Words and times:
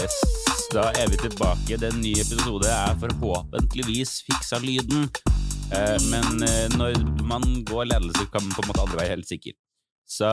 Yes, 0.00 0.14
da 0.72 0.86
er 0.96 1.10
vi 1.12 1.18
tilbake. 1.20 1.76
Den 1.76 1.98
nye 2.00 2.22
episode 2.22 2.68
er 2.72 2.94
forhåpentligvis 3.02 4.22
fiksa 4.24 4.56
lyden. 4.62 5.02
Eh, 5.76 5.98
men 6.08 6.40
eh, 6.46 6.72
når 6.72 6.96
man 7.28 7.44
går 7.68 7.90
ledelse, 7.90 8.24
kan 8.32 8.46
man 8.46 8.54
på 8.56 8.64
en 8.64 8.70
måte 8.70 8.80
aldri 8.86 9.00
være 9.02 9.12
helt 9.12 9.28
sikker. 9.28 9.52
Så 10.08 10.30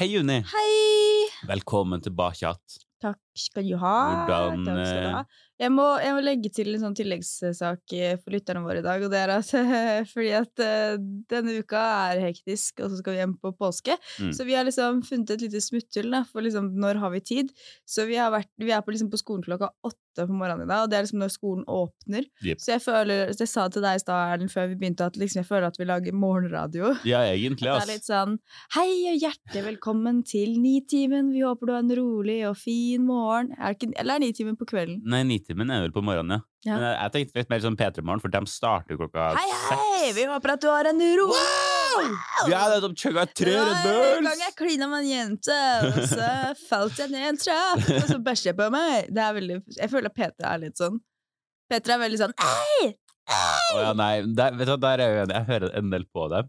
hei, 0.00 0.08
Juni. 0.16 0.40
Hei! 0.50 1.28
Velkommen 1.46 2.02
tilbake 2.02 2.42
igjen. 2.42 2.58
Takk 3.06 3.22
skal 3.40 3.66
du 3.66 3.76
ha. 3.80 3.96
Hvordan, 4.26 4.66
Takk 4.66 4.82
skal 4.84 5.00
du 5.00 5.08
eh, 5.08 5.14
ha. 5.18 5.46
Jeg 5.60 5.72
må, 5.74 5.84
jeg 6.00 6.14
må 6.16 6.20
legge 6.24 6.48
til 6.56 6.70
en 6.72 6.80
sånn 6.80 6.94
tilleggssak 6.96 7.92
eh, 7.92 8.14
for 8.16 8.32
lytterne 8.32 8.62
våre 8.64 8.80
i 8.80 8.84
dag, 8.84 9.02
og 9.04 9.12
det 9.12 9.18
er 9.20 9.32
at 9.34 9.50
fordi 10.12 10.30
at 10.38 10.62
eh, 10.64 10.94
denne 11.28 11.58
uka 11.60 11.82
er 12.14 12.22
hektisk, 12.24 12.80
og 12.80 12.88
så 12.88 13.00
skal 13.02 13.16
vi 13.16 13.20
hjem 13.20 13.34
på 13.42 13.52
påske. 13.58 13.96
Mm. 14.22 14.30
Så 14.36 14.46
vi 14.48 14.56
har 14.56 14.64
liksom 14.64 15.02
funnet 15.04 15.34
et 15.34 15.44
lite 15.44 15.60
smutthull 15.64 16.16
for 16.30 16.46
liksom 16.46 16.72
når 16.80 17.02
har 17.02 17.12
vi 17.12 17.20
tid. 17.32 17.52
Så 17.84 18.08
vi, 18.08 18.16
har 18.20 18.32
vært, 18.32 18.48
vi 18.60 18.72
er 18.72 18.80
på, 18.84 18.94
liksom 18.94 19.12
på 19.12 19.20
skolen 19.20 19.44
klokka 19.44 19.68
åtte 19.84 20.24
på 20.24 20.32
morgenen 20.32 20.64
i 20.64 20.70
dag, 20.70 20.86
og 20.86 20.90
det 20.90 20.96
er 20.96 21.04
liksom 21.04 21.20
når 21.22 21.34
skolen 21.34 21.68
åpner. 21.68 22.24
Yep. 22.40 22.64
Så 22.64 22.72
jeg 22.72 22.84
føler, 22.86 23.34
så 23.36 23.44
jeg 23.44 23.52
sa 23.52 23.66
til 23.68 23.84
deg 23.84 24.00
i 24.00 24.02
stad, 24.02 24.32
Erlend, 24.32 24.52
før 24.54 24.72
vi 24.72 24.80
begynte, 24.80 25.10
at 25.12 25.20
liksom 25.20 25.42
jeg 25.42 25.50
føler 25.50 25.68
at 25.68 25.78
vi 25.80 25.88
lager 25.90 26.16
morgenradio. 26.16 26.94
Ja, 27.10 27.20
egentlig, 27.26 27.68
Det 27.68 27.84
er 27.84 27.88
litt 27.90 28.06
sånn 28.06 28.36
Hei 28.76 28.88
og 29.10 29.16
hjertelig 29.18 29.62
velkommen 29.66 30.20
til 30.26 30.56
Nitimen. 30.62 31.32
Vi 31.34 31.42
håper 31.44 31.68
du 31.68 31.72
har 31.74 31.84
en 31.84 31.94
rolig 31.98 32.40
og 32.48 32.56
fin 32.60 33.04
morgen. 33.06 33.29
Er 33.56 33.72
det 33.72 33.76
ikke, 33.76 33.88
eller 34.00 34.18
er 34.18 34.22
Nitimen 34.22 34.56
på 34.58 34.66
kvelden? 34.68 35.00
Nei, 35.08 35.20
Nitimen 35.28 35.70
er 35.72 35.84
vel 35.84 35.92
på 35.94 36.02
morgenen, 36.04 36.40
ja. 36.40 36.46
Ja. 36.66 36.74
Men 36.74 36.82
jeg, 36.84 36.96
jeg 36.98 37.12
tenkte 37.14 37.40
litt 37.40 37.52
mer 37.52 37.60
sånn 37.64 37.76
P3morgen, 37.80 38.20
for 38.20 38.32
de 38.34 38.40
starter 38.52 38.98
klokka 39.00 39.30
Hei, 39.38 39.46
hei! 39.48 39.76
seks. 39.80 40.16
Vi 40.18 40.24
håper 40.28 40.52
at 40.54 40.64
du 40.64 40.68
har 40.68 40.88
en 40.90 41.00
rolig 41.20 41.44
Vi 42.48 42.54
har 42.56 42.74
nettopp 42.74 42.96
chugga 43.00 43.24
tre 43.32 43.54
Red 43.56 43.86
var 43.86 44.18
En 44.18 44.28
gang 44.28 44.42
jeg 44.44 44.56
klina 44.58 44.88
med 44.90 45.06
en 45.06 45.08
jente, 45.08 45.58
og 45.88 46.00
så 46.10 46.28
falt 46.68 47.00
jeg 47.00 47.12
ned 47.14 47.28
en 47.30 47.40
trapp, 47.40 47.86
og 47.96 48.08
så 48.10 48.18
bæsja 48.26 48.50
jeg 48.50 48.58
på 48.60 48.68
meg. 48.74 49.08
Det 49.08 49.24
er 49.24 49.36
veldig, 49.38 49.58
jeg 49.78 49.92
føler 49.94 50.12
at 50.12 50.18
Peter 50.20 50.50
er 50.52 50.62
litt 50.66 50.80
sånn 50.80 51.00
Peter 51.70 51.94
er 51.94 52.02
veldig 52.02 52.18
sånn 52.20 52.36
Ei! 52.44 52.92
Å 53.30 53.82
ja, 53.84 53.90
nei, 53.94 54.14
der, 54.34 54.56
vet 54.58 54.68
du, 54.72 54.74
der 54.82 54.98
er 54.98 55.12
jeg 55.12 55.20
uenig. 55.20 55.34
Jeg 55.36 55.46
hører 55.52 55.76
en 55.78 55.92
del 55.92 56.04
på 56.10 56.24
dem. 56.32 56.48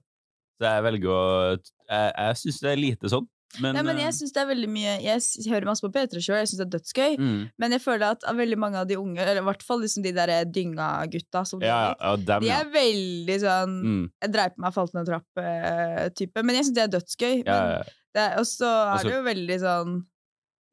Så 0.58 0.66
jeg 0.66 0.86
velger 0.88 1.12
å 1.14 1.26
Jeg, 1.52 2.08
jeg 2.16 2.40
syns 2.42 2.58
det 2.64 2.72
er 2.72 2.80
lite 2.80 3.12
sånn. 3.12 3.28
Men, 3.60 3.76
Nei, 3.76 3.82
men 3.84 3.98
jeg 4.00 4.08
eh, 4.08 4.16
syns 4.16 4.32
det 4.32 4.40
er 4.40 4.48
veldig 4.48 4.68
mye 4.72 4.92
Jeg 5.04 5.50
hører 5.52 5.66
masse 5.68 5.84
på 5.84 5.90
P3 5.92 6.22
sjøl, 6.24 6.38
jeg 6.40 6.48
syns 6.48 6.60
det 6.62 6.68
er 6.68 6.72
dødsgøy. 6.78 7.18
mm, 7.20 7.40
Men 7.60 7.72
jeg 7.76 7.82
føler 7.84 8.14
at 8.16 8.24
veldig 8.38 8.58
mange 8.58 8.80
av 8.80 8.88
de 8.88 8.96
unge, 8.96 9.20
eller 9.20 9.42
i 9.42 9.44
hvert 9.44 9.66
fall 9.68 9.82
liksom 9.84 10.06
de 10.06 10.14
der 10.16 10.32
dynga-gutta 10.48 11.42
som 11.50 11.60
Ja, 11.66 11.94
ja, 12.00 12.14
dem, 12.16 12.46
De 12.46 12.54
er 12.56 12.70
veldig 12.72 13.38
sånn 13.44 13.74
Mm, 13.82 14.06
Jeg 14.24 14.32
dreier 14.32 14.54
på 14.56 14.64
meg, 14.64 14.74
falt 14.78 14.94
ned 14.96 15.04
en 15.04 15.10
trapp-type. 15.12 16.44
Men 16.48 16.56
jeg 16.56 16.66
syns 16.70 16.78
det 16.78 16.84
er 16.86 16.94
dødsgøy. 16.96 17.36
ja, 17.46 18.30
Og 18.40 18.46
så 18.48 18.70
er 18.70 18.94
Altså- 18.96 19.10
det 19.10 19.16
jo 19.18 19.24
veldig 19.28 19.60
sånn 19.60 20.06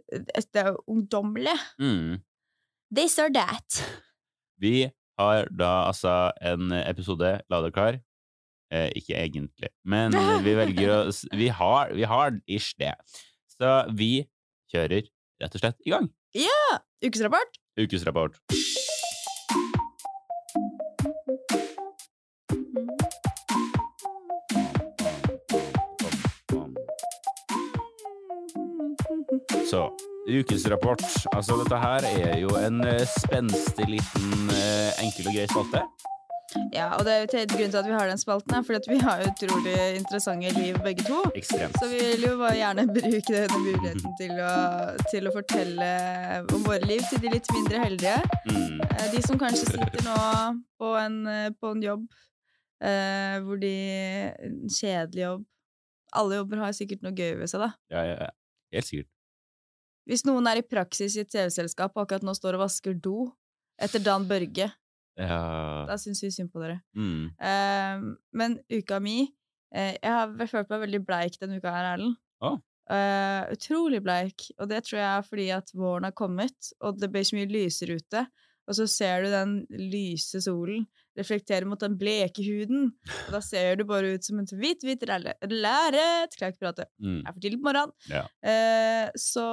Det 0.08 0.62
er 0.62 0.70
jo 0.72 0.78
ungdommelig. 0.88 1.58
Mm. 1.80 2.22
This 2.94 3.18
or 3.18 3.28
that. 3.30 3.82
Vi 4.58 4.90
har 5.18 5.48
da 5.50 5.88
altså 5.90 6.32
en 6.40 6.70
episode 6.72 7.40
La 7.50 7.60
deg 7.60 7.72
klar. 7.74 7.98
Eh, 8.68 8.90
ikke 9.00 9.16
egentlig, 9.16 9.70
men 9.88 10.12
vi 10.44 10.52
velger 10.58 10.90
å 10.92 10.98
Vi 11.32 11.48
har, 11.48 11.94
vi 11.96 12.04
har 12.04 12.36
ish 12.44 12.74
det. 12.80 12.92
Så 13.56 13.70
vi 13.96 14.26
kjører 14.72 15.08
rett 15.40 15.54
og 15.56 15.62
slett 15.62 15.80
i 15.86 15.94
gang. 15.94 16.10
Ukesrapport. 17.00 17.56
Ukesrapport. 17.78 18.36
Så, 29.68 29.88
ukesrapport. 30.28 31.02
Altså, 31.32 31.56
dette 31.62 31.80
her 31.80 32.04
er 32.08 32.38
jo 32.40 32.52
en 32.60 32.84
eh, 32.84 33.04
spenstig 33.16 33.88
liten 33.88 34.52
eh, 34.52 34.92
enkel 35.04 35.28
og 35.28 35.36
grei 35.36 35.48
spalte. 35.50 35.82
Ja, 36.72 36.86
og 36.96 37.04
det 37.04 37.12
er 37.12 37.18
jo 37.20 37.28
til 37.32 37.48
grunnen 37.50 37.72
til 37.72 37.78
at 37.80 37.86
vi 37.88 37.92
har 37.92 38.08
den 38.08 38.20
spalten, 38.20 38.54
her, 38.56 38.62
fordi 38.64 38.92
vi 38.94 38.98
har 39.04 39.24
utrolig 39.26 39.74
interessante 39.98 40.52
liv 40.56 40.78
begge 40.84 41.04
to. 41.04 41.18
Ekstremt. 41.36 41.76
Så 41.76 41.88
vi 41.90 41.98
vil 42.00 42.24
jo 42.24 42.38
bare 42.40 42.56
gjerne 42.56 42.86
bruke 42.88 43.34
denne 43.34 43.58
muligheten 43.64 44.14
til 44.20 44.32
å, 44.40 44.54
til 45.12 45.28
å 45.28 45.34
fortelle 45.34 45.90
om 46.54 46.64
våre 46.64 46.88
liv 46.88 47.04
til 47.10 47.20
de 47.24 47.34
litt 47.34 47.52
mindre 47.52 47.82
heldige. 47.84 48.16
Mm. 48.48 48.80
Eh, 48.86 49.04
De 49.12 49.22
som 49.26 49.40
kanskje 49.40 49.68
sitter 49.74 50.06
nå 50.06 50.16
på 50.80 50.94
en, 51.02 51.20
eh, 51.34 51.50
på 51.60 51.74
en 51.74 51.84
jobb 51.84 52.08
eh, 52.80 53.36
hvor 53.44 53.60
de 53.60 53.74
En 54.48 54.58
kjedelig 54.72 55.24
jobb. 55.26 55.46
Alle 56.16 56.40
jobber 56.40 56.64
har 56.64 56.72
sikkert 56.72 57.04
noe 57.04 57.12
gøy 57.12 57.36
ved 57.42 57.52
seg, 57.52 57.66
da. 57.66 57.72
Ja, 57.92 58.06
ja, 58.08 58.18
ja. 58.24 58.32
Helt 58.72 58.88
sikkert. 58.88 59.12
Hvis 60.08 60.24
noen 60.24 60.46
er 60.48 60.62
i 60.62 60.64
praksis 60.64 61.18
i 61.18 61.26
et 61.26 61.28
TV-selskap 61.28 61.92
og 61.92 62.06
akkurat 62.06 62.24
nå 62.24 62.32
står 62.32 62.56
og 62.56 62.64
vasker 62.64 62.96
do 62.96 63.26
etter 63.76 64.00
Dan 64.00 64.24
Børge, 64.30 64.70
Ja. 65.18 65.84
da 65.88 65.96
syns 65.98 66.22
vi 66.22 66.30
synd 66.30 66.52
på 66.54 66.62
dere. 66.62 66.78
Mm. 66.94 67.28
Uh, 67.42 68.08
men 68.38 68.58
uka 68.70 69.00
mi 69.02 69.16
uh, 69.26 69.94
Jeg 69.98 70.12
har 70.14 70.32
følt 70.46 70.70
meg 70.70 70.84
veldig 70.86 71.00
bleik 71.08 71.38
denne 71.42 71.58
uka 71.58 71.72
her, 71.74 71.92
Erlend. 71.96 72.16
Oh. 72.40 72.58
Uh, 72.88 73.44
utrolig 73.52 73.98
bleik. 74.04 74.46
Og 74.58 74.70
det 74.70 74.84
tror 74.86 75.00
jeg 75.02 75.08
er 75.10 75.26
fordi 75.26 75.48
at 75.58 75.74
våren 75.76 76.06
har 76.08 76.14
kommet, 76.16 76.70
og 76.80 77.00
det 77.02 77.10
blir 77.12 77.26
så 77.26 77.36
mye 77.36 77.50
lysere 77.50 77.98
ute. 77.98 78.22
Og 78.68 78.76
så 78.76 78.84
ser 78.86 79.22
du 79.24 79.30
den 79.32 79.52
lyse 79.90 80.40
solen 80.44 80.86
reflektere 81.18 81.66
mot 81.66 81.80
den 81.82 81.96
bleke 81.98 82.44
huden. 82.46 82.90
Og 83.26 83.32
da 83.34 83.40
ser 83.42 83.78
du 83.80 83.84
bare 83.88 84.12
ut 84.14 84.22
som 84.26 84.38
en 84.38 84.46
hvit, 84.60 84.84
hvit 84.86 85.02
lerret. 85.08 85.40
Klarer 86.36 86.52
ikke 86.52 86.60
prate. 86.62 86.84
Mm. 87.02 87.22
Jeg 87.24 87.26
er 87.26 87.32
for 87.32 87.40
tidlig 87.42 87.58
på 87.62 87.66
morgenen. 87.70 87.94
Ja. 88.12 88.22
Uh, 88.44 89.08
så 89.18 89.46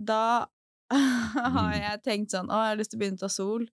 da 0.00 0.22
har 0.90 1.68
Mm. 1.70 1.76
jeg 1.78 2.00
tenkt 2.02 2.32
sånn 2.34 2.48
Å, 2.50 2.56
jeg 2.64 2.72
har 2.72 2.78
lyst 2.80 2.90
til 2.90 2.98
å 2.98 3.02
begynne 3.04 3.20
å 3.20 3.22
ta 3.22 3.28
sol. 3.30 3.68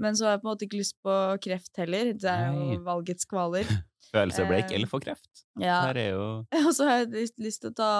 Men 0.00 0.16
så 0.18 0.26
har 0.26 0.36
jeg 0.36 0.42
på 0.42 0.48
en 0.48 0.52
måte 0.52 0.66
ikke 0.66 0.80
lyst 0.80 0.96
på 1.04 1.16
kreft 1.44 1.78
heller. 1.78 2.12
Det 2.18 2.30
er 2.30 2.54
jo 2.54 2.78
valgets 2.86 3.28
kvaler. 3.30 3.68
Følelser 4.14 4.46
ble 4.46 4.60
ikke 4.62 4.76
eller 4.76 4.90
for 4.90 5.02
kreft. 5.02 5.44
Ja. 5.58 5.78
Og 6.66 6.70
så 6.76 6.86
har 6.86 7.00
jeg 7.02 7.30
lyst, 7.42 7.62
til 7.62 7.70
å 7.70 7.76
ta 7.78 7.90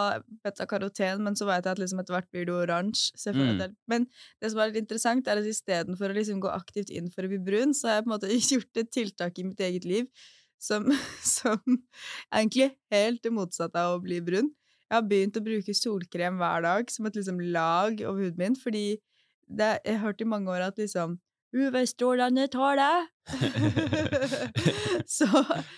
beta-karoten, 0.45 1.23
men 1.27 1.39
så 1.39 1.47
vet 1.49 1.67
jeg 1.67 1.77
at 1.77 1.83
liksom 1.83 2.03
etter 2.03 2.17
hvert 2.17 2.31
blir 2.35 2.47
det 2.49 2.55
oransje. 2.55 3.35
Mm. 3.35 3.63
Men 3.91 4.07
det 4.43 4.53
som 4.53 4.63
er 4.63 4.71
litt 4.71 4.85
interessant, 4.85 5.31
er 5.31 5.41
at 5.41 5.49
istedenfor 5.49 6.13
å 6.13 6.19
liksom 6.19 6.43
gå 6.45 6.51
aktivt 6.53 6.93
inn 6.95 7.11
for 7.15 7.27
å 7.27 7.33
bli 7.33 7.41
brun, 7.43 7.75
så 7.75 7.91
har 7.91 7.99
jeg 7.99 8.07
på 8.07 8.11
en 8.11 8.17
måte 8.17 8.41
gjort 8.55 8.83
et 8.83 8.93
tiltak 8.95 9.39
i 9.39 9.47
mitt 9.49 9.63
eget 9.65 9.89
liv 9.89 10.11
som, 10.63 10.91
som 11.37 11.59
er 11.67 12.43
egentlig 12.43 12.71
helt 12.95 13.25
det 13.25 13.35
motsatte 13.35 13.81
av 13.81 13.99
å 13.99 14.05
bli 14.05 14.21
brun. 14.25 14.53
Jeg 14.91 15.01
har 15.01 15.07
begynt 15.09 15.39
å 15.41 15.45
bruke 15.45 15.75
solkrem 15.75 16.39
hver 16.39 16.65
dag 16.67 16.91
som 16.93 17.09
et 17.09 17.17
liksom 17.19 17.41
lag 17.55 17.99
over 18.05 18.27
huden 18.27 18.41
min, 18.41 18.59
fordi 18.59 18.87
det, 19.49 19.79
jeg 19.85 19.97
har 19.97 20.07
hørt 20.07 20.23
i 20.23 20.29
mange 20.29 20.53
år 20.53 20.69
at 20.69 20.79
liksom 20.81 21.19
UV-strålene 21.55 22.49
tar 22.51 22.81
deg! 22.81 23.11
så 25.17 25.29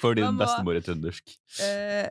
Fordi 0.00 0.24
din 0.24 0.38
bestemor 0.40 0.78
er 0.78 0.84
trøndersk. 0.86 1.36
Uh, 1.60 2.08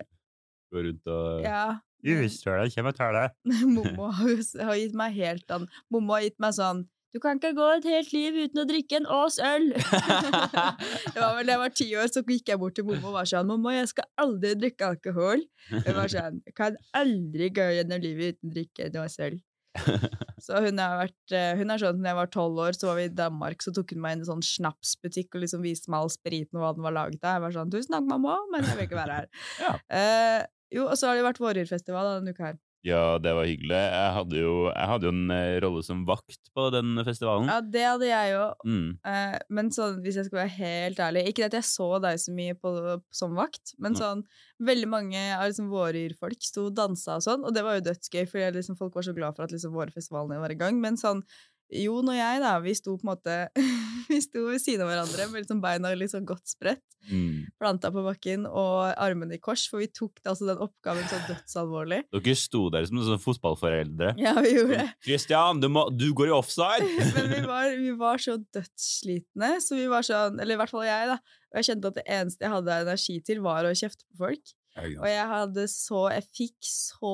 Går 0.74 0.90
rundt 0.90 1.12
og 1.12 1.46
ja. 1.46 1.66
Husstøla 2.06 2.68
kommer 2.74 2.94
og 2.94 3.00
tar 3.00 3.16
deg. 3.16 3.38
Mommo 3.76 4.12
har 4.14 4.76
gitt 4.78 4.98
meg 4.98 5.16
helt 5.18 5.56
an 5.56 5.66
Mommo 5.94 6.18
har 6.18 6.28
gitt 6.28 6.38
meg 6.44 6.54
sånn 6.58 6.84
Du 7.16 7.20
kan 7.24 7.40
ikke 7.40 7.56
gå 7.58 7.70
et 7.78 7.88
helt 7.90 8.14
liv 8.14 8.38
uten 8.44 8.62
å 8.62 8.68
drikke 8.70 9.00
en 9.00 9.10
Ås 9.18 9.40
øl! 9.42 9.72
det 11.14 11.18
var 11.18 11.38
vel 11.40 11.48
da 11.48 11.56
jeg 11.56 11.62
var 11.64 11.76
ti 11.80 11.90
år, 11.96 12.12
så 12.12 12.22
gikk 12.28 12.52
jeg 12.52 12.62
bort 12.62 12.78
til 12.78 12.86
mamma 12.90 13.10
og 13.10 13.18
var 13.18 13.30
sånn 13.32 13.50
'Mamma, 13.50 13.74
jeg 13.80 13.92
skal 13.94 14.10
aldri 14.20 14.54
drikke 14.60 14.90
alkohol. 14.92 15.46
Hun 15.72 15.92
var 15.96 16.12
sånn 16.12 16.42
kan 16.60 16.78
aldri 16.94 17.50
gå 17.56 17.70
gjennom 17.80 18.04
livet 18.04 18.36
uten 18.36 18.52
å 18.52 18.58
drikke 18.60 18.90
en 18.90 19.00
Ås 19.06 19.18
øl. 19.30 19.40
Så 20.46 20.60
hun, 20.62 20.80
har 20.82 21.00
vært, 21.00 21.34
eh, 21.34 21.54
hun 21.58 21.74
er 21.74 21.82
sånn, 21.82 22.02
når 22.02 22.12
jeg 22.12 22.20
var 22.20 22.32
tolv 22.34 22.60
år, 22.68 22.76
så 22.78 22.90
var 22.90 23.00
vi 23.00 23.06
i 23.08 23.14
Danmark, 23.18 23.64
så 23.64 23.74
tok 23.76 23.94
hun 23.96 24.02
meg 24.04 24.16
inn 24.16 24.22
i 24.22 24.26
en 24.26 24.30
sånn 24.30 24.44
snapsbutikk 24.46 25.38
og 25.38 25.46
liksom 25.46 25.64
viste 25.66 25.92
meg 25.92 26.04
all 26.04 26.12
spriten 26.14 26.60
og 26.60 26.66
hva 26.66 26.74
den 26.78 26.86
var 26.86 26.96
laget 26.96 27.24
av. 27.24 27.38
Jeg 27.38 27.46
var 27.46 27.56
sånn, 27.56 27.72
tusen 27.74 27.96
takk, 27.98 28.06
mamma, 28.10 28.38
men 28.54 28.68
jeg 28.68 28.78
vil 28.78 28.90
ikke 28.90 29.02
være 29.02 29.22
her. 29.22 29.32
Ja. 29.66 29.72
uh, 29.90 30.42
jo, 30.76 30.86
og 30.90 30.98
så 31.00 31.10
har 31.10 31.18
det 31.18 31.26
vært 31.26 31.42
Våryrfestival 31.42 32.12
denne 32.18 32.34
uka 32.36 32.50
her. 32.50 32.60
Ja, 32.86 33.18
det 33.18 33.32
var 33.34 33.48
hyggelig. 33.50 33.78
Jeg 33.82 34.10
hadde 34.14 34.42
jo, 34.44 34.54
jeg 34.70 34.90
hadde 34.92 35.08
jo 35.08 35.14
en 35.16 35.32
eh, 35.34 35.56
rolle 35.64 35.82
som 35.86 36.04
vakt 36.06 36.52
på 36.54 36.68
den 36.76 37.00
festivalen. 37.08 37.50
Ja, 37.50 37.58
det 37.62 37.86
hadde 37.88 38.10
jeg 38.12 38.34
jo. 38.36 38.44
Mm. 38.70 38.92
Eh, 39.10 39.38
men 39.58 39.72
sånn, 39.74 39.98
hvis 40.06 40.20
jeg 40.20 40.28
skal 40.28 40.44
være 40.44 40.54
helt 40.60 41.02
ærlig 41.02 41.24
Ikke 41.32 41.48
at 41.48 41.58
jeg 41.58 41.66
så 41.66 41.88
deg 42.04 42.22
så 42.22 42.36
mye 42.36 42.58
på, 42.60 42.76
som 43.10 43.34
vakt, 43.38 43.74
men 43.82 43.96
Nei. 43.96 44.02
sånn 44.04 44.22
veldig 44.70 44.92
mange 44.92 45.24
av 45.36 45.48
liksom, 45.50 45.72
våre 45.74 46.06
yrfolk 46.06 46.46
sto 46.46 46.70
og 46.70 46.78
dansa 46.78 47.18
og 47.18 47.26
sånn, 47.26 47.44
og 47.48 47.58
det 47.58 47.66
var 47.66 47.80
jo 47.80 47.88
dødsgøy, 47.90 48.24
fordi 48.30 48.60
liksom, 48.60 48.78
folk 48.80 48.96
var 48.96 49.10
så 49.10 49.16
glad 49.18 49.36
for 49.36 49.48
at 49.48 49.56
liksom, 49.56 49.74
våre 49.76 49.96
festivalene 49.96 50.40
var 50.40 50.54
i 50.54 50.60
gang. 50.60 50.78
Men 50.84 51.02
sånn 51.02 51.26
Jon 51.74 52.12
og 52.12 52.18
jeg, 52.18 52.42
da, 52.44 52.58
vi 52.62 52.76
sto 52.78 52.94
på 53.00 53.08
en 53.08 53.14
måte 53.16 53.38
Vi 54.12 54.20
sto 54.22 54.44
ved 54.52 54.62
siden 54.62 54.86
av 54.86 54.92
hverandre 54.92 55.26
med 55.32 55.42
liksom 55.42 55.62
beina 55.64 55.94
sånn 56.12 56.28
godt 56.30 56.46
spredt, 56.52 56.84
Mm. 57.06 57.46
planta 57.62 57.92
på 57.94 58.02
bakken 58.02 58.48
og 58.50 58.88
armene 58.98 59.36
i 59.38 59.42
kors, 59.42 59.68
for 59.70 59.78
vi 59.78 59.86
tok 59.94 60.24
altså, 60.26 60.48
den 60.50 60.62
oppgaven 60.64 61.06
så 61.06 61.20
dødsalvorlig. 61.28 62.00
Dere 62.16 62.34
sto 62.40 62.64
der 62.74 62.88
som 62.90 62.98
sånne 62.98 63.22
fotballforeldre. 63.22 64.16
Ja, 64.18 64.34
vi 64.42 64.56
gjorde 64.56 64.80
det. 64.80 64.88
Christian, 65.06 65.62
du, 65.62 65.68
må, 65.70 65.84
du 65.94 66.08
går 66.18 66.32
i 66.32 66.34
offside! 66.34 66.88
Men 67.14 67.30
vi 67.30 67.42
var, 67.46 67.70
vi 67.78 67.94
var 68.00 68.22
så 68.22 68.40
dødsslitne, 68.58 69.52
så 69.62 69.78
vi 69.78 69.86
var 69.92 70.06
sånn 70.08 70.40
Eller 70.42 70.58
i 70.58 70.60
hvert 70.64 70.74
fall 70.74 70.88
jeg, 70.88 71.12
da. 71.14 71.20
Og 71.54 71.60
jeg 71.62 71.70
kjente 71.70 71.92
at 71.92 72.00
det 72.00 72.08
eneste 72.18 72.48
jeg 72.48 72.56
hadde 72.56 72.80
energi 72.88 73.20
til, 73.30 73.44
var 73.46 73.70
å 73.70 73.76
kjefte 73.78 74.06
på 74.10 74.24
folk. 74.26 74.56
Og 74.82 75.06
jeg 75.08 75.28
hadde 75.30 75.68
så 75.72 76.08
Jeg 76.18 76.26
fikk 76.36 76.58
så 76.68 77.14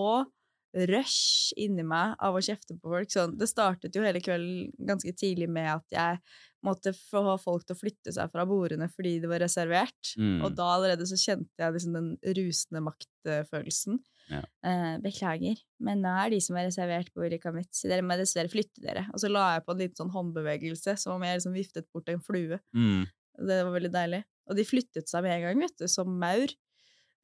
rush 0.92 1.52
inni 1.60 1.84
meg 1.84 2.16
av 2.24 2.38
å 2.38 2.44
kjefte 2.44 2.78
på 2.78 2.92
folk. 2.94 3.12
Sånn, 3.12 3.36
det 3.40 3.50
startet 3.52 3.96
jo 3.96 4.06
hele 4.06 4.22
kvelden 4.24 4.70
ganske 4.88 5.14
tidlig 5.18 5.50
med 5.52 5.68
at 5.74 5.96
jeg 5.96 6.22
måtte 6.66 6.94
få 6.94 7.36
folk 7.42 7.66
til 7.66 7.76
å 7.76 7.80
flytte 7.80 8.14
seg 8.14 8.32
fra 8.32 8.46
bordene 8.48 8.88
fordi 8.92 9.18
det 9.24 9.30
var 9.32 9.44
reservert. 9.44 10.14
Mm. 10.18 10.40
Og 10.46 10.56
da 10.58 10.70
allerede 10.76 11.08
så 11.10 11.18
kjente 11.20 11.64
jeg 11.64 11.76
liksom 11.76 11.98
den 11.98 12.10
rusende 12.38 12.84
maktfølelsen. 12.86 14.02
Ja. 14.32 14.42
Eh, 14.64 14.96
beklager, 15.04 15.60
men 15.84 16.04
nå 16.06 16.12
er 16.22 16.32
de 16.32 16.38
som 16.44 16.56
er 16.56 16.70
reservert 16.70 17.10
på 17.12 17.24
bordet 17.24 17.52
mitt, 17.56 17.72
så 17.76 17.90
dere 17.92 18.06
må 18.06 18.16
dessverre 18.16 18.52
flytte 18.52 18.84
dere. 18.84 19.08
Og 19.12 19.20
så 19.20 19.32
la 19.32 19.58
jeg 19.58 19.66
på 19.66 19.74
en 19.74 19.82
liten 19.82 20.00
sånn 20.00 20.14
håndbevegelse, 20.14 20.96
som 21.02 21.18
om 21.18 21.26
jeg 21.26 21.40
liksom 21.40 21.58
viftet 21.58 21.90
bort 21.92 22.08
en 22.14 22.24
flue. 22.24 22.62
Mm. 22.72 23.10
Det 23.42 23.58
var 23.66 23.74
veldig 23.76 23.92
deilig. 23.92 24.22
Og 24.48 24.56
de 24.56 24.68
flyttet 24.68 25.12
seg 25.12 25.26
med 25.26 25.36
en 25.36 25.48
gang, 25.50 25.66
vet 25.66 25.76
du, 25.84 25.88
som 25.92 26.14
maur. 26.22 26.54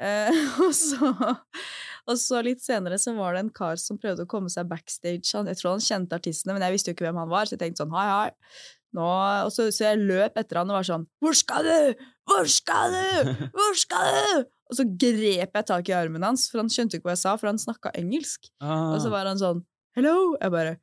Eh, 0.03 0.41
og, 0.65 0.73
så, 0.75 1.13
og 2.07 2.19
så 2.21 2.41
litt 2.45 2.63
senere 2.63 2.97
så 3.01 3.13
var 3.17 3.35
det 3.35 3.43
en 3.45 3.53
kar 3.53 3.79
som 3.81 3.99
prøvde 3.99 4.25
å 4.25 4.29
komme 4.29 4.51
seg 4.51 4.69
backstage. 4.69 5.27
Han, 5.35 5.49
jeg 5.51 5.59
tror 5.59 5.75
han 5.75 5.83
kjente 5.83 6.17
artistene, 6.17 6.55
men 6.55 6.65
jeg 6.65 6.77
visste 6.77 6.91
jo 6.91 6.97
ikke 6.97 7.07
hvem 7.09 7.21
han 7.21 7.31
var, 7.31 7.47
så 7.47 7.57
jeg 7.57 7.63
tenkte 7.65 7.83
sånn 7.83 7.95
hei, 7.95 8.07
hei. 8.11 8.59
Nå, 8.97 9.07
og 9.45 9.51
så, 9.51 9.67
så 9.75 9.89
jeg 9.89 10.05
løp 10.07 10.37
etter 10.39 10.61
han 10.61 10.69
og 10.71 10.77
var 10.77 10.85
sånn 10.87 11.03
Hvor 11.21 11.35
skal 11.35 11.67
du? 11.67 12.05
Hvor 12.27 12.47
skal 12.49 12.95
du? 12.95 13.33
Hvor 13.53 13.75
skal 13.77 14.15
du? 14.15 14.47
Og 14.71 14.79
så 14.79 14.85
grep 14.87 15.59
jeg 15.59 15.67
tak 15.67 15.91
i 15.91 15.95
armen 15.95 16.23
hans, 16.23 16.47
for 16.51 16.63
han 16.63 16.71
skjønte 16.71 16.97
ikke 16.97 17.09
hva 17.09 17.15
jeg 17.15 17.23
sa, 17.25 17.35
for 17.39 17.51
han 17.51 17.59
snakka 17.61 17.91
engelsk. 17.99 18.49
Ah. 18.63 18.95
Og 18.95 19.03
så 19.03 19.11
var 19.13 19.29
han 19.29 19.39
sånn 19.39 19.63
Hello? 19.97 20.35
Jeg 20.39 20.53
bare 20.53 20.77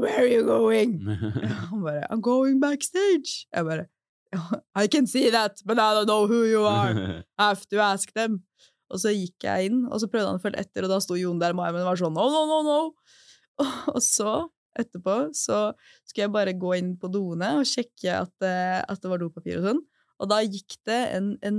Where 0.00 0.24
are 0.24 0.26
you 0.26 0.42
going? 0.42 0.98
Han 1.70 1.82
bare 1.84 2.06
I'm 2.10 2.20
going 2.20 2.58
backstage. 2.58 3.46
Jeg 3.54 3.64
bare 3.64 3.86
I 4.74 4.88
can 4.88 5.06
see 5.06 5.30
that, 5.30 5.62
but 5.64 5.78
I 5.78 5.94
don't 5.94 6.06
know 6.06 6.26
who 6.26 6.42
you 6.44 6.64
are. 6.66 7.22
I 7.38 7.48
have 7.48 7.68
to 7.70 7.78
ask 7.78 8.12
them. 8.12 8.42
Og 8.92 9.00
så 9.00 9.12
gikk 9.14 9.46
jeg 9.46 9.70
inn, 9.70 9.84
og 9.88 10.00
så 10.02 10.08
prøvde 10.12 10.28
han 10.32 10.40
å 10.40 10.42
følge 10.42 10.60
etter, 10.60 10.84
og 10.84 10.92
da 10.92 10.98
sto 11.00 11.16
Jon 11.16 11.38
der 11.40 11.54
med 11.56 11.64
armen 11.68 11.82
og 11.86 11.92
var 11.92 12.00
sånn 12.02 12.14
no, 12.14 12.26
no, 12.30 12.42
no, 12.50 12.58
no. 12.66 12.78
Og 13.94 14.02
så, 14.02 14.48
etterpå, 14.78 15.30
så 15.34 15.72
skulle 16.04 16.24
jeg 16.26 16.32
bare 16.34 16.52
gå 16.58 16.72
inn 16.80 16.94
på 16.98 17.06
doene 17.14 17.52
og 17.60 17.66
sjekke 17.70 18.16
at, 18.24 18.34
eh, 18.42 18.80
at 18.82 19.00
det 19.00 19.10
var 19.12 19.22
dopapir 19.22 19.60
og 19.60 19.68
sånn. 19.70 19.82
Og 20.22 20.28
da 20.30 20.40
gikk 20.46 20.76
det 20.86 20.98
en, 21.16 21.32
en 21.42 21.56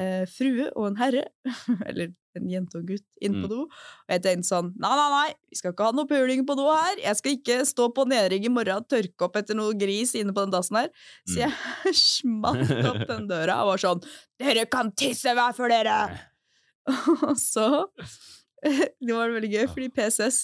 eh, 0.00 0.24
frue 0.28 0.66
og 0.74 0.90
en 0.90 0.96
herre, 1.00 1.22
eller 1.88 2.10
en 2.36 2.48
jente 2.50 2.76
og 2.76 2.82
en 2.82 2.88
gutt, 2.90 3.06
inn 3.22 3.36
på 3.38 3.46
Mm. 3.46 3.50
do. 3.52 3.60
Og 3.68 4.10
jeg 4.16 4.22
tenkte 4.24 4.48
sånn 4.50 4.72
Nei, 4.82 4.90
nei, 4.98 5.06
nei, 5.14 5.28
vi 5.52 5.56
skal 5.60 5.72
ikke 5.72 5.86
ha 5.86 5.94
noe 5.94 6.08
puling 6.10 6.42
på 6.48 6.56
do 6.58 6.66
her. 6.68 6.98
Jeg 7.04 7.20
skal 7.20 7.36
ikke 7.38 7.56
stå 7.68 7.86
på 7.96 8.04
nedrigg 8.10 8.44
i 8.48 8.52
morgen 8.52 8.82
og 8.82 8.88
tørke 8.90 9.28
opp 9.28 9.38
etter 9.40 9.56
noe 9.56 9.76
gris 9.78 10.16
inne 10.18 10.34
på 10.34 10.42
den 10.44 10.52
dassen 10.56 10.80
her. 10.82 10.90
Så 11.28 11.38
Mm. 11.38 11.42
jeg 11.46 11.96
smalt 12.02 12.72
opp 12.90 13.04
den 13.12 13.28
døra 13.30 13.60
og 13.62 13.74
var 13.74 13.84
sånn 13.86 14.02
Dere 14.40 14.66
kan 14.66 14.90
tisse 14.98 15.32
hver 15.36 15.54
for 15.56 15.70
dere! 15.72 15.98
Og 17.28 17.36
så 17.40 17.68
Det 18.64 19.12
var 19.12 19.32
veldig 19.34 19.50
gøy, 19.52 19.66
fordi 19.68 19.90
PCS 19.92 20.38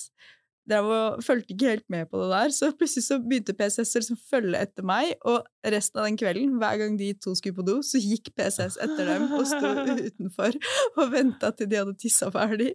drev 0.71 0.91
fulgte 1.25 1.55
ikke 1.55 1.71
helt 1.73 1.87
med 1.91 2.09
på 2.11 2.21
det 2.21 2.29
der, 2.31 2.53
så 2.55 2.71
plutselig 2.77 3.07
så 3.07 3.19
begynte 3.23 3.55
PCS 3.57 4.13
å 4.15 4.19
følge 4.31 4.61
etter 4.61 4.87
meg, 4.87 5.15
og 5.27 5.47
resten 5.75 6.03
av 6.03 6.09
den 6.09 6.19
kvelden, 6.21 6.59
hver 6.61 6.77
gang 6.83 6.99
de 7.01 7.09
to 7.19 7.35
skulle 7.39 7.57
på 7.57 7.67
do, 7.67 7.79
så 7.87 8.01
gikk 8.03 8.33
PCS 8.39 8.79
etter 8.85 9.09
dem 9.09 9.27
og 9.35 9.47
sto 9.51 9.73
utenfor 10.11 10.61
og 10.97 11.15
venta 11.15 11.51
til 11.57 11.71
de 11.71 11.81
hadde 11.81 11.97
tissa 12.01 12.31
ferdig. 12.35 12.75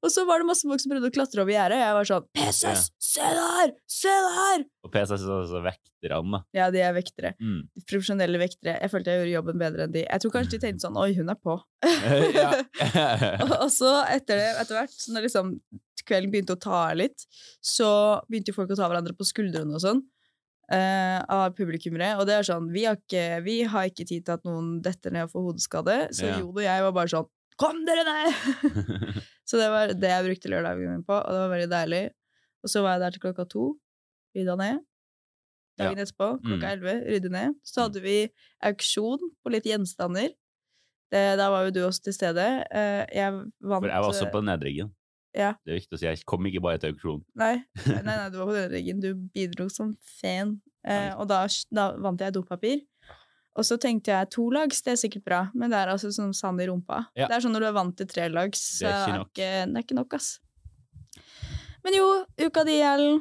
Og 0.00 0.12
så 0.12 0.24
var 0.28 0.40
det 0.40 0.48
masse 0.48 0.68
folk 0.68 0.80
som 0.80 0.92
prøvde 0.94 1.10
å 1.10 1.12
klatre 1.12 1.42
over 1.42 1.52
gjerdet, 1.52 1.76
og 1.76 1.84
jeg 1.84 1.96
var 1.96 2.08
sånn 2.08 2.28
PCS, 2.36 2.84
se 3.04 3.32
der! 3.36 3.72
Se 3.90 4.12
der! 4.26 4.64
Og 4.86 4.92
PC 4.94 5.12
er 5.16 5.32
altså 5.36 5.60
vekterne. 5.64 6.40
Ja, 6.56 6.70
de 6.72 6.80
er 6.80 6.94
vektere. 6.96 7.34
Mm. 7.36 7.58
Profesjonelle 7.84 8.40
vektere. 8.40 8.78
Jeg 8.80 8.92
følte 8.92 9.12
jeg 9.12 9.20
gjorde 9.20 9.34
jobben 9.34 9.60
bedre 9.60 9.84
enn 9.84 9.92
de. 9.92 10.06
Jeg 10.06 10.22
tror 10.22 10.32
kanskje 10.36 10.54
de 10.56 10.62
tenkte 10.64 10.86
sånn 10.86 10.96
Oi, 11.00 11.10
hun 11.18 11.32
er 11.32 11.36
på. 11.36 11.58
og, 13.44 13.52
og 13.58 13.68
så 13.74 13.92
etter 14.08 14.40
det, 14.40 14.48
etter 14.62 14.78
hvert, 14.78 14.96
så 14.96 15.12
når 15.12 15.26
liksom 15.28 15.52
kvelden 16.08 16.32
begynte 16.32 16.56
å 16.56 16.60
ta 16.60 16.86
litt, 16.96 17.26
så 17.60 17.90
begynte 18.30 18.56
folk 18.56 18.72
å 18.72 18.78
ta 18.78 18.88
hverandre 18.88 19.16
på 19.18 19.28
skuldrene 19.28 19.76
og 19.76 19.84
sånn. 19.84 20.00
Uh, 20.70 21.18
av 21.26 21.50
publikummere. 21.58 22.12
Og 22.22 22.28
det 22.28 22.36
er 22.38 22.46
sånn, 22.46 22.68
vi 22.70 22.84
har, 22.86 22.94
ikke, 22.96 23.40
vi 23.42 23.56
har 23.66 23.88
ikke 23.90 24.06
tid 24.06 24.22
til 24.22 24.36
at 24.36 24.44
noen 24.46 24.76
detter 24.84 25.10
ned 25.10 25.26
og 25.26 25.32
får 25.34 25.46
hodeskade, 25.48 25.96
så 26.14 26.28
Ja. 26.28 26.36
Jon 26.38 26.54
og 26.54 26.62
jeg 26.62 26.84
var 26.86 26.94
bare 26.94 27.10
sånn 27.10 27.26
Kom 27.60 27.82
dere 27.84 28.04
ned! 28.06 28.34
så 29.48 29.58
det 29.60 29.66
var 29.72 29.92
det 29.92 30.10
jeg 30.14 30.26
brukte 30.30 30.52
lørdagen 30.52 30.94
min 30.94 31.02
på, 31.06 31.16
og 31.18 31.28
det 31.34 31.40
var 31.44 31.50
veldig 31.54 31.70
deilig. 31.72 32.04
Og 32.64 32.72
så 32.72 32.82
var 32.84 32.96
jeg 32.96 33.02
der 33.04 33.16
til 33.16 33.22
klokka 33.26 33.44
to, 33.52 33.64
rydda 34.36 34.54
ned. 34.60 34.80
Dagen 35.80 36.00
etterpå, 36.02 36.26
klokka 36.44 36.60
Mm. 36.66 36.70
elleve, 36.74 36.94
rydde 37.08 37.30
ned. 37.32 37.54
Så 37.64 37.86
hadde 37.86 38.00
vi 38.04 38.16
auksjon 38.68 39.22
på 39.44 39.52
litt 39.54 39.64
gjenstander. 39.68 40.32
Det, 41.10 41.22
da 41.40 41.46
var 41.50 41.64
jo 41.66 41.72
du 41.74 41.80
også 41.86 42.04
til 42.06 42.14
stede. 42.14 42.44
Eh, 42.70 43.04
jeg 43.16 43.32
vant 43.32 43.82
For 43.82 43.88
jeg 43.90 44.02
var 44.04 44.10
også 44.12 44.28
på 44.30 44.42
nedriggen. 44.44 44.92
Ja. 45.36 45.52
Det 45.64 45.72
er 45.72 45.78
viktig 45.80 45.96
å 45.96 46.00
si. 46.00 46.06
Jeg 46.08 46.24
kom 46.28 46.46
ikke 46.50 46.60
bare 46.62 46.78
til 46.82 46.92
auksjon. 46.92 47.22
Nei, 47.38 47.54
nei, 47.86 48.02
nei, 48.04 48.28
du 48.30 48.38
var 48.42 48.50
på 48.50 48.56
den 48.58 48.70
riggen. 48.74 49.00
Du 49.02 49.14
bidro 49.34 49.68
som 49.72 49.94
fan. 50.20 50.56
Eh, 50.86 51.10
og 51.16 51.26
da, 51.32 51.42
da 51.74 51.90
vant 52.00 52.20
jeg 52.22 52.34
dopapir. 52.36 52.80
Og 53.58 53.66
så 53.66 53.76
tenkte 53.82 54.12
jeg 54.12 54.30
to 54.30 54.44
lags, 54.54 54.78
det 54.86 54.94
er 54.94 55.00
sikkert 55.00 55.24
bra, 55.26 55.40
men 55.58 55.72
det 55.72 55.80
er 55.80 55.90
altså 55.90 56.12
som 56.14 56.30
sand 56.36 56.62
i 56.62 56.68
rumpa. 56.70 57.02
Ja. 57.18 57.26
Det 57.26 57.36
er 57.36 57.44
sånn 57.44 57.54
når 57.56 57.66
du 57.66 57.68
er 57.72 57.76
vant 57.76 57.96
til 57.98 58.08
tre 58.10 58.28
lags, 58.30 58.62
så 58.78 58.86
Det 58.86 58.92
er 58.92 59.02
ikke 59.02 59.10
er 59.10 59.26
ikke, 59.26 59.50
det 59.72 59.80
er 59.80 59.86
ikke 59.88 59.98
nok, 59.98 60.16
ass. 60.20 60.30
Men 61.84 61.96
jo, 61.96 62.08
uka 62.46 62.64
di, 62.68 62.78
Ellen. 62.84 63.20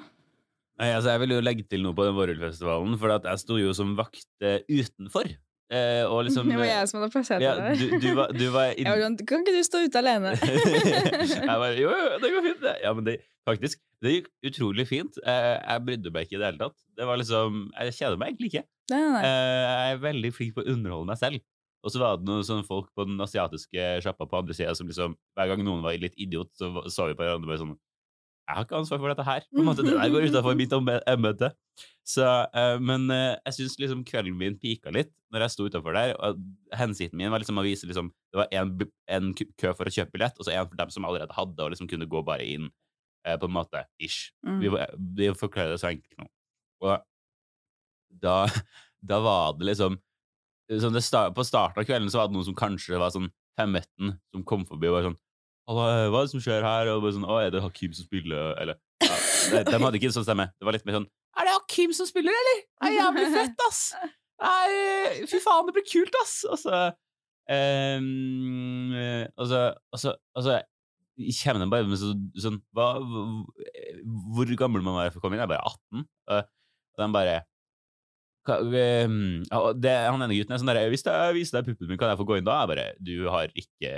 Nei, 0.80 0.94
altså, 0.96 1.12
jeg 1.12 1.24
vil 1.26 1.36
jo 1.36 1.44
legge 1.44 1.66
til 1.68 1.82
noe 1.84 1.96
på 1.96 2.06
den 2.08 2.16
Vårhullfestivalen, 2.16 2.96
for 3.02 3.12
at 3.18 3.26
jeg 3.28 3.42
sto 3.42 3.58
jo 3.60 3.74
som 3.76 3.96
vakt 3.98 4.30
eh, 4.46 4.62
utenfor. 4.70 5.34
Eh, 5.70 6.06
og 6.08 6.24
liksom 6.26 6.48
det 6.50 6.58
var 6.58 6.70
jeg 6.70 6.90
som 6.90 7.02
hadde 7.02 7.14
plassert 7.14 7.44
ja, 7.44 7.52
deg 7.60 7.78
der. 7.78 8.00
du, 8.02 8.08
var, 8.18 8.32
du 8.34 8.46
var 8.50 8.72
Jeg 8.80 8.90
var 8.90 9.04
sånn, 9.04 9.18
Kan 9.30 9.44
ikke 9.44 9.54
du 9.54 9.60
stå 9.68 9.84
ute 9.86 10.02
alene? 10.02 10.32
jeg 10.40 11.46
bare, 11.46 11.76
jo, 11.78 11.92
jo, 11.94 12.08
det 12.24 12.32
går 12.34 12.48
fint, 12.48 12.64
det. 12.64 12.74
Ja, 12.86 12.94
men 12.98 13.06
det, 13.06 13.20
faktisk, 13.50 13.84
det 14.06 14.16
gikk 14.16 14.32
utrolig 14.50 14.88
fint. 14.90 15.20
Jeg, 15.20 15.60
jeg 15.60 15.86
brydde 15.90 16.14
meg 16.16 16.28
ikke 16.28 16.38
i 16.38 16.42
det 16.42 16.52
hele 16.52 16.64
tatt. 16.64 16.78
Det 16.98 17.10
var 17.12 17.22
liksom, 17.22 17.62
Jeg 17.76 17.98
kjeder 18.00 18.22
meg 18.22 18.32
egentlig 18.34 18.54
ikke. 18.54 18.66
Nei, 18.98 19.12
nei. 19.14 19.24
Eh, 19.24 19.62
jeg 19.70 19.96
er 19.96 20.04
veldig 20.04 20.32
flink 20.36 20.56
på 20.58 20.64
å 20.66 20.72
underholde 20.74 21.10
meg 21.12 21.20
selv. 21.22 21.44
Og 21.80 21.94
så 21.94 22.00
var 22.02 22.18
det 22.20 22.28
noen 22.28 22.44
sånne 22.44 22.66
folk 22.68 22.90
på 22.98 23.06
den 23.08 23.22
asiatiske 23.24 23.84
sjappa 24.04 24.26
på 24.28 24.40
andre 24.42 24.56
sida 24.58 24.74
som 24.76 24.88
liksom 24.90 25.14
Hver 25.38 25.48
gang 25.54 25.62
noen 25.64 25.80
var 25.86 25.96
litt 25.96 26.18
idiot, 26.20 26.50
så 26.60 26.68
så 26.92 27.06
vi 27.08 27.14
på 27.16 27.24
hverandre 27.24 27.48
bare 27.48 27.62
sånn 27.62 27.78
Jeg 27.78 28.58
har 28.58 28.66
ikke 28.66 28.80
ansvar 28.82 29.00
for 29.00 29.14
dette 29.14 29.24
her. 29.28 29.46
På 29.54 29.62
en 29.62 29.68
måte, 29.70 29.86
Det 29.88 29.94
der 29.96 30.10
går 30.12 30.26
utafor 30.28 30.58
mitt 30.60 30.74
embete. 31.08 31.52
Så, 32.04 32.26
eh, 32.58 32.80
men 32.82 33.06
eh, 33.14 33.38
jeg 33.46 33.54
syns 33.62 33.78
liksom 33.80 34.04
kvelden 34.04 34.36
min 34.36 34.58
pika 34.60 34.92
litt 34.92 35.14
når 35.32 35.46
jeg 35.46 35.54
sto 35.54 35.68
utafor 35.70 35.94
der. 35.96 36.16
Og 36.20 36.42
hensikten 36.76 37.16
min 37.22 37.30
var 37.32 37.40
liksom 37.40 37.62
å 37.62 37.64
vise 37.64 37.88
liksom 37.88 38.10
Det 38.34 38.42
var 38.42 38.48
en, 38.52 38.74
en 39.08 39.34
kø- 39.38 39.72
for 39.78 39.86
å 39.86 39.94
kjøpe 39.94 40.12
billett, 40.18 40.36
og 40.42 40.44
så 40.50 40.52
en 40.58 40.68
for 40.68 40.76
dem 40.82 40.90
som 40.92 41.06
allerede 41.06 41.32
hadde, 41.38 41.62
og 41.64 41.72
liksom 41.72 41.88
kunne 41.88 42.10
gå 42.10 42.24
bare 42.26 42.44
inn, 42.44 42.68
på 43.24 43.46
en 43.48 43.54
måte. 43.56 43.86
Ish. 44.02 44.34
Mm. 44.44 44.60
Vi, 44.66 44.70
vi 45.22 45.30
forklarer 45.38 45.78
det 45.78 45.80
så 45.80 45.94
enkelt 45.94 46.18
nå. 46.20 46.28
Og 46.84 46.98
da, 48.10 48.44
da 49.06 49.20
var 49.24 49.58
det 49.60 49.72
liksom 49.72 50.00
det 50.70 51.02
start, 51.02 51.34
På 51.34 51.42
starten 51.42 51.82
av 51.82 51.88
kvelden 51.88 52.12
så 52.14 52.20
var 52.20 52.28
det 52.30 52.36
noen 52.36 52.46
som 52.46 52.58
kanskje 52.58 53.00
var 53.02 53.10
sånn 53.14 53.32
femmetten, 53.58 54.14
som 54.30 54.44
kom 54.46 54.68
forbi 54.70 54.90
og 54.90 55.00
var 55.00 55.08
sånn 55.10 55.18
hva 55.70 55.86
er 56.02 56.10
det 56.10 56.32
som 56.32 56.42
skjer 56.42 56.64
her? 56.66 56.90
Og 56.90 57.04
bare 57.04 57.14
sånn, 57.14 57.28
Å, 57.30 57.36
er 57.44 57.52
det 57.54 57.62
Hakim 57.62 57.92
som 57.94 58.08
spiller, 58.08 58.56
eller 58.58 58.80
ja, 59.06 59.18
de, 59.54 59.60
de 59.68 59.82
hadde 59.84 60.00
ikke 60.00 60.10
en 60.10 60.16
sånn 60.16 60.26
stemme. 60.26 60.48
Det 60.58 60.66
var 60.66 60.74
litt 60.74 60.88
mer 60.88 60.98
sånn 60.98 61.06
Er 61.38 61.46
det 61.46 61.54
Hakim 61.54 61.94
som 61.94 62.10
spiller, 62.10 62.34
eller? 62.34 62.64
Det 62.66 62.90
er 62.90 62.96
jævlig 62.98 63.28
fett, 63.36 63.62
ass! 63.68 63.82
Nei, 64.40 65.28
fy 65.30 65.42
faen, 65.44 65.68
det 65.68 65.76
blir 65.76 65.86
kult, 65.86 66.16
ass! 66.24 66.36
Og 66.50 66.58
så 66.62 66.74
eh, 67.52 68.00
Og 69.38 69.46
så 69.52 70.16
kommer 71.44 71.62
den 71.62 71.74
bare 71.74 71.86
med 71.86 72.00
så, 72.02 72.16
sånn 72.40 72.62
hva, 72.74 72.88
Hvor 73.04 74.56
gammel 74.58 74.82
må 74.82 74.94
man 74.94 75.04
være 75.04 75.14
for 75.14 75.22
å 75.22 75.24
komme 75.26 75.38
inn? 75.38 75.44
Jeg 75.44 75.50
er 75.50 75.54
bare 75.54 75.70
18. 75.70 76.06
Og, 76.34 76.40
og 76.40 77.04
de 77.04 77.10
bare 77.14 77.36
hva, 77.36 77.36
ehm, 77.36 77.44
ja, 77.44 77.44
og 78.39 78.39
det, 78.50 79.94
Han 80.10 80.24
ene 80.26 80.36
gutten 80.38 80.56
er 80.56 80.62
sånn 80.62 80.72
der 80.72 80.90
Hvis 80.92 81.06
jeg 81.06 81.36
viser 81.38 81.60
deg 81.60 81.70
puppen 81.70 81.90
min, 81.92 82.00
kan 82.02 82.12
jeg 82.12 82.20
få 82.20 82.26
gå 82.30 82.38
inn 82.40 82.48
da? 82.48 82.58
Jeg 82.64 82.72
bare 82.72 82.88
Du 83.00 83.14
har 83.30 83.54
ikke 83.54 83.94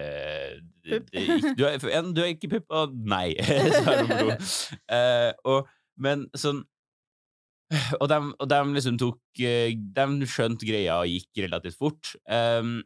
Pupp. 0.88 1.10
det- 1.13 1.55
Du, 1.58 1.63
har 1.65 2.12
du 2.12 2.22
er 2.24 2.31
ikke 2.34 2.50
pupp, 2.55 2.65
og 2.74 2.93
nei. 2.96 3.36
Svar 3.77 4.01
nummer 4.01 4.36
to. 4.36 4.77
Eh, 4.91 5.62
men 6.01 6.27
sånn 6.36 6.63
og 8.01 8.10
de, 8.12 8.17
og 8.36 8.48
de 8.51 8.58
liksom 8.75 8.98
tok 9.00 9.39
eh, 9.48 9.72
De 9.96 10.27
skjønte 10.27 10.67
greia 10.67 10.98
og 11.00 11.08
gikk 11.08 11.46
relativt 11.46 11.77
fort. 11.79 12.10
Um, 12.27 12.81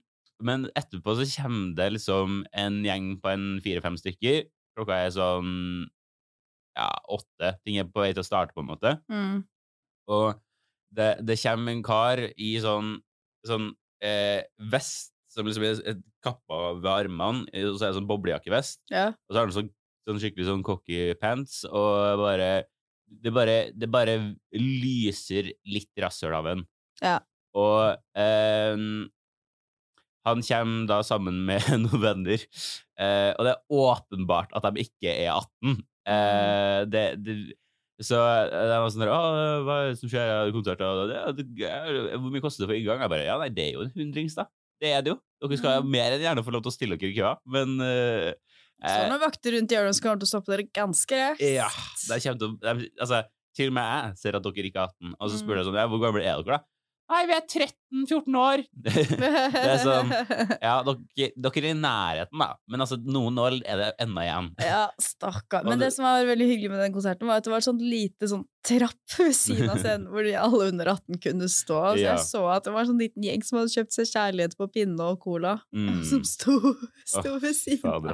men 0.46 0.68
etterpå 0.78 1.16
så 1.18 1.26
kommer 1.32 1.74
det 1.80 1.88
liksom 1.96 2.44
en 2.54 2.82
gjeng 2.86 3.16
på 3.24 3.32
en 3.32 3.46
fire-fem 3.66 3.98
stykker. 3.98 4.44
Klokka 4.78 5.00
er 5.08 5.14
sånn 5.16 5.88
ja, 6.76 6.90
åtte. 7.10 7.54
Ting 7.64 7.80
er 7.80 7.88
på 7.90 8.04
vei 8.04 8.12
til 8.14 8.22
å 8.22 8.28
starte, 8.28 8.54
på 8.54 8.62
en 8.62 8.70
måte. 8.74 8.92
Mm. 9.10 9.40
Og 10.12 10.36
det, 10.96 11.10
det 11.28 11.40
kommer 11.42 11.76
en 11.76 11.84
kar 11.86 12.22
i 12.36 12.54
sånn, 12.64 12.96
sånn 13.48 13.72
eh, 14.04 14.46
vest 14.72 15.14
som 15.36 15.48
liksom 15.48 15.66
er 15.68 15.98
kappa 16.24 16.76
ved 16.80 16.92
armene, 16.92 17.44
og 17.68 17.76
så 17.76 17.88
er 17.88 17.92
det 17.92 17.98
sånn 18.00 18.08
boblejakkevest. 18.10 18.86
Ja. 18.94 19.10
Og 19.12 19.34
så 19.34 19.40
har 19.40 19.50
han 19.50 19.56
sånn, 19.56 19.72
sånn 20.08 20.22
skikkelig 20.22 20.48
sånn 20.48 20.64
cocky 20.66 21.10
pants, 21.20 21.64
og 21.68 22.22
bare 22.22 22.50
det, 23.06 23.34
bare 23.36 23.58
det 23.76 23.90
bare 23.92 24.16
lyser 24.56 25.52
litt 25.70 25.92
rasshøl 26.02 26.38
av 26.38 26.50
en. 26.54 26.64
Ja. 27.04 27.20
Og 27.56 27.98
eh, 28.20 28.86
han 30.26 30.42
kommer 30.48 30.88
da 30.90 31.02
sammen 31.06 31.44
med 31.48 31.68
noen 31.84 32.02
venner, 32.04 32.48
eh, 33.00 33.32
og 33.36 33.46
det 33.46 33.54
er 33.54 33.84
åpenbart 33.84 34.56
at 34.58 34.70
de 34.70 34.88
ikke 34.88 35.12
er 35.12 35.36
18. 35.36 35.84
Eh, 36.06 36.80
det, 36.90 37.06
det, 37.26 37.38
så 38.02 38.18
eh, 38.20 38.50
det 38.52 38.78
var 38.82 38.90
sånn 38.92 39.04
der 39.06 39.12
hva 39.66 39.76
er 39.86 39.90
det 39.94 40.00
som 40.02 40.10
skjer? 40.12 40.28
Er 40.48 40.52
konserter? 40.52 41.14
Er- 41.16 42.18
hvor 42.20 42.32
mye 42.34 42.42
koster 42.44 42.66
det 42.66 42.70
for 42.72 42.76
inngang? 42.80 43.00
Jeg 43.06 43.10
bare 43.14 43.26
Ja, 43.26 43.38
nei, 43.40 43.50
det 43.50 43.70
er 43.70 43.74
jo 43.78 43.86
en 43.86 43.94
hundrings, 43.96 44.36
da. 44.36 44.46
Det 44.82 44.92
er 44.92 45.02
det 45.06 45.14
jo. 45.14 45.20
Dere 45.42 45.58
skal 45.58 45.82
Mm. 45.84 45.90
mer 45.92 46.12
enn 46.12 46.22
gjerne 46.26 46.44
få 46.44 46.52
lov 46.52 46.64
til 46.66 46.72
å 46.72 46.76
stille 46.76 46.98
dere 47.00 47.12
i 47.14 47.16
køa, 47.16 47.38
men 47.48 47.80
uh, 47.80 48.34
Så 48.84 49.08
noen 49.08 49.22
vakter 49.22 49.56
rundt 49.56 49.72
hjørnet 49.72 49.96
som 49.96 50.04
kommer 50.04 50.20
til 50.20 50.28
å 50.28 50.34
stoppe 50.34 50.52
dere 50.52 50.68
ganske 50.76 51.16
raskt. 51.16 51.42
Ja, 51.48 51.70
det 52.10 52.22
kommer 52.24 52.40
til 52.40 52.50
å 52.50 52.60
det- 52.60 52.92
Altså, 53.00 53.24
til 53.56 53.68
og 53.72 53.74
med 53.74 53.88
jeg 53.88 54.18
ser 54.18 54.36
at 54.36 54.44
dere 54.44 54.68
ikke 54.68 54.82
er 54.84 54.90
18, 54.92 55.16
og 55.20 55.30
så 55.32 55.38
spør 55.40 55.56
Mm. 55.56 55.58
jeg 55.62 55.66
sånn 55.66 55.80
Ja, 55.80 55.88
hvor 55.88 56.02
gammel 56.04 56.22
er 56.22 56.44
dere, 56.44 56.58
da? 56.58 56.64
Nei, 57.08 57.26
vi 57.28 57.34
er 57.34 57.46
13-14 57.94 58.38
år. 58.40 58.64
det 58.86 59.62
er 59.62 59.82
sånn 59.84 60.12
Ja, 60.62 60.80
dere, 60.86 61.30
dere 61.36 61.62
er 61.62 61.70
i 61.70 61.76
nærheten, 61.78 62.42
da. 62.42 62.50
Men 62.72 62.86
altså, 62.86 62.98
noen 63.02 63.40
år 63.42 63.60
er 63.64 63.82
det 63.84 63.92
ennå 64.06 64.26
igjen. 64.26 64.52
Ja, 64.66 64.88
stakkar. 65.02 65.66
Men 65.68 65.80
det- 65.80 65.94
som 65.96 66.06
var 66.08 66.26
veldig 66.28 66.50
hyggelig 66.50 66.72
med 66.74 66.84
den 66.84 66.96
konserten, 66.96 67.28
var 67.30 67.40
at 67.40 67.48
det 67.48 67.54
var 67.54 67.64
et 67.64 67.70
sånt 67.70 67.84
lite 67.84 68.30
sånn 68.32 68.46
trapp 68.66 68.94
ved 69.20 69.36
siden 69.38 69.70
av 69.70 69.78
scenen 69.82 70.08
hvor 70.10 70.26
de 70.26 70.34
alle 70.40 70.70
under 70.72 70.90
18 70.96 71.20
kunne 71.22 71.50
stå. 71.52 71.82
Så 71.94 72.02
jeg 72.02 72.24
så 72.26 72.44
at 72.52 72.66
det 72.66 72.74
var 72.74 72.86
en 72.86 72.92
sånn 72.94 73.02
liten 73.04 73.26
gjeng 73.26 73.46
som 73.46 73.60
hadde 73.60 73.74
kjøpt 73.76 73.96
seg 73.96 74.10
kjærlighet 74.10 74.58
på 74.60 74.68
pinne 74.74 75.10
og 75.14 75.20
cola. 75.24 75.56
Mm. 75.76 76.02
Som 76.08 76.24
sto, 76.28 76.58
sto 77.06 77.36
oh, 77.36 77.40
ved 77.44 77.56
siden 77.58 77.92
av. 77.92 78.10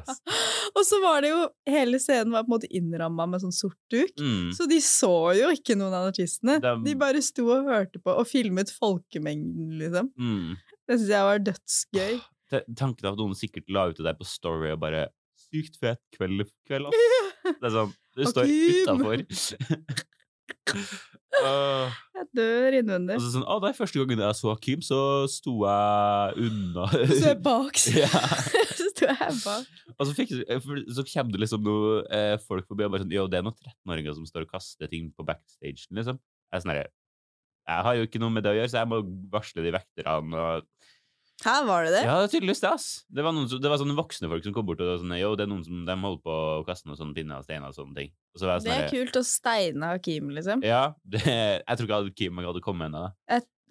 Og 0.76 0.84
så 0.88 1.00
var 1.04 1.24
det 1.24 1.32
jo 1.34 1.42
Hele 1.72 2.00
scenen 2.02 2.34
var 2.34 2.44
på 2.44 2.52
en 2.52 2.56
måte 2.56 2.70
innramma 2.74 3.26
med 3.30 3.44
sånn 3.44 3.54
sort 3.56 3.78
duk. 3.92 4.12
Mm. 4.20 4.52
Så 4.56 4.68
de 4.70 4.80
så 4.84 5.14
jo 5.38 5.52
ikke 5.54 5.78
noen 5.80 5.96
av 5.96 6.10
artistene. 6.10 6.58
De 6.60 6.96
bare 7.00 7.22
sto 7.24 7.46
og 7.54 7.70
hørte 7.70 8.02
på 8.04 8.12
og 8.12 8.28
filmet 8.28 8.72
folkemengden, 8.76 9.71
liksom. 9.80 10.12
Mm. 10.20 10.60
Det 10.88 10.98
syns 11.00 11.12
jeg 11.14 11.28
var 11.30 11.44
dødsgøy. 11.48 12.22
Tanken 12.76 13.08
av 13.08 13.16
at 13.16 13.22
noen 13.22 13.38
sikkert 13.38 13.72
la 13.72 13.88
ut 13.88 13.98
det 14.00 14.06
der 14.10 14.18
på 14.20 14.28
Story 14.28 14.74
og 14.74 14.82
bare 14.84 15.08
Sykt 15.52 15.80
fet 15.82 16.00
kveld, 16.16 16.46
kveld 16.70 16.88
ass. 16.88 17.04
Det 17.44 17.68
er 17.68 17.74
sånn 17.74 17.94
Du 18.16 18.24
står 18.30 18.52
utafor. 18.52 19.24
Uh, 21.42 21.92
Jeg 22.20 22.28
dør 22.38 22.78
innvendig. 22.78 23.18
Og 23.18 23.24
så 23.24 23.32
sånn, 23.34 23.46
ah, 23.50 23.60
er 23.66 23.76
første 23.76 24.00
gangen 24.00 24.22
jeg 24.22 24.38
så 24.38 24.54
Kim, 24.62 24.84
så 24.86 25.00
sto 25.32 25.54
jeg 25.64 26.46
unna. 26.46 26.88
Så 26.92 27.22
jeg 27.32 27.40
bak. 27.50 27.80
Så 27.82 28.88
sto 28.92 29.08
jeg 29.10 29.38
bak. 29.42 29.70
Og 29.98 30.08
så, 30.08 30.14
fikk, 30.18 30.32
så 30.32 31.06
kommer 31.08 31.34
det 31.34 31.42
liksom 31.44 31.64
noe 31.66 32.02
eh, 32.14 32.36
folk 32.46 32.68
forbi 32.70 32.86
og 32.86 32.94
bare 32.94 33.04
sånn 33.04 33.14
Jo, 33.14 33.28
det 33.32 33.40
er 33.40 33.46
noen 33.46 33.58
13-åringer 33.58 34.16
som 34.18 34.28
står 34.30 34.46
og 34.46 34.54
kaster 34.54 34.92
ting 34.92 35.10
på 35.16 35.26
backstagen, 35.28 35.98
liksom. 35.98 36.20
Jeg 36.52 36.60
er 36.60 36.64
sånn 36.64 36.74
herre 36.74 36.90
Jeg 37.68 37.84
har 37.86 37.96
jo 38.00 38.06
ikke 38.08 38.20
noe 38.24 38.34
med 38.34 38.44
det 38.46 38.52
å 38.54 38.58
gjøre, 38.58 38.70
så 38.74 38.80
jeg 38.82 38.90
må 38.92 39.02
varsle 39.32 39.64
de 39.64 39.72
vekterne 39.76 40.40
og 40.42 40.66
Her 41.42 41.64
var 41.66 41.86
det 41.88 41.92
det? 41.96 42.02
Ja, 42.06 42.16
tydeligvis 42.30 42.60
det, 42.62 42.70
ass. 42.70 42.88
Det 43.10 43.24
var, 43.26 43.34
noen, 43.34 43.48
som- 43.50 43.62
det 43.62 43.70
var 43.72 43.80
sånne 43.82 43.96
voksne 43.98 44.30
folk 44.30 44.44
som 44.46 44.54
kom 44.54 44.66
bort 44.66 44.82
og 44.82 45.00
sånn 45.02 45.14
Jo, 45.18 45.32
det 45.36 45.46
er 45.48 45.50
noen 45.50 45.64
som 45.66 45.86
de 45.86 45.96
holder 46.04 46.22
på 46.22 46.36
å 46.62 46.66
kaste 46.68 46.86
noen 46.86 47.00
sånne 47.00 47.16
pinner 47.18 47.40
og 47.42 47.46
steiner 47.48 47.70
og 47.72 47.74
sånne 47.78 47.96
ting. 47.98 48.12
Og 48.36 48.42
så 48.42 48.46
jeg 48.50 48.62
Det 48.62 48.70
sånn 48.70 48.84
er 48.84 48.92
kult 48.94 49.18
å 49.18 49.24
steine 49.26 49.90
Hakim, 49.94 50.30
liksom. 50.38 50.62
Ja, 50.64 50.94
det, 51.04 51.24
jeg 51.26 51.78
tror 51.80 51.88
ikke 51.88 52.02
Hakim 52.12 52.38
hadde 52.46 52.62
kommet 52.62 52.92
ennå. 52.92 53.08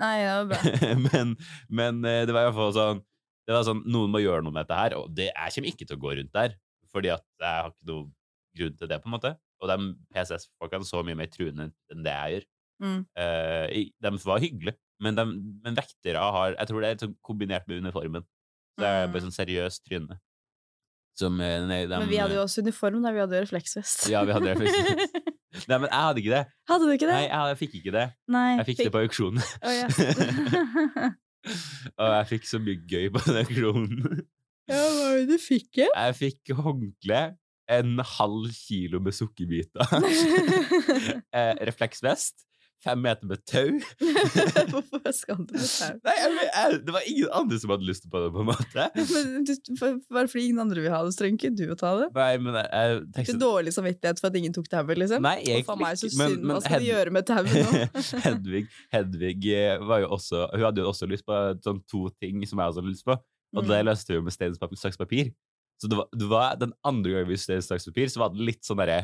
Nei, 0.01 0.17
det 0.19 0.33
var 0.33 0.47
bra. 0.51 0.61
men, 1.13 1.37
men 1.69 2.05
eh, 2.09 2.25
det 2.27 2.33
var 2.35 2.47
i 2.47 2.51
hvert 2.51 2.59
fall 2.59 2.73
sånn 2.75 3.03
Det 3.47 3.53
var 3.55 3.65
sånn, 3.67 3.83
Noen 3.87 4.11
må 4.15 4.23
gjøre 4.23 4.43
noe 4.47 4.53
med 4.55 4.65
dette 4.67 4.79
her, 4.79 4.95
og 4.99 5.11
det, 5.15 5.29
jeg 5.35 5.55
kommer 5.55 5.71
ikke 5.75 5.87
til 5.87 5.97
å 5.99 6.03
gå 6.07 6.17
rundt 6.19 6.33
der. 6.33 6.55
Fordi 6.91 7.11
at 7.15 7.23
jeg 7.39 7.51
har 7.63 7.71
ikke 7.71 7.87
noe 7.93 8.09
grunn 8.59 8.77
til 8.81 8.89
det, 8.91 8.99
på 9.03 9.07
en 9.11 9.15
måte. 9.15 9.37
Og 9.61 9.69
de 9.71 9.77
PCS-folkene 10.15 10.87
så 10.89 11.03
mye 11.07 11.19
mer 11.19 11.31
truende 11.31 11.69
enn 11.93 12.03
det 12.07 12.15
jeg 12.17 12.35
gjør. 12.41 12.47
Mm. 12.81 13.03
Eh, 13.21 13.91
de 14.01 14.11
var 14.25 14.41
hyggelige, 14.41 14.79
men, 15.05 15.13
de, 15.19 15.25
men 15.65 15.77
vektere 15.77 16.17
har 16.17 16.55
Jeg 16.57 16.69
tror 16.71 16.81
det 16.81 16.89
er 16.95 17.01
sånn 17.05 17.13
kombinert 17.25 17.67
med 17.69 17.83
uniformen. 17.85 18.25
Så 18.77 18.81
det 18.85 18.89
er 18.89 19.07
bare 19.13 19.21
Mm. 19.21 19.27
sånn 19.29 19.37
seriøst 19.37 19.85
tryne. 19.85 20.17
Som 21.19 21.37
eh, 21.45 21.59
nei, 21.69 21.83
de, 21.85 21.99
Men 21.99 22.09
vi 22.09 22.17
hadde 22.23 22.39
jo 22.39 22.45
også 22.47 22.63
uniform 22.65 23.03
da 23.05 23.11
vi 23.13 23.21
hadde 23.21 23.43
refleksvest. 23.43 24.07
Ja, 24.09 24.23
vi 24.25 24.33
hadde 24.33 24.55
refleksvest. 24.55 25.19
Nei, 25.69 25.77
men 25.83 25.89
jeg 25.91 25.99
hadde 25.99 26.21
ikke 26.23 26.31
det. 26.33 26.45
Hadde 26.71 26.87
du 26.87 26.93
ikke 26.95 27.09
det? 27.11 27.15
Nei, 27.19 27.25
jeg, 27.27 27.49
jeg 27.51 27.59
fikk 27.59 27.73
ikke 27.81 27.93
det. 27.97 28.05
Nei. 28.31 28.51
Jeg 28.61 28.67
fikk 28.69 28.79
det 28.87 28.93
på 28.95 29.01
auksjonen. 29.03 29.43
Oh, 29.67 29.73
yes. 29.75 29.99
Og 32.01 32.07
jeg 32.15 32.29
fikk 32.31 32.47
så 32.49 32.61
mye 32.63 32.79
gøy 32.89 33.09
på 33.15 33.23
den 33.27 33.39
auksjonen. 33.43 34.21
ja, 34.71 34.79
hva 34.79 34.93
var 35.01 35.19
det 35.19 35.27
du 35.33 35.37
fikk? 35.43 35.69
Ja? 35.83 35.89
Jeg 36.07 36.17
fikk 36.21 36.53
håndkle, 36.61 37.21
en 37.71 37.91
halv 38.15 38.47
kilo 38.55 39.01
med 39.03 39.15
sukkerbiter, 39.19 39.83
eh, 41.39 41.53
refleksvest, 41.69 42.47
fem 42.85 43.01
meter 43.05 43.29
med 43.29 43.41
tau. 43.49 43.71
Hvorfor 44.73 45.13
skal 45.21 45.37
du 45.45 45.55
med 45.55 45.67
tau? 45.67 45.99
Nei, 46.07 46.15
jeg, 46.17 46.47
jeg, 46.49 46.79
det 46.87 46.95
var 46.95 47.07
ingen 47.11 47.33
andre 47.41 47.59
som 47.63 47.73
hadde 47.75 47.87
lyst 47.89 48.07
på 48.13 48.23
det, 48.23 48.31
på 48.35 48.43
en 48.45 48.49
måte. 48.51 48.87
Men 49.15 49.45
du, 49.49 49.53
for, 49.81 49.99
bare 50.13 50.31
fordi 50.33 50.45
ingen 50.51 50.63
andre 50.65 50.85
vil 50.85 50.95
ha 50.95 51.03
det, 51.07 51.13
så 51.17 51.23
trenger 51.23 51.39
ikke 51.41 51.53
du 51.59 51.65
å 51.75 51.79
ta 51.81 51.93
det. 52.01 52.09
Nei, 52.17 52.31
men 52.43 52.57
jeg, 52.61 52.69
jeg 52.73 52.97
tenkte... 53.01 53.17
tenkte 53.21 53.39
dårlig 53.45 53.75
samvittighet 53.77 54.23
for 54.23 54.31
at 54.33 54.39
ingen 54.41 54.57
tok 54.57 54.71
tauet, 54.73 54.97
liksom? 55.03 55.27
Nei, 55.27 55.37
Og 55.59 55.67
for 55.69 55.81
meg 55.83 56.01
så 56.01 56.09
synd, 56.11 56.21
men- 56.23 56.39
men 56.41 56.57
Hva 56.57 56.63
skal 56.65 56.77
Hed- 56.77 56.87
de 56.87 56.91
gjøre 56.93 57.15
med 57.17 57.29
tauet 57.29 57.53
nå? 57.61 57.85
Hedvig, 58.25 58.65
Hedvig 58.95 59.51
eh, 59.55 59.85
var 59.91 60.03
jo 60.05 60.11
også 60.17 60.47
Hun 60.55 60.65
hadde 60.69 60.83
jo 60.85 60.89
også 60.91 61.09
lyst 61.11 61.27
på 61.29 61.37
sånn 61.65 61.81
to 61.91 62.07
ting 62.21 62.41
som 62.49 62.61
jeg 62.63 62.73
også 62.73 62.83
hadde 62.83 62.93
lyst 62.95 63.07
på, 63.09 63.17
og 63.57 63.67
det 63.67 63.81
Mm. 63.81 63.87
løste 63.91 64.15
hun 64.17 64.25
med 64.29 64.35
stein, 64.35 64.55
saks, 64.79 64.97
papir. 65.01 65.31
Så 65.81 65.89
det 65.91 65.97
var, 65.97 66.07
det 66.13 66.27
var 66.29 66.57
den 66.61 66.73
andre 66.87 67.15
gangen 67.17 67.29
vi 67.33 67.39
stein, 67.41 67.63
saks, 67.65 67.87
papir, 67.89 68.11
så 68.13 68.21
var 68.23 68.31
det 68.35 68.45
litt 68.47 68.61
sånn 68.67 68.79
derre 68.83 69.01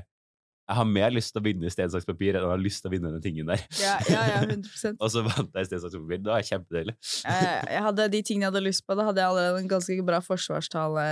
Jeg 0.67 0.77
har 0.81 0.87
mer 0.91 1.13
lyst 1.15 1.31
til 1.31 1.39
å 1.41 1.45
vinne 1.47 1.71
stein, 1.71 1.91
saks, 1.93 2.07
papir 2.09 2.35
enn 2.35 2.43
jeg 2.43 2.51
har 2.51 2.59
lyst 2.63 2.83
til 2.83 2.91
å 2.91 2.95
vinne 2.97 3.13
den 3.15 3.23
tingen 3.23 3.47
der. 3.53 3.61
Ja, 3.79 3.93
ja, 4.11 4.23
ja, 4.33 4.41
100 4.43 4.97
Og 5.05 5.13
så 5.15 5.23
vant 5.23 5.55
jeg 5.55 5.69
stein, 5.69 5.83
saks, 5.85 5.95
papir. 5.95 6.19
Det 6.25 6.33
var 6.33 6.43
kjempedeilig. 6.49 6.97
jeg, 7.23 7.83
hadde 7.87 8.09
De 8.17 8.23
tingene 8.27 8.49
jeg 8.49 8.53
hadde 8.55 8.65
lyst 8.67 8.83
på, 8.87 8.97
da 8.99 9.05
hadde 9.07 9.23
jeg 9.23 9.31
allerede 9.31 9.61
en 9.63 9.71
ganske 9.71 9.99
bra 10.09 10.19
forsvarstale 10.27 11.05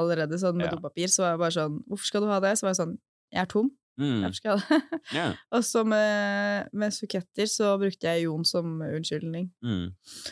allerede, 0.00 0.38
sånn 0.40 0.56
med 0.56 0.70
Ja. 0.70 0.76
dopapir. 0.78 1.10
Så 1.12 1.24
var 1.26 1.34
jeg 1.34 1.42
bare 1.42 1.56
sånn 1.58 1.76
Hvorfor 1.90 2.08
skal 2.08 2.24
du 2.24 2.30
ha 2.32 2.40
det? 2.40 2.54
Så 2.56 2.64
var 2.66 2.72
jeg 2.74 2.80
sånn 2.80 2.96
Jeg 3.36 3.42
er 3.44 3.50
tom. 3.52 3.68
Mm. 4.00 4.22
Derfor 4.24 4.36
skal 4.38 4.50
jeg 4.54 4.60
ha 4.62 4.78
det. 4.80 5.00
Ja. 5.12 5.24
Og 5.58 5.64
så 5.66 5.82
med, 5.84 6.70
med 6.72 6.94
suketter 6.96 7.50
så 7.52 7.74
brukte 7.82 8.08
jeg 8.08 8.22
Jon 8.24 8.46
som 8.48 8.78
unnskyldning. 8.86 9.50
Mm. 9.60 9.90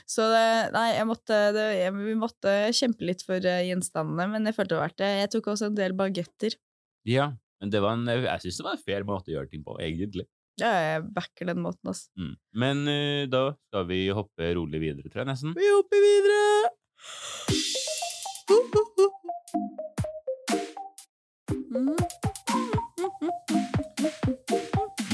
Så 0.08 0.24
det, 0.32 0.46
nei, 0.72 0.86
jeg 0.96 1.06
måtte, 1.10 1.40
det, 1.52 1.66
jeg, 1.82 1.92
vi 1.98 2.14
måtte 2.16 2.54
kjempe 2.78 3.04
litt 3.04 3.26
for 3.28 3.44
eh, 3.44 3.66
gjenstandene, 3.68 4.24
men 4.32 4.48
jeg 4.48 4.56
følte 4.56 4.72
det 4.72 4.78
var 4.80 4.88
verdt 4.88 5.02
det. 5.04 5.10
Jeg 5.20 5.30
tok 5.36 5.50
også 5.52 5.68
en 5.68 5.76
del 5.82 5.92
bagetter. 6.00 6.56
ja. 7.04 7.28
Men 7.58 7.72
det 7.74 7.80
var 7.82 7.96
en, 7.96 8.06
jeg 8.06 8.42
syns 8.44 8.58
det 8.60 8.66
var 8.66 8.76
en 8.76 8.84
fair 8.86 9.06
måte 9.06 9.32
å 9.32 9.34
gjøre 9.34 9.50
ting 9.50 9.64
på, 9.66 9.74
egentlig. 9.82 10.26
Ja, 10.58 10.70
jeg 10.82 11.02
backer 11.14 11.46
den 11.50 11.60
måten, 11.62 11.90
altså. 11.90 12.10
Mm. 12.18 12.34
Men 12.58 12.82
uh, 12.90 13.24
da 13.30 13.42
skal 13.68 13.86
vi 13.90 14.00
hoppe 14.14 14.54
rolig 14.58 14.80
videre, 14.82 15.06
tror 15.10 15.22
jeg, 15.22 15.30
nesten. 15.32 15.54
Vi 15.58 15.66
hopper 15.70 16.02
videre! 16.02 16.70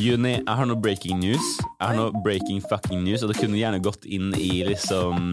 Juni, 0.04 0.34
jeg 0.36 0.56
har 0.58 0.68
noe 0.68 0.80
breaking 0.84 1.20
news. 1.20 1.44
Jeg 1.80 1.86
har 1.86 1.96
noe 1.96 2.24
breaking 2.24 2.60
fucking 2.68 3.04
news, 3.06 3.24
og 3.24 3.32
det 3.32 3.40
kunne 3.40 3.56
gjerne 3.60 3.80
gått 3.84 4.04
inn 4.04 4.34
i 4.36 4.64
liksom 4.68 5.32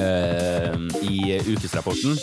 uh, 0.00 0.76
I 1.04 1.40
ukesrapporten. 1.44 2.16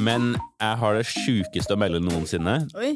Men 0.00 0.34
jeg 0.60 0.78
har 0.80 0.96
det 0.96 1.06
sjukeste 1.08 1.76
å 1.76 1.80
melde 1.80 2.00
noensinne. 2.04 2.56
Oi, 2.78 2.94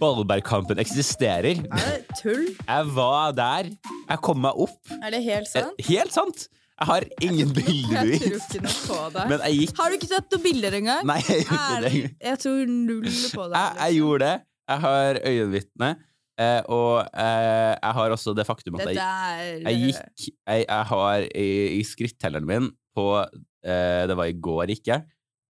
Ballbergkampen 0.00 0.80
eksisterer. 0.82 1.60
er 1.60 1.86
det 1.90 2.18
tull? 2.18 2.46
Jeg 2.56 2.92
var 2.96 3.34
der. 3.36 3.70
Jeg 4.08 4.20
kom 4.24 4.40
meg 4.44 4.60
opp. 4.66 4.78
Er 5.00 5.14
det 5.14 5.20
helt 5.26 5.50
sant? 5.50 5.74
sant? 5.74 5.88
Helt 5.88 6.14
sant! 6.14 6.46
Jeg 6.74 6.88
har 6.90 7.04
ingen 7.22 7.52
Jeg 7.54 7.54
tror 7.54 7.68
bildebevis. 7.68 8.24
ikke 8.48 8.62
noe 8.64 8.80
på 8.88 8.96
deg. 9.14 9.28
Men 9.30 9.44
jeg 9.44 9.58
gikk 9.60 9.76
Har 9.78 9.92
du 9.92 9.96
ikke 9.98 10.08
tatt 10.10 10.34
noen 10.34 10.42
bilder 10.48 10.76
engang? 10.80 11.04
Nei, 11.06 11.20
jeg 11.28 11.44
gjorde 11.44 11.92
ikke 11.92 12.08
det. 12.08 12.16
Jeg 12.30 12.40
tror 12.44 12.72
null 12.72 13.06
på 13.06 13.46
deg. 13.46 13.54
Jeg, 13.60 13.78
jeg 13.78 13.98
gjorde 14.00 14.24
det. 14.24 14.34
Jeg 14.72 14.84
har 14.86 15.20
øyenvitne. 15.30 15.90
Eh, 16.34 16.60
og 16.74 16.94
eh, 17.14 17.72
jeg 17.78 17.94
har 18.00 18.14
også 18.16 18.34
det 18.34 18.42
faktum 18.48 18.74
at 18.80 18.88
jeg, 18.90 19.58
jeg 19.62 19.76
gikk 19.84 20.24
Jeg, 20.48 20.64
jeg 20.64 20.86
har 20.90 21.26
i, 21.30 21.50
i 21.76 21.82
skrittelleren 21.86 22.48
min 22.48 22.64
på 22.90 23.04
eh, 23.22 24.00
Det 24.10 24.16
var 24.18 24.26
i 24.26 24.34
går, 24.42 24.72
ikke? 24.74 24.98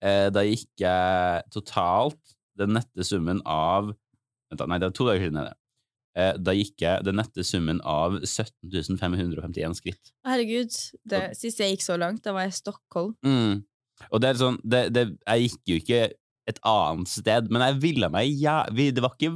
Eh, 0.01 0.27
da 0.34 0.43
gikk 0.46 0.81
jeg 0.81 1.43
totalt 1.53 2.36
den 2.58 2.74
nette 2.77 3.05
summen 3.05 3.41
av 3.46 3.91
Vent, 4.51 4.60
da, 4.60 4.65
nei, 4.67 4.81
det 4.81 4.89
var 4.89 4.96
to 4.98 5.05
dager 5.08 5.22
siden. 5.24 5.38
det. 5.48 5.53
Eh, 6.20 6.34
da 6.43 6.51
gikk 6.51 6.81
jeg 6.84 7.05
den 7.08 7.15
nette 7.15 7.43
summen 7.48 7.77
av 7.88 8.17
17 8.27 8.98
551 9.00 9.77
skritt. 9.79 10.12
Herregud, 10.27 10.75
det, 11.08 11.22
sist 11.39 11.62
jeg 11.63 11.77
gikk 11.77 11.86
så 11.86 11.96
langt, 11.96 12.20
da 12.25 12.34
var 12.36 12.43
jeg 12.43 12.51
i 12.51 12.58
Stockholm. 12.58 13.13
Mm. 13.24 13.62
Og 14.10 14.20
det 14.20 14.31
er 14.31 14.39
sånn 14.41 14.58
det, 14.65 14.81
det, 14.96 15.03
Jeg 15.29 15.46
gikk 15.46 15.72
jo 15.72 15.79
ikke 15.79 16.01
et 16.50 16.60
annet 16.67 17.08
sted, 17.12 17.48
men 17.53 17.63
jeg 17.63 17.79
ville 17.84 18.10
meg 18.12 18.31
ja, 18.41 18.63
vi, 18.74 18.89
Det 18.91 19.03
var 19.05 19.13
ikke 19.13 19.29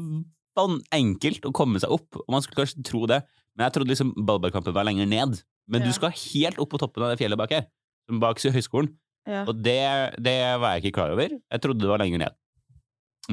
enkelt 0.95 1.45
å 1.47 1.53
komme 1.55 1.79
seg 1.79 1.93
opp, 1.93 2.17
og 2.17 2.27
man 2.33 2.43
skulle 2.43 2.63
kanskje 2.63 2.83
tro 2.87 3.05
det, 3.11 3.21
men 3.55 3.67
jeg 3.67 3.75
trodde 3.77 3.91
liksom 3.93 4.13
ballballkampen 4.27 4.75
var 4.75 4.87
lenger 4.87 5.07
ned. 5.07 5.39
Men 5.67 5.81
Ja. 5.81 5.87
du 5.87 5.93
skal 5.93 6.11
helt 6.11 6.59
opp 6.59 6.71
på 6.71 6.79
toppen 6.81 7.03
av 7.03 7.11
det 7.13 7.19
fjellet 7.19 7.39
bak 7.39 7.51
her, 7.51 7.65
som 8.09 8.19
bak 8.19 8.39
høyskolen, 8.39 8.91
Ja. 9.25 9.43
og 9.49 9.57
det, 9.57 9.77
det 10.21 10.35
var 10.61 10.75
jeg 10.75 10.85
ikke 10.85 10.99
klar 10.99 11.13
over. 11.15 11.31
Jeg 11.33 11.61
trodde 11.63 11.81
det 11.81 11.89
var 11.89 12.01
lenger 12.03 12.21
ned. 12.25 12.35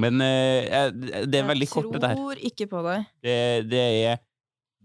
Men 0.00 0.22
uh, 0.24 1.24
det 1.28 1.40
er 1.42 1.48
veldig 1.48 1.68
kort, 1.68 1.90
dette 1.92 2.08
her. 2.08 2.16
Jeg 2.16 2.22
tror 2.22 2.44
ikke 2.48 2.68
på 2.70 2.84
deg. 2.86 3.08
Det, 3.24 3.36
det, 3.68 3.82
er, 4.08 4.22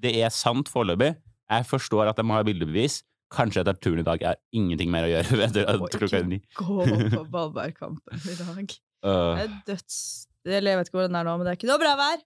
det 0.03 0.13
er 0.19 0.33
sant 0.35 0.71
foreløpig. 0.71 1.13
Jeg 1.47 1.67
forstår 1.69 2.11
at 2.11 2.17
de 2.19 2.25
må 2.27 2.35
ha 2.35 2.43
bildebevis. 2.47 3.01
Kanskje 3.31 3.63
etter 3.63 3.75
turen 3.83 4.01
i 4.03 4.07
dag 4.07 4.21
er 4.23 4.39
ingenting 4.55 4.91
mer 4.91 5.07
å 5.07 5.11
gjøre 5.11 5.39
etter 5.47 5.79
må 5.79 5.87
Og 5.87 5.95
ikke 5.95 6.39
gå 6.59 6.87
på 7.11 7.23
Ballbergkampen 7.35 8.23
i 8.23 8.35
dag. 8.39 8.75
Uh. 9.03 9.31
Det 9.37 9.45
er 9.45 9.55
døds... 9.71 10.01
Eller 10.47 10.73
jeg 10.73 10.79
vet 10.79 10.89
ikke 10.89 10.99
hvordan 11.01 11.15
det 11.15 11.19
er 11.19 11.27
nå, 11.27 11.31
men 11.35 11.47
det 11.47 11.51
er 11.51 11.57
ikke 11.59 11.67
noe 11.67 11.81
bra 11.81 11.95
vær. 11.99 12.21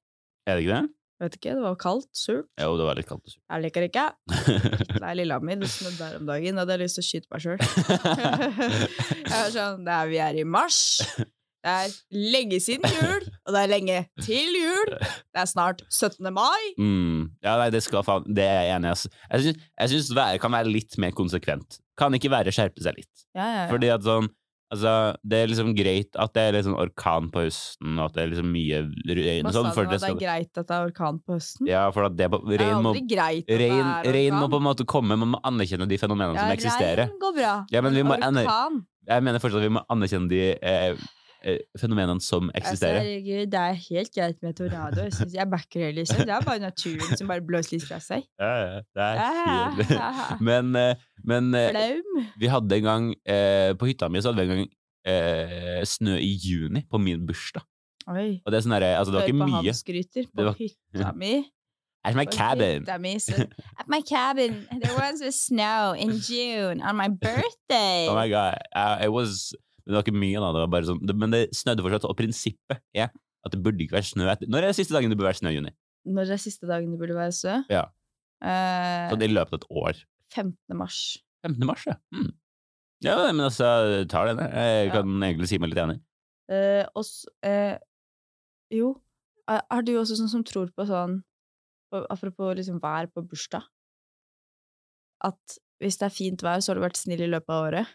Er 0.45 0.57
det 0.57 0.65
ikke 0.65 0.77
det? 0.77 0.89
Vet 1.21 1.35
ikke, 1.37 1.51
det 1.53 1.61
var 1.61 1.75
kaldt, 1.77 2.07
surt. 2.17 2.47
Jo, 2.57 2.71
det 2.79 2.85
var 2.87 2.97
litt 2.97 3.05
kaldt 3.09 3.27
og 3.29 3.33
surt. 3.35 3.43
Jeg 3.53 3.61
liker 3.67 3.83
det 3.85 3.89
ikke. 3.91 4.05
Det 5.01 5.03
er 5.05 5.17
Lillehammer, 5.19 5.59
det 5.61 5.69
snødde 5.69 5.99
der 6.01 6.15
om 6.17 6.25
dagen, 6.31 6.55
og 6.57 6.63
hadde 6.63 6.73
jeg 6.77 6.81
lyst 6.81 6.97
til 6.97 7.03
å 7.03 7.09
skyte 7.09 7.29
meg 7.31 7.43
sjøl. 7.45 7.61
jeg 8.41 9.35
var 9.35 9.51
sånn, 9.53 9.85
det 9.85 9.93
er, 9.95 10.09
vi 10.11 10.19
er 10.25 10.39
i 10.41 10.45
mars. 10.47 10.79
Det 11.61 11.69
er 11.69 11.91
lenge 12.33 12.57
siden 12.63 12.89
jul, 12.89 13.25
og 13.45 13.53
det 13.53 13.59
er 13.61 13.69
lenge 13.69 13.97
til 14.25 14.55
jul. 14.57 14.95
Det 14.97 15.43
er 15.43 15.49
snart 15.49 15.83
17. 15.93 16.25
mai. 16.33 16.71
Mm. 16.81 17.27
Ja, 17.45 17.53
nei, 17.61 17.67
det 17.73 17.83
skal 17.85 18.01
faen 18.07 18.25
Det 18.33 18.47
er 18.47 18.63
jeg 18.65 18.75
enig 18.79 18.95
i. 18.95 19.11
Jeg 19.35 19.45
syns- 19.45 19.67
Jeg 19.83 19.91
syns 19.93 20.09
været 20.17 20.41
kan 20.41 20.55
være 20.57 20.73
litt 20.73 20.97
mer 20.97 21.13
konsekvent. 21.13 21.77
Kan 22.01 22.17
ikke 22.17 22.31
været 22.33 22.49
skjerpe 22.55 22.81
seg 22.81 22.97
litt? 22.97 23.27
Ja, 23.37 23.45
ja, 23.45 23.59
ja. 23.61 23.67
Fordi 23.69 23.91
at 23.93 24.01
sånn 24.07 24.31
Altså, 24.71 24.91
det 25.27 25.37
er 25.43 25.49
liksom 25.51 25.73
greit 25.75 26.15
at 26.15 26.31
det 26.37 26.43
er 26.47 26.63
sånn 26.63 26.77
orkan 26.79 27.25
på 27.33 27.41
høsten, 27.43 27.97
og 27.99 28.05
at 28.05 28.13
det 28.15 28.21
er 28.23 28.29
liksom 28.31 28.51
mye 28.53 28.77
regn 28.87 29.43
Hva 29.43 29.49
og 29.49 29.51
sa 29.51 29.57
sånn. 29.57 29.67
du 29.67 29.75
nå, 29.75 29.89
det 29.91 29.97
at 29.97 30.05
det 30.05 30.11
er 30.11 30.19
greit 30.21 30.61
at 30.61 30.67
det 30.69 30.77
er 30.77 30.85
orkan 30.87 31.17
på 31.19 31.35
høsten? 31.35 31.67
ja, 31.67 31.81
for 31.91 32.07
at 32.07 32.15
det 32.15 32.29
på, 32.31 32.39
det 32.47 32.55
er 32.61 32.63
regn, 32.69 32.85
må, 32.85 32.93
greit 33.11 33.43
at 33.43 33.51
det 33.51 33.57
regn, 33.65 33.89
er 34.07 34.15
regn 34.15 34.37
må 34.39 34.47
på 34.53 34.61
en 34.61 34.67
måte 34.69 34.85
komme, 34.87 35.17
man 35.19 35.33
må 35.35 35.41
anerkjenne 35.43 35.89
de 35.91 35.97
fenomenene 35.99 36.39
som 36.39 36.53
eksisterer. 36.55 37.03
Ja, 37.03 37.09
regn 37.11 37.19
går 37.25 37.35
bra. 37.41 37.53
Ja, 37.75 37.81
men 37.83 37.99
vi 37.99 38.03
må 38.07 38.15
aner- 38.15 38.47
orkan 38.47 38.79
Jeg 39.11 39.23
mener 39.27 39.43
fortsatt 39.43 39.59
at 39.59 39.67
vi 39.67 39.73
må 39.75 39.83
anerkjenne 39.91 40.29
de 40.31 40.41
eh, 40.55 40.95
fenomenene 41.79 42.21
som 42.21 42.49
Altså, 42.53 42.59
eksisterer. 42.61 42.99
herregud, 43.01 43.47
det 43.51 43.59
er 43.59 43.77
helt 43.89 44.11
greit 44.15 44.37
med 44.43 44.53
tornado. 44.57 45.01
Jeg, 45.07 45.13
synes, 45.13 45.33
jeg 45.33 45.47
backer 45.51 45.79
det, 45.87 45.95
liksom. 45.95 46.17
Det 46.25 46.35
er 46.35 46.41
bare 46.45 46.59
naturen 46.59 47.17
som 47.17 47.27
bare 47.31 47.41
blåser 47.47 47.77
litt 47.77 47.87
fra 47.87 47.99
seg. 47.99 48.23
Ja, 48.39 48.51
ja, 48.61 48.81
det 48.95 49.07
er 49.07 49.23
helt 49.47 49.95
Ah, 49.97 50.35
Men, 50.49 50.75
eh, 50.75 50.95
men 51.23 51.53
eh, 51.55 51.95
vi 52.39 52.47
hadde 52.51 52.75
en 52.77 52.83
gang 52.83 53.09
eh, 53.25 53.73
På 53.77 53.85
hytta 53.89 54.09
mi 54.09 54.21
så 54.21 54.31
hadde 54.31 54.41
vi 54.45 54.49
en 54.49 54.61
gang 54.63 54.69
eh, 55.07 55.81
snø 55.85 56.17
i 56.21 56.31
juni 56.37 56.83
på 56.89 56.97
min 57.01 57.25
bursdag. 57.27 57.63
Oi. 58.09 58.41
Og 58.45 58.51
det 58.51 58.57
er 58.57 58.63
sånn 58.65 58.73
derre 58.77 58.93
Altså, 58.97 59.11
det 59.13 59.19
var 59.19 59.25
Hør 59.27 59.33
ikke 59.33 59.41
på 59.43 59.49
mye. 59.49 59.65
han 59.71 59.81
skryter 59.81 60.29
på 60.35 60.45
var- 60.49 60.57
hytta 60.61 61.11
mi. 61.23 61.33
At 62.03 62.15
my 62.17 62.25
cabin. 62.25 62.85
At 62.89 63.87
my 63.87 64.01
cabin, 64.01 64.67
there 64.81 64.95
was 64.97 65.21
a 65.21 65.31
snow 65.31 65.93
in 65.93 66.17
June 66.17 66.81
on 66.81 66.95
my 66.97 67.07
birthday. 67.07 68.07
Oh 68.09 68.15
my 68.15 68.27
god. 68.27 68.57
Uh, 68.75 68.97
it 69.03 69.09
was 69.13 69.53
Det 69.85 69.93
var 69.95 70.03
ikke 70.05 70.15
mye, 70.17 70.39
da. 70.43 70.51
Det 70.53 70.83
sånn, 70.89 70.99
det, 71.07 71.15
men 71.17 71.31
det 71.33 71.41
snødde 71.57 71.83
fortsatt. 71.85 72.05
Og 72.09 72.17
prinsippet 72.19 72.81
er 72.95 73.09
at 73.11 73.51
det 73.55 73.61
burde 73.65 73.81
ikke 73.83 73.97
være 73.97 74.09
snø 74.11 74.27
etter 74.31 74.47
Når 74.51 74.63
er 74.63 74.67
det 74.71 74.77
siste 74.77 74.93
dagen 74.93 75.09
det 75.09 75.17
burde 75.17 75.31
være 75.31 75.39
snø 75.41 75.53
juni? 75.55 75.71
Når 76.05 76.31
er 76.35 76.41
siste 76.41 76.67
dagen 76.69 76.91
det 76.93 76.99
burde 77.01 77.15
være 77.17 77.33
snø? 77.33 77.55
Ja. 77.69 77.85
Eh, 78.41 79.09
Så 79.11 79.17
det 79.21 79.29
i 79.29 79.33
løpet 79.33 79.53
av 79.53 79.59
et 79.61 79.67
år. 79.83 80.03
15. 80.33 80.77
mars. 80.77 80.99
15. 81.45 81.65
mars, 81.67 81.85
ja. 81.89 81.95
Mm. 82.13 82.31
Ja, 83.01 83.15
men 83.31 83.41
altså, 83.47 84.05
tar 84.09 84.29
det. 84.29 84.45
Jeg 84.53 84.87
Ja. 84.87 84.93
kan 84.93 85.09
egentlig 85.25 85.47
si 85.49 85.57
meg 85.57 85.69
litt 85.73 85.81
enig. 85.83 85.99
Eh, 86.51 86.85
og 86.95 87.03
s- 87.03 87.25
eh, 87.43 87.77
jo, 88.71 89.01
er 89.49 89.61
er 89.71 89.81
du 89.81 89.93
også 89.97 90.17
sånn 90.19 90.29
som 90.29 90.43
tror 90.43 90.69
på 90.77 90.85
sånn 90.87 91.23
Apropos 92.09 92.55
liksom 92.55 92.79
vær 92.79 93.07
på 93.11 93.19
bursdag 93.27 93.63
At 95.23 95.57
hvis 95.81 95.97
det 95.99 96.05
er 96.07 96.13
fint 96.15 96.41
vær, 96.41 96.61
så 96.61 96.69
har 96.71 96.75
du 96.79 96.81
vært 96.85 96.97
snill 96.97 97.21
i 97.21 97.27
løpet 97.27 97.49
av 97.49 97.65
året. 97.67 97.87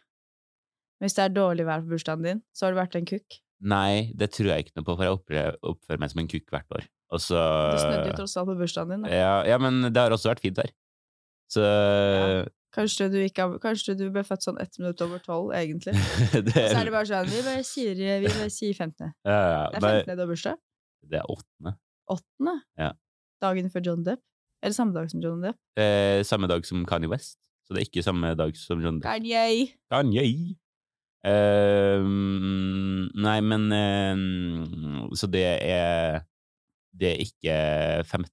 Hvis 1.02 1.14
det 1.18 1.24
er 1.26 1.34
dårlig 1.36 1.66
vær 1.68 1.82
på 1.84 1.90
bursdagen 1.92 2.22
din, 2.24 2.42
så 2.56 2.66
har 2.66 2.72
du 2.72 2.78
vært 2.80 2.96
en 2.96 3.04
kukk. 3.08 3.40
Nei, 3.60 4.12
det 4.16 4.30
tror 4.36 4.50
jeg 4.52 4.66
ikke 4.66 4.76
noe 4.76 4.84
på, 4.84 4.96
for 4.96 5.04
jeg 5.04 5.16
oppfører, 5.16 5.56
oppfører 5.64 6.00
meg 6.00 6.10
som 6.12 6.20
en 6.22 6.28
kukk 6.28 6.50
hvert 6.52 6.72
år. 6.76 6.86
Og 7.14 7.20
så 7.22 7.40
Det 7.72 7.80
snødde 7.84 8.08
jo 8.10 8.16
tross 8.18 8.36
alt 8.36 8.48
på 8.50 8.56
bursdagen 8.58 8.90
din. 8.96 9.02
Da. 9.06 9.12
ja, 9.14 9.34
ja, 9.52 9.58
men 9.62 9.80
det 9.92 9.96
har 10.02 10.10
også 10.16 10.32
vært 10.32 10.42
fint 10.44 10.58
vær. 10.60 10.72
Så 11.52 11.62
Kanskje, 12.76 13.06
du 13.08 13.16
ikke 13.22 13.46
kanskje 13.62 13.94
du 13.96 14.08
ble 14.12 14.20
født 14.26 14.44
sånn 14.44 14.58
ett 14.60 14.74
minutt 14.80 15.00
over 15.04 15.22
tolv, 15.24 15.52
egentlig. 15.56 15.94
det, 16.48 16.52
Så 16.52 16.76
er 16.82 16.88
det 16.88 16.92
bare 16.92 17.08
sånn 17.08 17.30
Vi 17.30 17.40
bare 17.46 17.62
sier, 17.64 17.94
vi 17.96 18.28
bare 18.28 18.50
sier 18.52 18.74
15. 18.76 19.12
ja, 19.24 19.36
ja, 19.36 19.62
Det 19.72 19.78
er 19.78 19.84
bare- 19.86 20.02
15. 20.04 20.16
du 20.16 20.22
har 20.24 20.30
bursdag. 20.32 20.60
det 21.06 21.20
er 21.22 21.30
åttende. 21.32 21.72
Åttende? 22.12 22.54
Ja. 22.82 22.90
Dagen 23.46 23.70
før 23.72 23.86
John 23.88 24.04
Depp. 24.04 24.20
Eller 24.62 24.74
samme 24.76 24.92
dag 24.96 25.08
som 25.12 25.22
John 25.24 25.40
Depp. 25.44 25.56
Eh, 25.80 26.20
samme 26.26 26.48
dag 26.50 26.66
som 26.66 26.84
Kanye 26.88 27.08
West. 27.08 27.38
Så 27.64 27.74
det 27.74 27.80
er 27.82 27.88
ikke 27.88 28.04
samme 28.04 28.34
dag 28.36 28.56
som 28.60 28.82
John 28.84 29.00
Depp. 29.00 29.08
Kanye! 29.08 29.72
Kanye! 29.92 30.56
Eh, 31.26 32.04
nei, 33.26 33.38
men 33.42 33.64
uh, 33.74 35.08
Så 35.18 35.26
det 35.26 35.42
er 35.42 36.20
Det 36.94 37.08
er 37.08 37.24
ikke 37.24 37.56
15., 38.06 38.30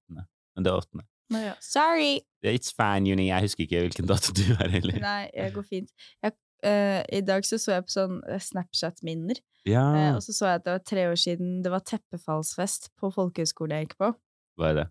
men 0.54 0.66
det 0.66 0.70
er 0.70 0.78
8. 0.78 1.02
Nå, 1.34 1.42
ja. 1.42 1.54
Sorry! 1.64 2.20
It's 2.46 2.74
fine, 2.76 3.10
Juni. 3.10 3.30
Jeg 3.32 3.48
husker 3.48 3.66
ikke 3.66 3.84
hvilken 3.88 4.10
dato 4.10 4.34
du 4.36 4.44
er 4.54 4.70
heller. 4.70 5.00
Nei, 5.02 5.30
jeg 5.34 5.54
går 5.56 5.66
fint. 5.70 5.94
Jeg, 6.24 6.36
uh, 6.68 7.02
I 7.18 7.22
dag 7.26 7.48
så, 7.48 7.60
så 7.62 7.78
jeg 7.78 7.88
på 7.88 7.94
sånn 7.96 8.20
eh, 8.28 8.42
Snapchat-minner, 8.44 9.40
Ja, 9.68 9.84
eh, 9.98 10.10
og 10.18 10.22
så 10.26 10.36
så 10.36 10.52
jeg 10.52 10.62
at 10.62 10.66
det 10.68 10.76
var 10.76 10.84
tre 10.92 11.06
år 11.10 11.20
siden 11.20 11.62
det 11.64 11.72
var 11.72 11.86
teppefallsfest 11.88 12.92
på 13.00 13.12
folkehøyskolen 13.16 13.78
jeg 13.80 13.88
gikk 13.88 13.98
på. 14.04 14.12
hva 14.60 14.70
er 14.70 14.80
det? 14.82 14.88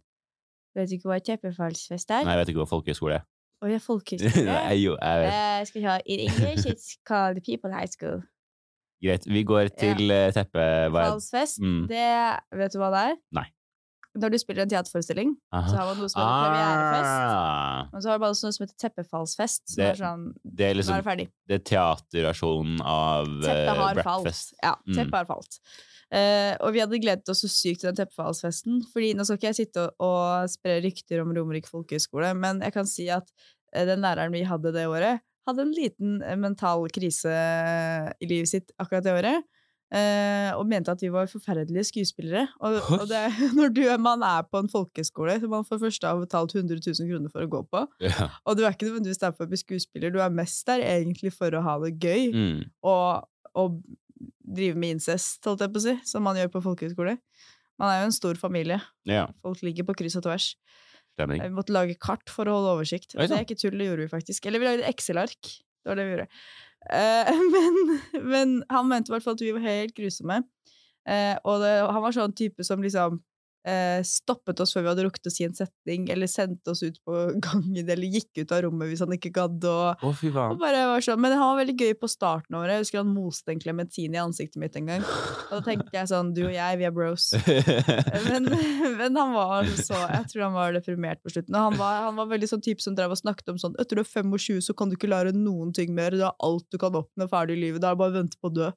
Vet 0.76 0.88
du 0.88 0.96
ikke 0.96 1.10
hva 1.12 1.20
teppefallsfest 1.20 2.14
er? 2.16 2.24
Nei, 2.24 2.34
jeg 2.34 2.42
vet 2.42 2.52
ikke 2.54 2.64
hva 2.64 2.70
folkehøyskole 2.70 3.20
er. 3.20 3.26
Å 3.62 3.70
er 3.70 3.82
folkehøyskole. 3.82 4.44
Nei, 4.50 4.76
jo, 4.82 4.96
jeg 4.98 5.22
vet. 5.22 5.32
Uh, 5.38 5.64
skal 5.68 5.80
vi 5.80 5.86
ha 5.86 5.96
In 6.10 6.22
English 6.26 6.66
it's 6.66 6.96
called 7.08 7.38
the 7.38 7.44
People 7.46 7.70
High 7.70 7.90
School. 7.90 8.22
Greit. 9.02 9.26
Vi 9.26 9.42
går 9.46 9.70
til 9.74 10.04
ja. 10.10 10.30
teppet... 10.34 10.58
Hva 10.62 10.66
er 10.66 10.86
det? 10.86 10.92
Teppefallsfest, 10.92 11.62
Mm. 11.62 11.86
det 11.90 12.06
Vet 12.58 12.74
du 12.74 12.78
hva 12.82 12.90
det 12.94 13.02
er? 13.12 13.16
Nei. 13.38 13.48
Når 14.14 14.30
du 14.30 14.36
spiller 14.38 14.62
en 14.66 14.68
teaterforestilling, 14.68 15.30
så 15.52 15.72
har 15.78 15.86
man 15.88 15.96
noe 16.02 16.08
som 16.12 16.20
heter 16.20 16.42
premierefest. 16.44 17.12
Ah, 17.32 17.86
Og 17.94 18.02
så 18.04 18.10
har 18.12 18.18
man 18.20 18.34
også 18.34 18.44
noe 18.44 18.52
som 18.58 18.66
heter 18.66 18.76
teppefallsfest. 18.82 19.62
Som 19.72 19.76
Det- 19.80 19.86
er 19.88 19.96
sånn 20.02 20.26
det 20.44 20.66
er 20.66 20.74
Nå 20.74 20.76
er 20.76 20.78
liksom 20.82 20.96
det 20.98 21.04
ferdig. 21.06 21.26
det 21.48 21.54
er 21.54 21.64
teaterversjonen 21.70 22.80
av 22.84 23.26
Teppet 23.26 23.68
uh, 23.68 23.74
har 23.82 24.02
falt. 24.04 24.52
Ja, 24.62 24.74
Mm. 24.86 24.94
teppet 24.98 25.14
har 25.14 25.24
falt. 25.24 25.58
Uh, 26.12 26.52
og 26.60 26.72
vi 26.74 26.80
hadde 26.80 27.00
gledet 27.00 27.28
oss 27.32 27.40
så 27.40 27.48
sykt 27.48 27.80
til 27.80 27.92
den 27.94 27.96
teppefallsfesten. 28.04 28.82
Fordi 28.92 29.14
nå 29.16 29.24
skal 29.24 29.38
ikke 29.38 29.48
jeg 29.54 29.60
sitte 29.66 29.86
og, 29.88 29.94
og 29.98 30.48
spre 30.52 30.80
rykter 30.84 31.22
om 31.22 31.32
Romerike 31.32 31.70
folkehøgskole, 31.72 32.34
men 32.36 32.60
jeg 32.60 32.72
kan 32.74 32.84
si 32.84 33.08
at 33.08 33.24
uh, 33.74 33.84
den 33.86 34.00
læreren 34.04 34.30
vi 34.32 34.42
hadde 34.44 34.72
det 34.74 34.84
året, 34.86 35.20
hadde 35.48 35.58
en 35.64 35.72
liten 35.74 36.22
eh, 36.22 36.36
mental 36.36 36.84
krise 36.92 37.32
i 38.20 38.26
livet 38.28 38.46
sitt 38.48 38.70
akkurat 38.78 39.02
det 39.02 39.12
året. 39.24 39.42
Eh, 39.92 40.50
og 40.56 40.66
mente 40.70 40.92
at 40.94 41.02
vi 41.04 41.10
var 41.12 41.28
forferdelige 41.30 41.84
skuespillere. 41.90 42.46
Og, 42.64 42.78
og 42.98 43.04
det, 43.10 43.22
når 43.58 43.72
du, 43.76 43.82
man 44.02 44.22
er 44.26 44.42
på 44.48 44.62
en 44.62 44.70
folkeskole 44.72 45.38
som 45.42 45.52
man 45.52 45.66
for 45.68 45.78
første 45.82 46.08
har 46.08 46.20
betalt 46.22 46.54
100 46.56 46.80
000 46.86 47.10
kroner 47.10 47.32
for 47.32 47.44
å 47.46 47.50
gå 47.52 47.62
på, 47.72 47.84
Ja. 48.08 48.30
og 48.46 48.56
du 48.58 48.64
er 48.64 48.72
ikke 48.74 48.88
nødvendigvis 48.88 49.20
der 49.22 49.34
for 49.36 49.44
å 49.46 49.52
bli 49.52 49.60
skuespiller, 49.60 50.10
du 50.14 50.20
er 50.24 50.32
mest 50.32 50.64
der 50.66 50.84
egentlig 50.86 51.32
for 51.36 51.52
å 51.58 51.62
ha 51.66 51.78
det 51.84 51.94
gøy 52.02 52.30
Mm. 52.32 52.62
og, 52.82 53.28
og 53.54 53.82
drive 54.52 54.76
med 54.78 54.96
incest, 54.98 55.42
holdt 55.48 55.62
jeg 55.64 55.72
på 55.74 55.80
å 55.80 55.86
si, 55.86 55.94
som 56.08 56.22
man 56.26 56.36
gjør 56.38 56.50
på 56.52 56.60
folkehøyskole. 56.64 57.16
Man 57.80 57.90
er 57.90 58.02
jo 58.02 58.08
en 58.10 58.14
stor 58.14 58.38
familie. 58.38 58.76
ja. 59.08 59.26
Folk 59.42 59.62
ligger 59.64 59.86
på 59.88 59.94
kryss 59.98 60.14
og 60.20 60.22
tvers. 60.26 60.52
Stemming. 61.16 61.42
Vi 61.42 61.52
måtte 61.56 61.74
lage 61.74 61.96
kart 62.00 62.30
for 62.30 62.48
å 62.48 62.54
holde 62.56 62.70
oversikt. 62.76 63.12
Det 63.18 63.26
er 63.28 63.42
ikke 63.44 63.56
tull, 63.60 63.74
det 63.80 63.88
gjorde 63.88 64.04
vi 64.06 64.12
faktisk. 64.12 64.46
Eller 64.48 64.62
vi 64.62 64.68
lagde 64.68 64.86
Excel-ark. 64.88 65.40
Det 65.82 65.90
var 65.90 65.98
det 65.98 66.04
vi 66.06 66.12
gjorde. 66.14 66.28
Eh, 66.90 67.30
men, 67.54 68.00
men 68.26 68.56
han 68.70 68.88
mente 68.90 69.10
i 69.10 69.14
hvert 69.14 69.26
fall 69.26 69.38
at 69.38 69.44
vi 69.44 69.54
var 69.54 69.66
helt 69.66 69.94
grusomme. 69.96 70.42
Eh, 71.08 71.36
og 71.44 71.62
det, 71.62 71.74
han 71.90 72.02
var 72.04 72.14
sånn 72.14 72.34
type 72.38 72.66
som 72.66 72.82
liksom 72.84 73.20
stoppet 74.06 74.58
oss 74.62 74.72
før 74.74 74.82
vi 74.82 74.90
hadde 74.90 75.04
rukket 75.06 75.28
å 75.28 75.32
si 75.32 75.44
en 75.46 75.54
setning, 75.54 76.08
eller 76.10 76.30
sendte 76.30 76.72
oss 76.72 76.82
ut 76.82 76.96
på 77.06 77.18
gangen, 77.46 77.82
eller 77.82 78.16
gikk 78.16 78.42
ut 78.42 78.54
av 78.54 78.64
rommet 78.66 78.90
hvis 78.90 79.02
han 79.04 79.14
ikke 79.14 79.30
gadd 79.36 79.66
Og, 79.70 80.02
oh, 80.08 80.22
og 80.42 80.56
bare 80.60 80.82
var 80.90 81.04
sånn, 81.04 81.20
Men 81.22 81.36
han 81.36 81.52
var 81.52 81.60
veldig 81.62 81.76
gøy 81.78 81.94
på 82.00 82.10
starten 82.10 82.56
av 82.56 82.64
året. 82.64 82.74
Jeg 82.74 82.86
husker 82.86 83.02
han 83.02 83.12
moste 83.14 83.54
en 83.54 83.62
klementin 83.62 84.16
i 84.16 84.20
ansiktet 84.22 84.58
mitt 84.62 84.78
en 84.78 84.90
gang. 84.90 85.06
Og 85.06 85.54
da 85.54 85.60
tenkte 85.66 85.94
jeg 85.94 86.10
sånn 86.10 86.32
Du 86.34 86.42
og 86.48 86.54
jeg, 86.54 86.80
vi 86.80 86.88
er 86.88 86.96
bros. 86.96 87.28
Men, 88.26 88.50
men 89.00 89.20
han 89.20 89.36
var 89.36 89.70
så 89.78 89.98
Jeg 90.00 90.32
tror 90.32 90.46
han 90.48 90.56
var 90.56 90.76
deprimert 90.76 91.22
på 91.22 91.34
slutten. 91.34 91.54
Og 91.54 91.70
han 91.70 91.78
var, 91.80 92.02
han 92.08 92.18
var 92.18 92.30
veldig 92.32 92.50
sånn 92.54 92.64
type 92.64 92.84
som 92.84 92.96
drev 92.98 93.14
og 93.14 93.22
snakket 93.22 93.54
om 93.54 93.62
sånn 93.62 93.78
Etter 93.82 93.98
du 93.98 94.04
er 94.04 94.10
25, 94.10 94.60
så 94.66 94.76
kan 94.76 94.90
du 94.90 94.98
ikke 94.98 95.10
lære 95.12 95.36
noen 95.36 95.72
ting 95.76 95.94
mer. 95.96 96.16
Du 96.16 96.26
har 96.26 96.36
alt 96.42 96.66
du 96.72 96.80
kan 96.82 96.98
oppnå 96.98 97.28
ferdig 97.30 97.58
i 97.58 97.64
livet. 97.66 97.82
Det 97.82 97.90
er 97.90 97.98
bare 98.00 98.14
å 98.14 98.20
vente 98.20 98.40
på 98.40 98.50
å 98.50 98.56
dø. 98.56 98.70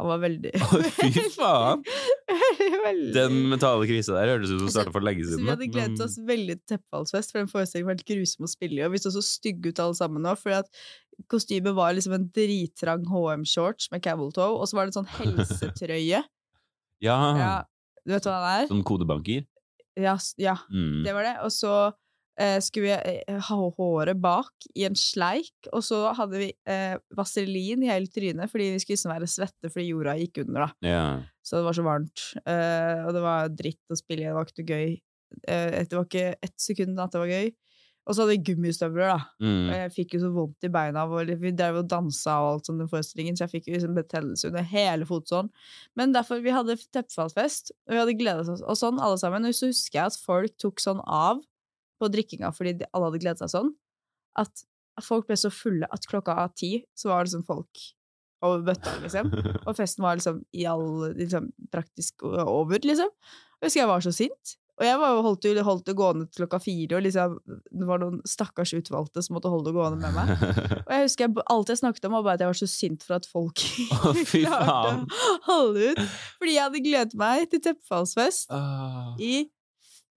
Han 0.00 0.08
var 0.08 0.20
veldig 0.22 0.50
fy 0.96 1.10
faen! 1.34 1.82
veldig 2.86 3.12
Den 3.14 3.34
mentale 3.52 3.84
krisa 3.90 4.14
der 4.16 4.30
hørtes 4.34 4.52
ut 4.54 4.62
som 4.62 4.68
Så- 4.70 4.74
starta 4.78 4.94
for 4.94 5.04
lenge 5.04 5.26
så 5.28 5.36
vi 5.36 5.48
hadde 5.50 5.68
gledet 5.74 6.00
oss 6.06 6.16
veldig 6.30 6.56
til 6.62 6.76
teppefallsfest, 6.78 7.32
for 7.34 7.42
den 7.42 7.50
forestillingen 7.52 7.90
var 7.90 7.98
helt 7.98 8.08
grusom 8.08 8.46
å 8.48 8.50
spille 8.50 8.80
i. 8.80 8.84
Og 8.88 8.94
vi 8.96 9.02
så 9.04 9.12
så 9.12 9.22
stygge 9.26 9.72
ut 9.74 9.82
alle 9.84 9.98
sammen 9.98 10.24
nå, 10.24 10.32
fordi 10.40 10.56
at 10.62 10.70
kostymet 11.28 11.74
var 11.76 11.92
liksom 11.92 12.14
en 12.16 12.28
drittrang 12.32 13.04
HM-shorts 13.10 13.90
med 13.92 14.00
camel 14.06 14.30
og 14.32 14.64
så 14.70 14.78
var 14.78 14.88
det 14.88 14.94
en 14.96 15.02
sånn 15.02 15.14
helsetrøye. 15.20 16.22
Ja. 17.00 17.14
Ja, 17.40 17.52
du 18.04 18.12
vet 18.12 18.26
hva 18.28 18.32
den 18.36 18.48
er? 18.60 18.66
Som 18.68 18.80
kodebanker. 18.84 19.46
Ja, 19.96 20.18
ja, 20.40 20.56
Mm. 20.68 21.02
det 21.04 21.14
var 21.16 21.24
det. 21.24 21.36
Og 21.44 21.52
så 21.52 21.70
skulle 22.60 22.86
vi 22.86 23.22
eh, 23.28 23.40
ha 23.48 23.56
håret 23.76 24.20
bak 24.20 24.68
i 24.74 24.84
en 24.88 24.94
sleik, 24.96 25.52
og 25.72 25.82
så 25.84 26.12
hadde 26.16 26.38
vi 26.40 26.52
eh, 26.66 26.96
vaselin 27.16 27.82
i 27.84 27.90
hele 27.90 28.06
trynet 28.08 28.50
fordi 28.50 28.70
vi 28.72 28.78
skulle 28.80 28.96
liksom 28.96 29.12
være 29.12 29.28
svette 29.28 29.68
fordi 29.72 29.88
jorda 29.90 30.14
gikk 30.20 30.42
under, 30.46 30.68
da. 30.68 30.70
Yeah. 30.86 31.22
Så 31.44 31.58
det 31.58 31.64
var 31.66 31.76
så 31.76 31.82
varmt. 31.84 32.26
Eh, 32.46 33.00
og 33.06 33.12
det 33.16 33.22
var 33.24 33.48
dritt 33.52 33.82
å 33.92 33.98
spille 33.98 34.22
i, 34.22 34.28
det 34.30 34.36
var 34.36 34.46
ikke 34.48 34.62
noe 34.62 34.70
gøy. 34.76 34.94
Eh, 35.48 35.80
det 35.84 35.96
var 35.98 36.06
ikke 36.08 36.28
ett 36.42 36.56
sekund 36.60 36.98
at 37.00 37.12
det 37.12 37.20
var 37.24 37.34
gøy. 37.34 37.50
Og 38.08 38.16
så 38.16 38.24
hadde 38.24 38.32
vi 38.32 38.44
gummistøvler, 38.48 39.10
da. 39.12 39.18
Og 39.38 39.44
Mm. 39.46 39.66
jeg 39.76 39.90
fikk 39.94 40.14
jo 40.16 40.20
så 40.24 40.30
vondt 40.34 40.64
i 40.66 40.70
beina. 40.72 41.04
Og 41.04 41.28
Vi 41.38 41.50
drev 41.52 41.76
og 41.82 41.88
dansa 41.92 42.38
og 42.40 42.46
alt 42.54 42.66
sånn 42.66 42.78
den 42.80 42.88
forestillingen, 42.88 43.36
så 43.36 43.44
jeg 43.44 43.52
fikk 43.60 43.68
jo 43.68 43.74
liksom 43.76 43.94
betennelse 43.94 44.48
under 44.48 44.62
hele 44.66 45.04
fotsålen. 45.06 45.50
Men 45.94 46.10
derfor, 46.16 46.40
vi 46.42 46.50
hadde 46.50 46.74
teppefallfest, 46.90 47.70
og 47.86 47.92
vi 47.94 48.00
hadde 48.00 48.16
gledet 48.18 48.48
oss 48.48 48.62
og 48.64 48.74
sånn, 48.80 48.98
alle 48.98 49.18
sammen. 49.20 49.44
Og 49.46 49.52
så 49.54 49.68
husker 49.70 49.98
jeg 50.00 50.06
at 50.06 50.16
folk 50.24 50.56
tok 50.58 50.80
sånn 50.80 51.02
av 51.06 51.42
på 52.00 52.10
drikkinga 52.12 52.50
fordi 52.56 52.78
alle 52.90 53.08
hadde 53.08 53.22
gledet 53.22 53.44
seg 53.44 53.52
sånn, 53.52 53.72
at 54.40 54.64
folk 55.04 55.28
ble 55.28 55.36
så 55.38 55.52
fulle 55.52 55.88
at 55.92 56.06
klokka 56.10 56.36
ti 56.58 56.74
så 56.98 57.12
var 57.12 57.26
liksom 57.26 57.46
folk 57.46 57.84
over 58.44 58.64
bøtta, 58.70 58.96
liksom. 59.02 59.28
Og 59.68 59.76
festen 59.76 60.04
var 60.04 60.16
liksom 60.16 60.40
i 60.56 60.64
all 60.68 61.12
liksom, 61.16 61.50
praktisk 61.72 62.24
over, 62.24 62.80
liksom. 62.80 63.10
Og 63.12 63.66
jeg 63.66 63.68
husker 63.68 63.82
jeg 63.82 63.90
var 63.90 64.04
så 64.04 64.14
sint. 64.16 64.56
Og 64.80 64.86
jeg 64.86 64.96
var 64.96 65.18
holdt, 65.20 65.46
holdt 65.60 65.88
det 65.90 65.94
gående 65.98 66.24
til 66.24 66.40
klokka 66.40 66.58
fire, 66.64 66.96
og 66.96 67.02
liksom, 67.04 67.34
det 67.68 67.88
var 67.88 68.00
noen 68.00 68.22
stakkars 68.24 68.70
utvalgte 68.78 69.20
som 69.20 69.36
måtte 69.36 69.50
holde 69.52 69.68
det 69.68 69.74
gående 69.76 70.00
med 70.00 70.14
meg. 70.16 70.30
Og 70.86 70.94
jeg 70.94 71.02
husker 71.04 71.26
jeg, 71.26 71.34
alt 71.52 71.72
jeg 71.72 71.80
snakket 71.82 72.06
om, 72.08 72.14
var 72.16 72.24
bare 72.24 72.38
at 72.38 72.44
jeg 72.46 72.52
var 72.54 72.60
så 72.62 72.68
sint 72.72 73.04
for 73.04 73.18
at 73.18 73.28
folk 73.28 73.60
oh, 73.98 74.22
klarte 74.30 74.94
å 74.94 75.34
holde 75.50 75.90
ut. 75.90 76.00
Fordi 76.40 76.54
jeg 76.54 76.64
hadde 76.64 76.82
gledet 76.86 77.20
meg 77.20 77.44
til 77.52 77.60
teppefallsfest 77.66 78.56
uh. 78.56 79.12
i 79.20 79.34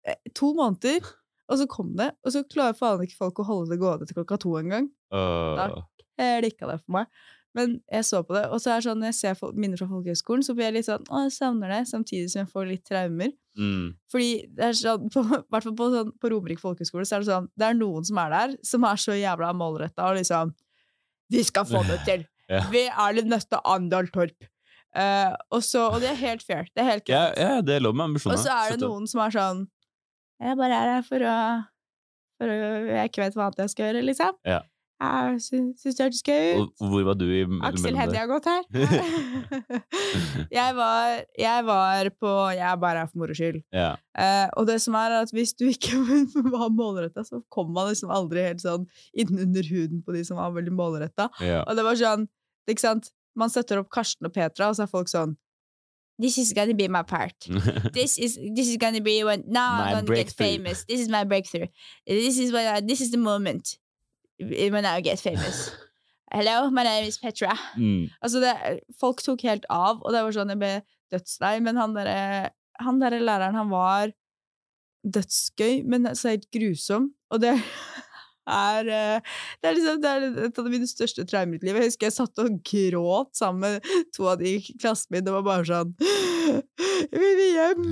eh, 0.07 0.31
to 0.31 0.53
måneder, 0.55 1.11
og 1.51 1.59
så 1.59 1.67
kom 1.69 1.93
det, 1.99 2.11
og 2.23 2.31
så 2.35 2.43
klarer 2.47 2.77
faen 2.77 3.01
ikke 3.05 3.17
folk 3.19 3.39
å 3.43 3.47
holde 3.47 3.73
det 3.73 3.79
gående 3.81 4.07
til 4.07 4.15
klokka 4.21 4.37
to 4.39 4.55
engang. 4.61 4.89
Åh. 5.13 5.79
Klikka 6.17 6.69
det 6.69 6.79
for 6.83 6.91
meg. 6.99 7.07
Men 7.53 7.75
jeg 7.91 8.05
så 8.07 8.23
på 8.25 8.33
det, 8.33 8.47
og 8.49 8.57
så 8.63 8.71
er 8.73 8.79
det 8.81 8.85
sånn, 8.87 8.97
når 9.03 9.11
jeg 9.11 9.17
ser 9.19 9.35
fol- 9.37 9.51
minner 9.53 9.77
fra 9.77 9.85
folkehøgskolen, 9.91 10.41
så 10.45 10.55
blir 10.57 10.65
jeg 10.71 10.73
litt 10.79 10.87
sånn 10.87 11.03
Å, 11.13 11.19
jeg 11.27 11.33
savner 11.35 11.69
det, 11.69 11.81
samtidig 11.85 12.31
som 12.33 12.39
jeg 12.41 12.49
får 12.49 12.65
litt 12.71 12.81
traumer. 12.89 13.29
Mm. 13.59 13.91
Fordi 14.09 14.29
det 14.57 14.63
er 14.71 14.73
sånn, 14.79 15.03
på, 15.13 15.21
i 15.21 15.41
hvert 15.53 15.67
fall 15.67 15.75
på, 15.77 15.89
sånn, 15.93 16.09
på 16.17 16.31
Romerike 16.33 16.63
folkehøgskole, 16.63 17.05
så 17.05 17.19
er 17.19 17.21
det 17.21 17.29
sånn 17.29 17.49
Det 17.53 17.67
er 17.67 17.77
noen 17.77 18.07
som 18.09 18.17
er 18.23 18.31
der, 18.33 18.55
som 18.65 18.87
er 18.89 18.97
så 19.03 19.13
jævla 19.19 19.51
målretta 19.53 20.07
og 20.09 20.17
liksom 20.17 20.55
Vi 21.35 21.43
skal 21.45 21.67
få 21.69 21.83
det 21.89 21.99
til! 22.09 22.25
Ja. 22.51 22.59
Vi 22.69 22.81
er 22.91 23.13
det 23.15 23.21
neste 23.31 23.55
Andal 23.65 24.09
Torp. 24.13 24.43
Uh, 24.93 25.31
og, 25.55 25.61
så, 25.63 25.85
og 25.95 26.01
det 26.03 26.09
er 26.11 26.17
helt 26.19 26.41
fair. 26.43 26.65
Det 26.75 26.81
er 26.83 26.89
helt 26.89 27.07
Ja, 27.09 27.21
greit. 27.31 27.37
ja, 27.39 27.61
det 27.65 27.75
er 27.77 27.85
lov 27.85 27.95
med 27.95 28.09
ambisjoner. 28.11 28.35
og 28.35 28.43
så 28.43 28.51
er 28.65 28.73
det 28.75 28.81
noen 28.83 29.07
som 29.09 29.21
er 29.23 29.31
sånn 29.33 29.61
Jeg 30.41 30.59
bare 30.59 30.77
er 30.81 30.93
her 30.97 31.07
for 31.07 31.25
å, 31.29 31.37
for 32.41 32.51
å 32.51 32.59
Jeg 32.89 33.11
ikke 33.11 33.25
vet 33.25 33.35
hva 33.37 33.49
annet 33.49 33.65
jeg 33.65 33.73
skal 33.73 33.89
gjøre, 33.89 34.05
liksom. 34.09 34.39
Ja. 34.47 34.61
Jeg 35.03 35.39
syns 35.43 35.83
det 35.83 36.05
hørtes 36.05 36.21
gøy 36.23 36.61
ut. 36.61 36.69
Og 36.79 36.91
hvor 36.93 37.03
var 37.09 37.17
du 37.19 37.25
i 37.27 37.41
Aksel 37.67 37.97
Hennie 37.97 38.21
har 38.21 38.29
gått 38.29 38.45
her. 38.47 38.61
jeg, 40.59 40.75
var, 40.77 41.17
jeg 41.39 41.65
var 41.67 42.09
på 42.21 42.31
Jeg 42.53 42.65
er 42.69 42.79
bare 42.79 43.03
her 43.03 43.09
for 43.09 43.23
moro 43.23 43.35
skyld. 43.35 43.59
Ja. 43.75 43.89
Eh, 44.15 44.45
og 44.59 44.69
det 44.69 44.77
som 44.83 44.95
er 44.99 45.17
at 45.19 45.33
hvis 45.35 45.55
du 45.59 45.65
ikke 45.71 45.99
var 46.55 46.71
målretta, 46.71 47.25
så 47.27 47.41
kom 47.51 47.73
man 47.75 47.91
liksom 47.91 48.13
aldri 48.15 48.45
helt 48.47 48.63
sånn 48.63 48.87
innunder 49.11 49.67
huden 49.73 50.05
på 50.05 50.15
de 50.15 50.23
som 50.27 50.39
var 50.39 50.55
veldig 50.55 50.75
målretta. 50.77 51.29
ja. 51.43 51.65
Og 51.67 51.75
det 51.79 51.87
var 51.87 51.99
sånn, 51.99 52.29
ikke 52.69 52.87
sant 52.87 53.11
Man 53.33 53.49
setter 53.49 53.79
opp 53.81 53.89
Karsten 53.89 54.27
og 54.27 54.33
Petra, 54.35 54.67
og 54.69 54.77
så 54.77 54.85
er 54.85 54.91
folk 54.91 55.09
sånn 55.09 55.33
This 56.19 56.37
is 56.37 56.53
gonna 56.53 56.73
be 56.73 56.87
my 56.87 57.03
part. 57.03 57.35
This 57.93 58.17
is 58.17 58.37
this 58.55 58.67
is 58.69 58.77
gonna 58.77 59.01
be 59.01 59.23
when 59.23 59.43
now 59.47 59.77
My 59.77 59.93
I'm 59.93 60.05
gonna 60.05 60.23
get 60.23 60.31
famous. 60.31 60.85
This 60.85 60.99
is 60.99 61.09
my 61.09 61.23
breakthrough. 61.23 61.67
This 62.05 62.37
is 62.37 62.51
when 62.51 62.67
I, 62.67 62.81
this 62.81 63.01
is 63.01 63.11
the 63.11 63.17
moment 63.17 63.77
when 64.39 64.85
I 64.85 65.01
get 65.01 65.19
famous. 65.19 65.71
Hello, 66.33 66.69
my 66.69 66.83
name 66.83 67.05
is 67.05 67.17
Petra. 67.17 67.57
Mm. 67.77 68.09
Altså 68.23 68.39
det, 68.39 68.81
folk 68.99 69.21
tok 69.21 69.41
helt 69.41 69.65
av, 69.69 70.01
og 70.01 70.13
det 70.13 70.23
var 70.23 70.33
sånn 70.33 70.53
jeg 70.53 70.61
ble 70.61 70.73
dødslei. 71.13 71.59
Men 71.61 71.77
han 71.77 71.93
derre 71.93 72.53
der 72.81 73.19
læreren, 73.21 73.55
han 73.55 73.69
var 73.69 74.13
dødsgøy, 75.03 75.83
men 75.85 76.15
så 76.15 76.33
helt 76.33 76.49
grusom. 76.53 77.11
Og 77.29 77.41
det 77.41 77.57
er 78.49 78.89
eh, 78.91 79.33
Det 79.61 79.69
er 79.69 79.77
liksom 79.77 80.01
det 80.03 80.11
er 80.11 80.25
et 80.47 80.59
av 80.59 80.69
mine 80.73 80.87
største 80.89 81.25
traumer 81.29 81.59
i 81.59 81.67
livet. 81.67 81.83
Jeg 81.83 81.93
husker 81.93 82.09
jeg 82.09 82.17
satt 82.17 82.43
og 82.43 82.57
gråt 82.67 83.33
sammen 83.39 83.77
med 83.79 84.07
to 84.15 84.27
av 84.31 84.39
de 84.41 84.55
i 84.57 84.77
klassen 84.79 85.15
min. 85.15 85.25
Det 85.25 85.35
var 85.35 85.45
bare 85.47 85.67
sånn 85.69 85.93
Jeg 86.01 87.21
vil 87.21 87.43
hjem! 87.53 87.85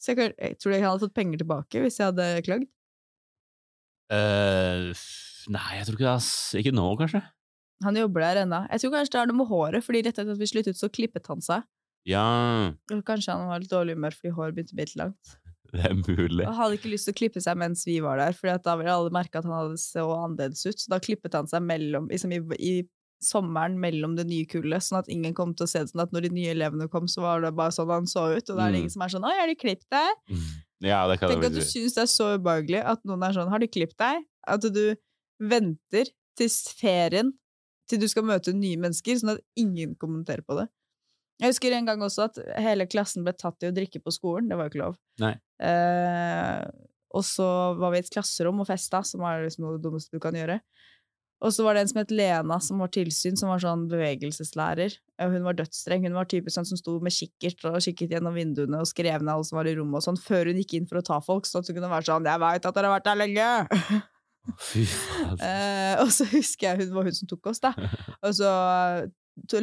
Så 0.00 0.12
jeg, 0.12 0.34
jeg 0.36 0.58
tror 0.60 0.74
jeg 0.74 0.84
hadde 0.84 1.04
fått 1.06 1.16
penger 1.16 1.40
tilbake 1.40 1.80
hvis 1.84 2.00
jeg 2.00 2.10
hadde 2.10 2.26
klagd. 2.44 2.66
Uh, 4.12 4.92
nei, 5.48 5.70
jeg 5.78 5.86
tror 5.86 5.96
ikke 5.96 6.04
det. 6.04 6.16
ass. 6.18 6.32
Ikke 6.60 6.74
nå, 6.76 6.84
kanskje. 7.00 7.22
Han 7.84 7.96
jobber 7.98 8.24
der 8.24 8.42
ennå. 8.44 8.60
Jeg 8.70 8.82
tror 8.82 8.92
kanskje 8.98 9.14
det 9.14 9.22
er 9.22 9.30
noe 9.30 9.38
med 9.40 9.48
håret, 9.50 9.84
fordi 9.86 10.02
rett 10.04 10.18
etter 10.20 10.34
at 10.34 10.40
vi 10.40 10.48
sluttet, 10.50 10.78
så 10.78 10.90
klippet 10.92 11.30
han 11.32 11.42
seg. 11.44 11.64
Ja, 12.04 12.24
Kanskje 13.08 13.32
han 13.32 13.48
var 13.48 13.62
litt 13.62 13.72
dårlig 13.72 13.96
humør 13.96 14.12
fordi 14.12 14.34
håret 14.36 14.56
begynte 14.56 14.74
å 14.74 14.78
bli 14.78 14.84
litt 14.84 14.98
langt. 15.00 15.36
Det 15.74 15.84
er 15.90 15.94
mulig. 15.98 16.44
Han 16.46 16.54
hadde 16.54 16.78
ikke 16.78 16.90
lyst 16.92 17.08
til 17.08 17.14
å 17.16 17.18
klippe 17.18 17.40
seg 17.44 17.58
mens 17.60 17.84
vi 17.88 17.98
var 18.04 18.20
der, 18.22 18.34
for 18.38 18.46
da 18.62 18.74
ville 18.78 18.92
alle 18.94 19.10
merke 19.14 19.40
at 19.40 19.46
han 19.48 19.54
hadde 19.56 19.78
så 19.82 20.04
annerledes 20.14 20.64
ut. 20.68 20.78
Så 20.78 20.92
da 20.92 21.00
klippet 21.02 21.34
han 21.34 21.50
seg 21.50 21.64
mellom, 21.66 22.06
liksom 22.12 22.34
i, 22.36 22.40
i 22.62 22.74
sommeren 23.24 23.78
mellom 23.80 24.16
det 24.18 24.26
nye 24.28 24.46
kullet, 24.50 24.84
sånn 24.84 25.00
at 25.00 25.08
ingen 25.12 25.34
kom 25.34 25.54
til 25.56 25.64
å 25.66 25.70
se 25.70 25.80
det 25.82 25.90
sånn 25.92 26.02
at 26.04 26.12
når 26.14 26.28
de 26.28 26.34
nye 26.36 26.52
elevene 26.54 26.88
kom, 26.92 27.08
så 27.08 27.24
var 27.24 27.40
det 27.44 27.54
bare 27.56 27.72
sånn 27.74 27.90
han 27.90 28.06
så 28.10 28.26
ut. 28.36 28.50
Og 28.50 28.56
da 28.58 28.66
er 28.66 28.72
det 28.72 28.78
Mm. 28.78 28.80
ingen 28.84 28.94
som 28.94 29.02
er 29.02 29.08
sånn 29.14 29.24
'Oi, 29.24 29.38
har 29.40 29.46
de 29.48 29.54
klippet 29.54 29.90
deg?' 29.90 30.36
Ja, 30.84 31.08
det 31.08 31.18
kan 31.20 31.30
Tenk 31.30 31.44
at 31.44 31.52
du 31.54 31.60
syns 31.64 31.94
det 31.94 32.02
er 32.04 32.12
så 32.12 32.36
ubehagelig 32.36 32.84
at 32.84 33.00
noen 33.04 33.22
er 33.24 33.32
sånn 33.32 33.48
'Har 33.48 33.58
de 33.58 33.68
klippet 33.68 33.96
deg?' 33.96 34.24
At 34.46 34.60
du 34.60 34.94
venter 35.40 36.06
til 36.36 36.48
ferien 36.48 37.32
til 37.88 37.98
du 37.98 38.06
skal 38.08 38.22
møte 38.24 38.52
nye 38.52 38.76
mennesker, 38.76 39.16
sånn 39.16 39.34
at 39.36 39.40
ingen 39.56 39.94
kommenterer 39.94 40.42
på 40.44 40.56
det. 40.60 40.68
Jeg 41.42 41.50
husker 41.50 41.74
en 41.74 41.88
gang 41.88 42.02
også 42.04 42.28
at 42.28 42.40
hele 42.62 42.86
klassen 42.86 43.24
ble 43.26 43.34
tatt 43.36 43.64
i 43.64 43.70
å 43.70 43.74
drikke 43.74 44.00
på 44.02 44.12
skolen. 44.14 44.48
Det 44.50 44.58
var 44.58 44.68
jo 44.68 44.72
ikke 44.72 44.84
lov. 44.84 44.98
Eh, 45.66 46.60
og 47.14 47.24
så 47.26 47.48
var 47.78 47.92
vi 47.92 48.00
i 48.00 48.04
et 48.04 48.12
klasserom 48.14 48.62
og 48.62 48.68
festa, 48.68 49.02
som 49.06 49.24
er 49.26 49.44
liksom 49.44 49.66
noe 49.66 49.76
det 49.76 49.84
dummeste 49.84 50.14
du 50.14 50.22
kan 50.22 50.36
gjøre. 50.38 50.60
Og 51.44 51.52
så 51.52 51.64
var 51.66 51.76
det 51.76 51.82
en 51.84 51.90
som 51.90 52.00
het 52.00 52.12
Lena, 52.14 52.56
som 52.62 52.78
var 52.80 52.88
tilsyn, 52.94 53.36
som 53.36 53.50
var 53.52 53.60
sånn 53.60 53.84
bevegelseslærer. 53.90 54.94
Hun 55.20 55.44
var 55.44 55.58
dødsstreng. 55.58 56.06
Hun 56.06 56.16
var 56.16 56.28
typisk 56.30 56.56
sånn 56.56 56.68
som 56.70 56.80
sto 56.80 56.94
med 57.04 57.12
kikkert 57.12 57.66
og 57.68 57.82
kikket 57.84 58.14
gjennom 58.14 58.36
vinduene 58.38 58.80
og 58.80 58.88
skrev 58.88 59.20
ned 59.20 59.34
alle 59.34 59.44
som 59.44 59.58
var 59.58 59.68
i 59.68 59.74
rommet 59.76 60.00
og 60.00 60.06
sånn, 60.06 60.20
før 60.20 60.48
hun 60.50 60.62
gikk 60.62 60.78
inn 60.78 60.88
for 60.88 61.02
å 61.02 61.04
ta 61.04 61.18
folk. 61.24 61.48
Sånn 61.50 61.66
at 61.66 61.68
hun 61.68 61.76
kunne 61.80 61.92
være 61.92 62.08
sånn 62.08 62.30
'Jeg 62.30 62.40
veit 62.40 62.66
at 62.66 62.74
dere 62.74 62.88
har 62.88 62.96
vært 62.96 63.10
der 63.10 63.20
lenge!' 63.20 64.02
Fy 64.60 64.84
faen. 64.84 65.38
Eh, 65.40 65.94
og 66.02 66.10
så 66.12 66.24
husker 66.28 66.68
jeg 66.68 66.84
hun 66.84 66.94
var 66.96 67.04
hun 67.08 67.16
som 67.16 67.28
tok 67.28 67.46
oss, 67.52 67.60
da. 67.60 67.72
Og 68.24 68.34
så 68.36 68.50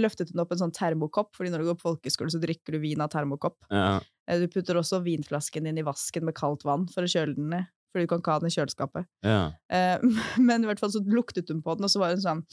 løftet 0.02 0.32
hun 0.32 0.42
opp 0.44 0.52
en 0.52 0.62
sånn 0.66 0.74
termokopp, 0.76 1.36
fordi 1.38 1.52
når 1.54 1.62
du 1.64 1.70
går 1.72 1.78
på 1.80 1.88
folkeskole, 1.90 2.32
så 2.34 2.42
drikker 2.44 2.76
du 2.76 2.82
vin 2.84 3.02
av 3.02 3.12
termokopp. 3.14 3.58
Ja. 3.72 4.00
Eh, 4.28 4.40
Du 4.40 4.48
putter 4.52 4.80
også 4.80 5.02
vinflasken 5.04 5.64
din 5.68 5.78
i 5.80 5.86
vasken 5.88 6.26
med 6.28 6.36
kaldt 6.36 6.66
vann 6.68 6.88
for 6.92 7.04
å 7.04 7.12
kjøle 7.12 7.36
den 7.36 7.50
ned. 7.56 7.70
Fordi 7.92 8.06
du 8.06 8.08
kan 8.08 8.22
ikke 8.22 8.32
ha 8.32 8.40
den 8.40 8.48
i 8.52 8.56
kjøleskapet. 8.56 9.08
Ja. 9.28 9.52
Eh, 9.72 10.00
men 10.48 10.64
i 10.64 10.70
hvert 10.70 10.80
fall 10.80 10.94
så 10.94 11.04
luktet 11.04 11.50
hun 11.52 11.62
på 11.64 11.76
den, 11.76 11.88
og 11.88 11.92
så 11.92 12.00
var 12.04 12.16
hun 12.16 12.24
sånn 12.24 12.44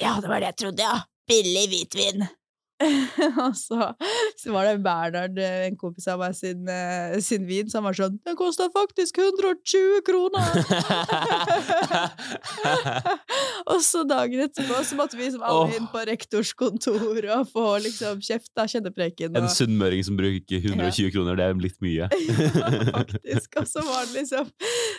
Ja, 0.00 0.16
det 0.20 0.30
var 0.30 0.40
det 0.40 0.52
jeg 0.54 0.60
trodde, 0.64 0.86
ja. 0.86 1.00
Billig 1.28 1.66
hvitvin. 1.70 2.24
og 3.44 3.52
så, 3.58 3.90
så 4.40 4.52
var 4.54 4.64
det 4.64 4.80
Bernhard, 4.84 5.36
eh, 5.40 5.66
en 5.68 5.76
kompis 5.80 6.06
av 6.08 6.18
meg, 6.22 6.32
sin, 6.36 6.68
eh, 6.70 7.18
sin 7.24 7.44
vin, 7.48 7.68
som 7.68 7.84
var 7.84 7.92
sånn 7.96 8.16
Den 8.24 8.36
kosta 8.38 8.68
faktisk 8.72 9.18
120 9.20 10.00
kroner! 10.06 10.40
og 13.70 13.80
så 13.84 14.02
dagen 14.08 14.40
etterpå 14.46 14.74
så 14.86 14.94
måtte 14.98 15.16
vi 15.18 15.24
liksom 15.26 15.42
alle 15.44 15.76
inn 15.76 15.88
på 15.92 16.00
rektors 16.08 16.52
kontor 16.56 17.20
og 17.36 17.42
få 17.52 17.66
liksom 17.84 18.14
kjeft 18.24 18.50
av 18.60 18.66
kjennepreken. 18.72 19.36
En 19.36 19.44
og- 19.48 19.54
sunnmøring 19.56 20.02
som 20.06 20.16
bruker 20.18 20.58
120 20.64 21.10
kroner, 21.14 21.34
det 21.36 21.44
er 21.48 21.54
litt 21.60 21.80
mye. 21.84 22.08
ja, 22.08 22.10
faktisk. 22.94 23.48
Og 23.60 23.66
så 23.68 23.80
var 23.84 24.02
det 24.08 24.14
liksom 24.22 24.46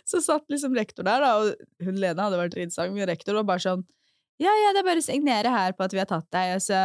Så 0.07 0.17
satt 0.23 0.45
liksom 0.51 0.75
rektor 0.77 1.03
der, 1.07 1.19
da, 1.23 1.29
og 1.39 1.45
hun 1.85 1.95
Lene 2.01 2.21
hadde 2.21 2.37
vært 2.39 2.55
interessant, 2.57 2.93
men 2.93 3.07
rektor 3.09 3.33
var 3.39 3.45
bare 3.47 3.63
sånn 3.63 3.83
Ja, 4.41 4.51
ja, 4.53 4.69
det 4.75 4.81
er 4.83 4.87
bare 4.87 5.01
å 5.01 5.05
signere 5.05 5.49
her 5.53 5.71
på 5.77 5.83
at 5.85 5.93
vi 5.95 5.99
har 6.01 6.09
tatt 6.09 6.27
deg. 6.33 6.55
Og 6.57 6.61
så 6.65 6.77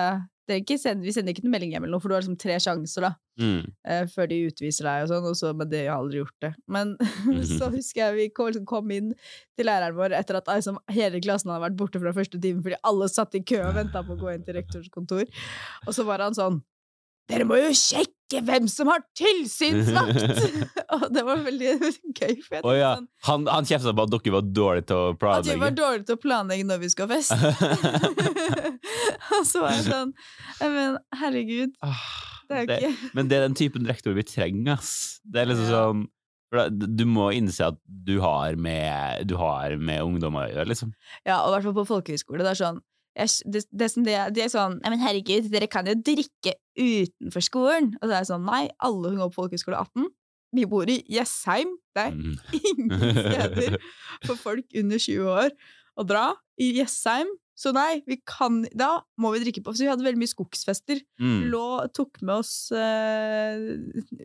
send, 0.47 1.03
vi 1.03 1.13
sender 1.15 1.33
ikke 1.35 1.43
noen 1.45 1.55
melding 1.57 1.73
hjem, 1.75 1.85
eller 1.87 1.97
noe, 1.97 2.03
for 2.03 2.09
du 2.13 2.15
har 2.17 2.23
liksom 2.25 2.39
tre 2.41 2.59
sjanser 2.63 3.07
da, 3.09 3.13
Mm. 3.37 3.67
uh, 3.85 4.05
før 4.09 4.29
de 4.31 4.37
utviser 4.49 4.87
deg, 4.89 5.03
og 5.05 5.11
sånn, 5.11 5.27
og 5.29 5.35
så, 5.37 5.51
men 5.53 5.69
det 5.69 5.83
har 5.83 5.89
jeg 5.91 5.97
aldri 5.97 6.21
gjort 6.23 6.37
det. 6.41 6.53
Men 6.73 6.95
så 7.59 7.69
husker 7.75 8.01
jeg 8.01 8.15
vi 8.17 8.29
kom, 8.33 8.49
liksom, 8.49 8.65
kom 8.71 8.95
inn 8.97 9.11
til 9.59 9.69
læreren 9.69 9.99
vår 9.99 10.15
etter 10.17 10.39
at 10.41 10.49
liksom, 10.49 10.79
hele 10.89 11.21
klassen 11.21 11.53
hadde 11.53 11.67
vært 11.67 11.77
borte 11.77 12.01
fra 12.01 12.15
første 12.17 12.41
time, 12.41 12.63
fordi 12.65 12.79
alle 12.89 13.11
satt 13.13 13.37
i 13.37 13.43
kø 13.45 13.61
og 13.67 13.77
venta 13.77 14.01
på 14.07 14.17
å 14.17 14.21
gå 14.23 14.33
inn 14.33 14.47
til 14.47 14.57
rektors 14.57 14.89
kontor. 14.95 15.29
Og 15.85 15.93
så 15.93 16.07
var 16.09 16.25
han 16.25 16.39
sånn 16.39 16.63
Dere 17.27 17.43
må 17.43 17.57
jo 17.59 17.73
sjekke 17.75 18.16
hvem 18.35 18.67
som 18.69 18.89
har 18.91 19.03
tilsynsvakt! 19.15 20.17
og 20.97 21.05
det 21.15 21.23
var 21.27 21.43
veldig 21.47 21.75
gøy. 22.17 22.33
For 22.47 22.67
Å 22.67 22.73
ja. 22.77 22.89
sånn, 22.99 23.07
Han, 23.29 23.47
han 23.53 23.69
kjefta 23.69 23.93
på 23.95 24.07
at 24.07 24.15
dere 24.17 24.35
var 24.35 24.49
dårlige 24.59 24.87
til 24.91 24.97
å 24.97 25.31
at 25.37 25.47
vi 25.47 25.57
var 25.61 25.77
dårlige 25.77 26.09
til 26.09 26.19
å 26.19 26.23
planlegge 26.25 26.67
når 26.67 26.83
vi 26.83 26.91
skal 26.93 27.11
feste. 27.13 27.39
fest. 27.39 28.43
og 29.37 29.47
så 29.47 29.63
var 29.63 29.77
jeg 29.77 29.87
sånn 29.87 30.13
Men 30.63 30.99
herregud, 31.21 31.77
Ah, 31.87 32.03
det 32.51 32.57
er 32.57 32.67
jo 32.67 32.67
det- 32.91 33.15
Men 33.15 33.29
det 33.31 33.39
er 33.39 33.47
den 33.47 33.57
typen 33.59 33.87
rektor 33.87 34.15
vi 34.17 34.27
trenger, 34.27 34.75
ass. 34.79 35.21
Det 35.25 35.43
er 35.45 35.47
liksom 35.53 35.71
Ja. 35.71 35.87
sånn 35.87 36.05
Du 36.97 37.05
må 37.11 37.31
innse 37.35 37.67
at 37.67 37.79
du 37.87 38.21
har 38.23 38.55
med, 38.57 39.27
du 39.27 39.37
har 39.37 39.77
med 39.77 40.01
ungdommer 40.03 40.47
å 40.47 40.53
gjøre, 40.55 40.67
liksom. 40.71 40.93
Ja, 41.27 41.41
og 41.43 41.51
i 41.51 41.57
hvert 41.57 41.65
fall 41.67 41.75
på 41.81 41.87
folkehøyskole. 41.91 42.39
Det 42.47 42.53
er 42.55 42.61
sånn 42.65 42.79
jeg, 43.17 43.33
det, 43.55 43.63
det, 43.73 43.89
som 43.93 44.05
det, 44.07 44.15
de 44.37 44.43
er 44.45 44.51
sånn 44.53 44.77
ja, 44.85 44.91
men 44.93 45.01
herregud, 45.03 45.49
dere 45.53 45.69
kan 45.73 45.89
jo 45.89 45.95
drikke 45.97 46.53
utenfor 46.77 47.45
skolen. 47.45 47.95
Og 48.01 48.05
så 48.07 48.13
er 48.13 48.19
det 48.21 48.29
sånn 48.31 48.45
Nei, 48.47 48.67
alle 48.85 49.11
som 49.15 49.23
går 49.23 49.33
på 49.33 49.39
folkehøyskole 49.41 49.79
er 49.81 49.89
18. 49.89 50.11
Vi 50.57 50.67
bor 50.71 50.89
i 50.93 51.01
Jessheim. 51.11 51.73
Det 51.97 52.05
er 52.07 52.13
Mm. 52.17 52.37
ingen 52.71 52.93
steder 53.17 53.79
for 54.27 54.37
folk 54.39 54.77
under 54.77 55.01
20 55.01 55.27
år 55.33 55.51
å 55.97 56.05
dra. 56.07 56.27
I 56.61 56.71
Jessheim. 56.79 57.29
Så 57.57 57.71
nei, 57.73 58.03
vi 58.05 58.19
kan 58.29 58.67
Da 58.77 58.99
må 59.17 59.31
vi 59.33 59.41
drikke 59.47 59.63
på. 59.65 59.73
Så 59.73 59.87
vi 59.87 59.89
hadde 59.89 60.05
veldig 60.05 60.21
mye 60.21 60.29
skogsfester. 60.35 61.01
Mm. 61.21 61.47
Lå, 61.55 61.65
tok 61.97 62.21
med 62.21 62.43
oss 62.43 62.69
uh, 62.77 63.57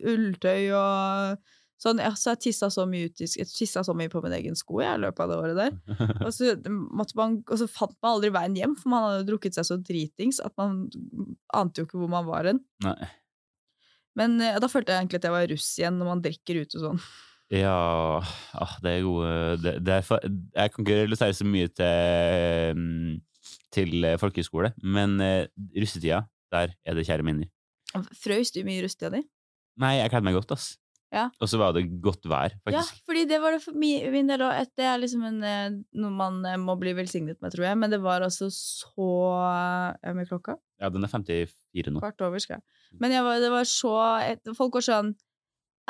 ulltøy 0.04 0.72
og 0.76 1.40
sånn. 1.82 2.02
Ja, 2.04 2.12
så 2.18 2.36
jeg 2.36 2.42
tissa 2.46 2.70
så 2.70 2.86
så 3.86 3.96
mye 3.98 4.12
på 4.12 4.22
min 4.24 4.36
egen 4.38 4.58
sko 4.58 4.82
jeg, 4.84 5.00
i 5.00 5.04
løpet 5.04 5.24
av 5.26 5.32
det 5.32 5.40
året 5.42 5.58
der. 5.60 5.98
Og 6.28 6.30
så, 6.36 6.54
man, 6.68 7.42
og 7.42 7.58
så 7.58 7.68
fant 7.72 7.98
man 8.04 8.16
aldri 8.16 8.32
veien 8.34 8.60
hjem, 8.60 8.78
for 8.80 8.94
man 8.94 9.08
hadde 9.08 9.26
drukket 9.30 9.58
seg 9.58 9.68
så 9.68 9.80
dritings 9.82 10.42
at 10.44 10.54
man 10.62 10.86
ante 11.58 11.82
jo 11.82 11.90
ikke 11.90 12.00
hvor 12.02 12.12
man 12.12 12.30
var 12.30 12.50
hen. 12.52 12.62
Men 14.20 14.40
ja, 14.44 14.60
da 14.60 14.70
følte 14.72 14.94
jeg 14.94 15.06
egentlig 15.06 15.22
at 15.22 15.28
jeg 15.28 15.36
var 15.38 15.52
russ 15.52 15.68
igjen, 15.80 16.00
når 16.00 16.10
man 16.12 16.24
drikker 16.24 16.64
ute 16.66 16.82
sånn. 16.82 17.04
Ja 17.52 18.24
ah, 18.24 18.76
Det 18.80 18.92
er 18.94 19.02
gode 19.04 19.32
det, 19.60 19.74
det 19.84 19.96
er, 19.98 20.06
for, 20.08 20.24
Jeg 20.24 20.72
kan 20.72 20.86
ikke 20.86 21.00
relatere 21.02 21.36
så 21.36 21.48
mye 21.48 21.68
til, 21.76 22.78
mm, 22.80 23.18
til 23.76 24.08
eh, 24.08 24.20
folkehøyskole, 24.22 24.72
men 24.84 25.18
eh, 25.24 25.50
russetida, 25.76 26.24
der 26.52 26.76
er 26.86 26.96
det 26.96 27.08
kjære 27.08 27.28
minner. 27.28 27.52
Frøys 28.16 28.54
du 28.56 28.62
mye 28.68 28.80
i 28.80 28.86
russetida 28.86 29.12
di? 29.18 29.26
Nei, 29.82 29.98
jeg 30.00 30.12
kledde 30.12 30.28
meg 30.28 30.38
godt, 30.38 30.56
ass. 30.56 30.74
Ja. 31.12 31.26
Og 31.44 31.50
så 31.52 31.60
var 31.60 31.74
det 31.76 31.84
godt 32.04 32.24
vær, 32.32 32.54
faktisk. 32.64 32.94
Ja, 32.96 33.04
fordi 33.08 33.26
det 33.28 33.42
var 33.44 33.56
det 33.56 33.62
for 33.66 33.76
min 33.76 34.30
del 34.32 34.44
òg. 34.46 34.70
Det 34.80 34.86
er 34.88 35.00
liksom 35.02 35.26
en, 35.28 35.42
eh, 35.44 35.74
noe 36.00 36.12
man 36.16 36.40
eh, 36.48 36.60
må 36.60 36.78
bli 36.80 36.94
velsignet 36.96 37.42
med, 37.44 37.52
tror 37.52 37.68
jeg. 37.68 37.80
Men 37.82 37.92
det 37.92 38.00
var 38.04 38.24
altså 38.24 38.48
så 38.52 39.10
Er 40.02 40.16
mye 40.16 40.30
klokka? 40.30 40.56
Ja, 40.80 40.90
den 40.90 41.04
er 41.04 41.12
54 41.12 41.92
nå. 41.92 42.00
Kvart 42.00 42.24
over, 42.24 42.40
skal 42.40 42.60
jeg. 42.60 42.64
Men 43.00 43.12
jeg 43.12 43.24
var, 43.28 43.40
det 43.44 43.52
var 43.52 43.68
så 43.68 43.92
Folk 44.58 44.80
var 44.80 44.88
sånn 44.88 45.12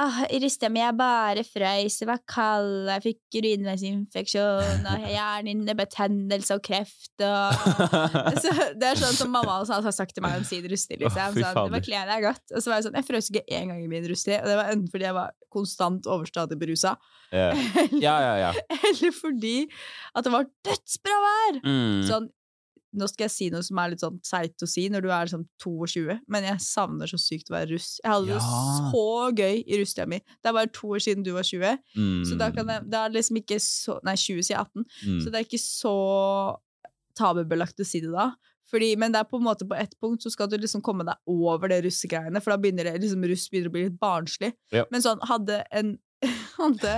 ah, 0.02 0.18
Rista 0.42 0.70
mi 0.72 0.82
jeg 0.82 0.96
bare 0.98 1.44
frøys, 1.46 1.98
det 2.02 2.08
var 2.10 2.22
kald, 2.30 2.90
jeg 2.90 3.04
fikk 3.06 3.38
urinveisinfeksjon, 3.42 4.88
og 4.92 5.06
hjernehinnebetennelse 5.12 6.58
og 6.58 6.64
kreft 6.66 7.26
og 7.26 8.40
så 8.42 8.54
Det 8.78 8.88
er 8.88 9.00
sånn 9.00 9.18
som 9.18 9.32
mamma 9.34 9.60
også 9.62 9.82
har 9.86 9.96
sagt 9.96 10.16
til 10.18 10.26
meg 10.26 10.40
om 10.40 10.48
sin 10.48 10.66
rusttid. 10.70 11.02
Liksom. 11.02 11.36
Oh, 11.36 11.38
sånn, 11.38 11.70
det 11.70 11.76
var 11.76 11.86
klærne 11.86 12.02
jeg 12.02 12.10
deg 12.12 12.28
godt. 12.30 12.44
Og 12.56 12.64
så 12.64 12.72
var 12.72 12.80
jeg 12.80 12.88
sånn 12.88 12.98
Jeg 13.00 13.08
frøs 13.08 13.30
ikke 13.32 13.44
én 13.60 13.72
gang 13.72 13.82
i 13.84 13.90
min 13.92 14.08
rusttid, 14.10 14.38
og 14.40 14.50
det 14.50 14.58
var 14.60 14.74
enten 14.74 14.92
fordi 14.92 15.08
jeg 15.08 15.18
var 15.18 15.34
konstant 15.52 16.08
overstadig 16.08 16.58
berusa, 16.60 16.96
Ja, 17.32 17.52
ja, 18.00 18.16
ja. 18.24 18.36
ja. 18.48 18.52
eller 18.90 19.16
fordi 19.16 19.58
at 20.16 20.28
det 20.28 20.34
var 20.34 20.48
dødsbra 20.68 21.18
vær! 21.26 21.60
Mm. 21.66 22.00
Sånn, 22.08 22.30
nå 22.94 23.08
skal 23.08 23.24
jeg 23.26 23.32
si 23.32 23.50
noe 23.50 23.64
som 23.64 23.78
er 23.80 23.90
litt 23.94 24.02
sånn 24.04 24.20
seigt 24.28 24.62
å 24.64 24.68
si 24.68 24.90
når 24.90 25.02
du 25.06 25.10
er 25.10 25.26
liksom 25.26 25.46
22, 25.64 26.20
men 26.28 26.44
jeg 26.44 26.58
savner 26.66 27.08
så 27.08 27.18
sykt 27.22 27.50
å 27.52 27.56
være 27.56 27.72
russ. 27.72 28.00
Jeg 28.04 28.12
hadde 28.12 28.28
det 28.28 28.36
Ja. 28.36 28.92
så 28.92 29.06
gøy 29.38 29.64
i 29.66 29.78
russetida 29.80 30.08
mi. 30.08 30.20
Det 30.20 30.50
er 30.50 30.54
bare 30.54 30.68
to 30.74 30.88
år 30.88 31.00
siden 31.00 31.24
du 31.24 31.32
var 31.34 31.44
20, 31.44 31.78
Mm. 31.96 32.26
så 32.26 32.38
da 32.38 32.52
kan 32.52 32.68
jeg, 32.68 32.90
det 32.90 33.00
er 33.00 33.10
liksom 33.10 33.38
ikke 33.38 33.60
så 33.62 34.00
Nei, 34.04 34.16
20 34.16 34.44
sier 34.44 34.58
18, 34.60 34.86
Mm. 35.08 35.20
så 35.22 35.32
det 35.32 35.36
er 35.36 35.46
ikke 35.48 35.62
så 35.62 36.58
tabubelagt 37.18 37.80
å 37.82 37.86
si 37.86 38.00
det 38.04 38.12
da. 38.14 38.32
Fordi, 38.72 38.94
men 38.98 39.12
det 39.12 39.20
er 39.20 39.28
på 39.28 39.36
en 39.40 39.44
måte 39.44 39.68
på 39.68 39.76
ett 39.76 39.94
punkt 40.00 40.24
så 40.24 40.32
skal 40.32 40.48
du 40.48 40.56
liksom 40.58 40.82
komme 40.86 41.04
deg 41.04 41.16
over 41.28 41.68
det 41.68 41.82
russegreiene, 41.84 42.40
for 42.42 42.54
da 42.54 42.58
begynner 42.62 42.88
det 42.88 43.02
liksom 43.04 43.26
russ 43.28 43.50
begynner 43.52 43.68
å 43.72 43.76
bli 43.76 43.84
litt 43.90 44.00
barnslig. 44.00 44.54
Ja. 44.72 44.86
Men 44.94 45.02
sånn, 45.04 45.20
hadde 45.28 45.64
en 45.72 45.98
hadde 46.62 46.95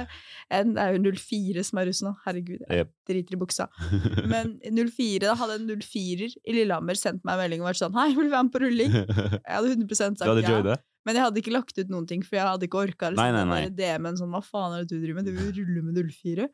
en, 0.53 0.73
Det 0.75 0.83
er 0.83 0.93
jo 0.95 1.13
04 1.17 1.63
som 1.65 1.79
er 1.81 1.87
russ 1.89 2.01
nå, 2.05 2.13
herregud, 2.25 2.61
jeg 2.67 2.83
yep. 2.83 2.91
driter 3.09 3.35
i 3.35 3.39
buksa. 3.41 3.67
Men 4.33 4.55
04, 4.63 5.23
da 5.25 5.35
hadde 5.39 5.59
en 5.61 5.69
04-er 5.81 6.35
i 6.43 6.57
Lillehammer 6.59 6.99
sendt 6.99 7.23
meg 7.25 7.35
en 7.37 7.43
melding 7.45 7.63
og 7.63 7.71
vært 7.71 7.81
sånn 7.81 7.97
Hei, 7.97 8.09
vil 8.13 8.29
du 8.29 8.33
være 8.35 8.47
med 8.49 8.55
på 8.55 8.63
rulling? 8.65 8.97
Jeg 9.47 9.53
hadde 9.57 9.73
100 9.77 9.99
sagt 9.99 10.27
hadde 10.29 10.45
ja. 10.75 10.79
Men 11.03 11.17
jeg 11.17 11.23
hadde 11.25 11.41
ikke 11.41 11.51
lagt 11.51 11.75
ut 11.75 11.89
noen 11.91 12.05
ting, 12.07 12.21
for 12.23 12.37
jeg 12.37 12.45
hadde 12.47 12.63
ikke 12.69 12.79
orka 12.79 13.09
Nei, 13.11 13.25
nei, 13.35 13.41
nei. 13.49 13.63
DM-en 13.75 14.15
sånn 14.15 14.31
Hva 14.31 14.39
faen 14.45 14.77
er 14.77 14.85
det 14.85 14.93
du 14.95 15.01
driver 15.03 15.19
med? 15.19 15.27
Du 15.27 15.35
vil 15.35 15.49
rulle 15.57 15.81
med 15.83 15.99
04? 15.99 16.47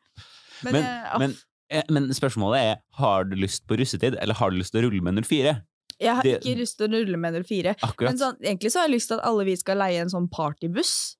Men, 0.66 0.74
Men- 0.74 0.82
jeg, 0.82 1.22
men- 1.22 1.38
Eh, 1.70 1.86
Men 1.86 2.08
spørsmålet 2.10 2.58
er, 2.66 2.78
har 2.98 3.24
du 3.30 3.36
lyst 3.38 3.66
på 3.70 3.78
russetid, 3.78 4.16
eller 4.20 4.34
har 4.34 4.50
du 4.50 4.56
lyst 4.58 4.74
til 4.74 4.82
å 4.82 4.88
rulle 4.88 5.04
med 5.06 5.22
04? 5.22 5.60
jeg 6.00 6.14
har 6.16 6.22
det- 6.24 6.40
ikke 6.40 6.56
lyst 6.58 6.78
til 6.78 6.88
å 6.88 6.92
rulle 6.96 7.18
med 7.20 7.34
04. 7.44 7.74
Akkurat. 7.84 8.08
Men 8.08 8.18
sånn, 8.18 8.36
egentlig 8.40 8.72
så 8.72 8.80
har 8.80 8.88
jeg 8.88 8.96
lyst 8.96 9.08
til 9.08 9.18
at 9.18 9.24
alle 9.28 9.44
vi 9.44 9.56
skal 9.56 9.76
leie 9.76 10.00
en 10.00 10.08
sånn 10.08 10.28
partybuss. 10.32 11.16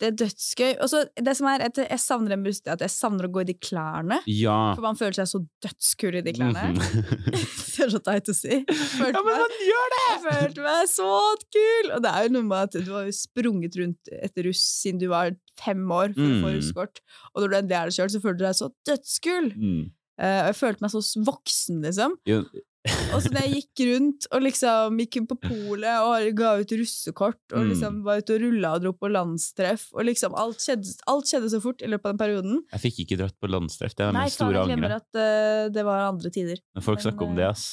Det 0.00 0.06
er 0.08 0.14
dødsgøy. 0.16 0.70
Og 0.80 0.88
så 0.88 1.02
det 1.20 1.34
som 1.36 1.46
er, 1.50 1.62
jeg 1.76 2.00
savner 2.00 2.32
en 2.32 2.44
buss, 2.46 2.62
er 2.64 2.72
at 2.72 2.80
jeg 2.86 2.92
savner 2.94 3.26
å 3.28 3.32
gå 3.34 3.42
i 3.42 3.48
de 3.50 3.54
klærne. 3.60 4.16
ja. 4.26 4.54
For 4.74 4.80
man 4.86 4.96
føler 4.96 5.18
seg 5.18 5.28
så 5.28 5.40
dødskul 5.66 6.16
i 6.16 6.22
de 6.24 6.32
klærne. 6.38 6.62
Mhm. 6.72 7.20
det 7.76 7.84
er 7.84 7.92
så 7.92 8.00
teit 8.06 8.30
å 8.32 8.36
si. 8.36 8.62
Følte 8.70 9.12
ja, 9.12 9.22
men 9.26 9.28
meg- 9.36 9.44
man 9.44 9.60
gjør 9.68 9.92
det! 9.94 10.00
Jeg 10.08 10.22
følte 10.24 10.64
meg 10.64 10.88
så 10.94 11.10
kul! 11.52 11.92
Og 11.98 12.02
det 12.06 12.14
er 12.16 12.26
jo 12.26 12.34
noe 12.38 12.48
med 12.48 12.58
at 12.70 12.78
du 12.88 12.90
har 12.96 13.04
jo 13.10 13.14
sprunget 13.20 13.76
rundt 13.82 14.12
etter 14.22 14.48
russ 14.48 14.64
siden 14.80 15.00
du 15.04 15.08
var 15.12 15.36
fem 15.60 15.84
år 15.92 16.14
for 16.16 16.24
å 16.24 16.40
få 16.40 16.48
Mm. 16.50 16.56
russkort. 16.56 17.00
Og 17.34 17.42
når 17.44 17.48
du 17.52 17.56
endelig 17.60 17.76
er 17.82 17.90
det 17.92 17.96
sjøl, 17.98 18.10
så 18.16 18.20
føler 18.24 18.38
du 18.40 18.44
deg 18.48 18.56
så 18.56 18.70
dødskul! 18.88 19.50
Mm. 19.56 19.80
Uh, 20.20 20.40
jeg 20.50 20.56
følte 20.58 20.84
meg 20.84 20.90
så 20.92 21.00
voksen, 21.24 21.78
liksom. 21.84 22.16
Jo, 22.28 22.42
Og 23.12 23.20
så 23.20 23.28
når 23.28 23.42
jeg 23.44 23.58
gikk 23.58 23.80
rundt 23.90 24.26
og 24.32 24.40
liksom 24.46 25.00
gikk 25.02 25.18
på 25.28 25.36
polet 25.42 26.00
og 26.00 26.30
ga 26.38 26.52
ut 26.62 26.70
russekort 26.80 27.52
og 27.52 27.58
Mm. 27.60 27.68
liksom 27.74 27.98
var 28.06 28.22
ute 28.22 28.36
og 28.38 28.40
rulla 28.40 28.70
og 28.76 28.84
dro 28.84 28.92
på 28.96 29.10
landstreff, 29.12 29.88
og 29.92 30.06
liksom 30.08 30.32
alt 30.38 30.62
skjedde, 30.64 30.94
alt 31.12 31.28
skjedde 31.28 31.50
så 31.52 31.60
fort 31.60 31.82
i 31.84 31.90
løpet 31.90 32.08
av 32.08 32.14
den 32.14 32.22
perioden. 32.22 32.62
jeg 32.72 32.80
fikk 32.86 33.02
ikke 33.04 33.18
dratt 33.20 33.36
på 33.36 33.50
landstreff, 33.52 33.92
det 33.98 34.06
er 34.06 34.16
Nei, 34.16 34.28
store 34.32 34.48
faen, 34.48 34.54
Nei, 34.54 34.62
jeg 34.62 34.70
glemmer 34.70 34.96
at 34.96 35.20
uh, 35.20 35.68
det 35.74 35.84
var 35.84 36.06
andre 36.08 36.30
tider. 36.32 36.62
Men 36.74 36.86
folk 36.86 37.04
snakker 37.04 37.26
om 37.28 37.36
eh, 37.36 37.42
det, 37.42 37.50
ass. 37.50 37.66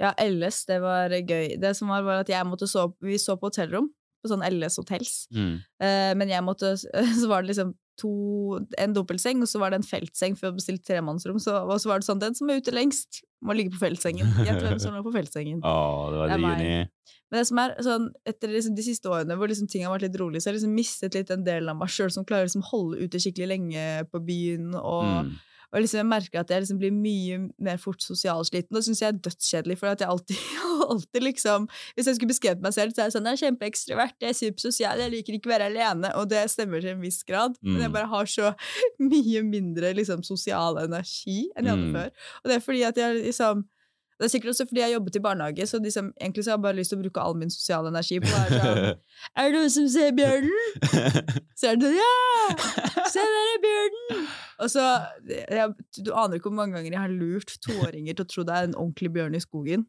Ja, 0.00 0.14
LS, 0.22 0.64
det 0.70 0.80
var 0.80 1.10
gøy. 1.10 1.58
Det 1.60 1.74
som 1.76 1.90
var, 1.92 2.06
var 2.06 2.22
at 2.22 2.28
jeg 2.30 2.46
måtte 2.46 2.68
så 2.70 2.86
Vi 3.02 3.18
så 3.18 3.34
på 3.36 3.50
hotellrom, 3.50 3.90
på 4.22 4.30
sånn 4.30 4.46
LS 4.46 4.78
Hotels. 4.80 5.26
Mm. 5.34 5.58
Uh, 5.82 6.12
men 6.16 6.28
jeg 6.32 6.46
måtte 6.46 6.72
Så 7.20 7.28
var 7.28 7.42
det 7.42 7.52
liksom 7.52 7.74
to 7.98 8.10
En 8.78 8.94
dobbeltseng, 8.96 9.40
og 9.42 9.48
så 9.50 9.60
var 9.62 9.72
det 9.74 9.80
en 9.80 9.86
feltseng 9.88 10.36
før 10.38 10.50
jeg 10.50 10.58
bestilte 10.60 10.86
tremannsrom. 10.92 11.40
Så, 11.42 11.56
og 11.64 11.80
så 11.82 11.90
var 11.90 12.00
det 12.00 12.08
sånn 12.08 12.22
Den 12.22 12.36
som 12.38 12.50
er 12.50 12.60
ute 12.62 12.74
lengst, 12.74 13.22
må 13.44 13.54
ligge 13.56 13.74
på 13.74 13.82
feltsengen. 13.82 14.30
Gjett 14.46 14.62
hvem 14.64 14.78
som 14.82 14.94
lå 14.96 15.02
på 15.06 15.14
feltsengen. 15.14 15.60
Å, 15.62 15.74
det 16.12 16.22
var 16.22 16.32
Det 16.32 16.38
juni. 16.42 16.86
Men 17.28 17.42
det 17.42 17.46
som 17.50 17.58
er 17.60 17.74
sånn, 17.84 18.06
etter 18.24 18.48
liksom 18.54 18.76
de 18.78 18.84
siste 18.86 19.10
årene 19.12 19.36
hvor 19.36 19.50
liksom 19.50 19.68
ting 19.68 19.82
har 19.84 19.92
vært 19.92 20.06
litt 20.06 20.16
rolig, 20.20 20.40
så 20.40 20.48
har 20.48 20.54
jeg 20.56 20.62
liksom 20.62 20.78
mistet 20.78 21.18
litt 21.18 21.28
den 21.28 21.44
delen 21.44 21.68
av 21.68 21.76
meg 21.76 21.90
sjøl 21.92 22.08
som 22.14 22.24
klarer 22.24 22.48
liksom 22.48 22.64
holde 22.70 23.02
ute 23.04 23.20
skikkelig 23.20 23.50
lenge 23.52 23.84
på 24.12 24.22
byen. 24.24 24.70
Og, 24.78 25.04
Mm. 25.28 25.34
Og 25.72 25.82
liksom 25.84 25.98
jeg 26.00 26.06
merker 26.08 26.40
at 26.40 26.50
jeg 26.50 26.62
liksom 26.64 26.78
blir 26.80 26.92
mye 26.96 27.38
mer 27.60 27.76
fort 27.76 28.00
sosialsliten. 28.00 28.72
Det 28.72 28.84
syns 28.86 29.02
jeg 29.02 29.08
er 29.12 29.18
dødskjedelig, 29.26 29.76
for 29.78 29.90
at 29.92 30.00
jeg 30.00 30.08
alltid, 30.08 30.36
alltid 30.92 31.22
liksom 31.26 31.66
Hvis 31.94 32.06
jeg 32.08 32.16
skulle 32.16 32.32
beskrevet 32.32 32.62
meg 32.64 32.72
selv, 32.72 32.94
så 32.96 33.02
er 33.02 33.10
jeg 33.10 33.16
sånn 33.18 33.28
Jeg 33.28 33.36
er 33.36 33.42
kjempeekstrovert, 33.44 34.14
jeg 34.24 34.30
er 34.32 34.38
supersosial, 34.38 34.98
jeg 35.04 35.12
liker 35.12 35.36
ikke 35.36 35.50
å 35.50 35.54
være 35.54 35.66
alene. 35.68 36.12
Og 36.16 36.28
det 36.30 36.46
stemmer 36.50 36.80
til 36.80 36.94
en 36.96 37.02
viss 37.04 37.20
grad, 37.28 37.58
men 37.62 37.82
jeg 37.82 37.90
Mm. 37.90 37.96
bare 37.98 38.08
har 38.14 38.24
så 38.32 38.54
mye 39.12 39.42
mindre 39.44 39.92
liksom 39.94 40.22
sosial 40.24 40.78
energi 40.84 41.50
enn 41.56 41.64
jeg 41.68 41.74
hadde 41.76 41.88
Mm. 41.90 41.96
før. 41.98 42.10
Og 42.42 42.48
det 42.48 42.56
er 42.56 42.64
fordi 42.64 42.82
at 42.88 42.96
jeg 42.96 43.20
liksom 43.26 43.66
det 44.18 44.24
er 44.26 44.30
sikkert 44.32 44.50
også 44.50 44.64
fordi 44.66 44.80
jeg 44.82 44.92
jobbet 44.96 45.14
i 45.14 45.20
barnehage, 45.22 45.66
så 45.70 45.78
liksom, 45.78 46.08
egentlig 46.20 46.42
så 46.42 46.50
har 46.50 46.56
jeg 46.56 46.62
bare 46.64 46.74
lyst 46.80 46.90
til 46.90 46.98
å 46.98 47.02
bruke 47.04 47.20
all 47.22 47.36
min 47.38 47.50
sosiale 47.54 47.86
energi 47.92 48.16
på 48.18 48.26
det. 48.26 48.58
sånn 48.58 48.80
Er 49.38 49.52
det 49.52 49.52
noen 49.60 49.70
som 49.70 49.86
ser 49.92 50.10
bjørnen? 50.10 51.38
Så 51.54 51.68
er 51.70 51.76
det 51.78 51.86
sånn 51.86 52.00
Ja! 52.00 53.06
Se 53.14 53.22
der 53.22 53.46
er 53.54 53.60
bjørnen! 53.62 54.26
Og 54.58 54.70
så, 54.72 54.84
jeg, 55.28 55.72
Du 56.04 56.10
aner 56.16 56.38
ikke 56.38 56.48
hvor 56.50 56.56
mange 56.58 56.76
ganger 56.76 56.94
jeg 56.94 57.02
har 57.02 57.14
lurt 57.14 57.54
toåringer 57.64 58.16
til 58.18 58.24
å 58.24 58.30
tro 58.32 58.44
det 58.48 58.56
er 58.56 58.68
en 58.68 58.76
ordentlig 58.78 59.10
bjørn 59.14 59.36
i 59.38 59.42
skogen. 59.42 59.86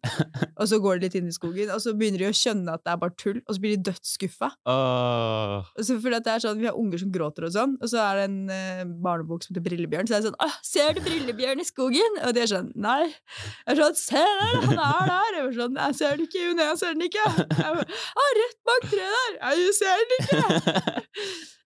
Og 0.60 0.68
så 0.70 0.80
går 0.84 1.00
de 1.00 1.08
litt 1.08 1.18
inn 1.20 1.30
i 1.30 1.36
skogen, 1.36 1.72
og 1.74 1.82
så 1.84 1.94
begynner 1.98 2.24
de 2.24 2.30
å 2.30 2.36
skjønne 2.36 2.74
at 2.76 2.84
det 2.86 2.94
er 2.94 3.02
bare 3.02 3.16
tull, 3.20 3.40
og 3.46 3.56
så 3.56 3.64
blir 3.64 3.78
de 3.78 3.90
dødsskuffa. 3.90 4.52
Oh. 4.70 5.68
Og 5.76 5.88
så 5.88 5.98
fordi 6.04 6.22
det 6.26 6.34
er 6.34 6.44
sånn, 6.44 6.60
Vi 6.60 6.68
har 6.70 6.78
unger 6.78 7.02
som 7.02 7.14
gråter 7.14 7.48
og 7.48 7.54
sånn, 7.56 7.76
og 7.80 7.92
så 7.92 8.02
er 8.04 8.20
det 8.20 8.26
en 8.30 8.40
eh, 8.54 8.84
barnebok 9.06 9.46
som 9.46 9.54
heter 9.54 9.66
Brillebjørn. 9.70 10.10
Så 10.10 10.18
er 10.18 10.24
det 10.24 10.30
sånn 10.32 10.42
Åh, 10.46 10.58
'Ser 10.66 10.98
du 10.98 11.02
Brillebjørn 11.06 11.64
i 11.64 11.68
skogen?' 11.68 12.20
Og 12.28 12.34
de 12.36 12.44
er 12.44 12.52
sånn 12.52 12.72
Nei. 12.76 13.10
Jeg 13.10 13.74
er 13.74 13.80
sånn 13.82 14.00
'Se 14.00 14.26
der, 14.26 14.60
han 14.68 14.84
er 14.86 15.14
der!' 15.14 15.38
Jeg 15.40 15.46
er 15.46 15.54
sånn 15.62 15.80
'Jeg 15.80 15.96
ser 16.02 16.18
den 16.18 16.28
ikke, 16.28 16.44
Jo, 16.44 16.54
nei, 16.54 16.68
jeg 16.72 16.82
ser 16.82 16.94
den 16.94 17.08
ikke!' 17.08 17.30
Jeg 17.40 17.72
bare, 17.80 17.88
'Å, 17.88 18.28
'Rett 18.40 18.60
bak 18.68 18.92
treet 18.92 19.16
der!' 19.16 19.56
Jeg 19.64 19.80
ser 19.80 20.04
den 20.04 20.20
ikke! 20.20 21.56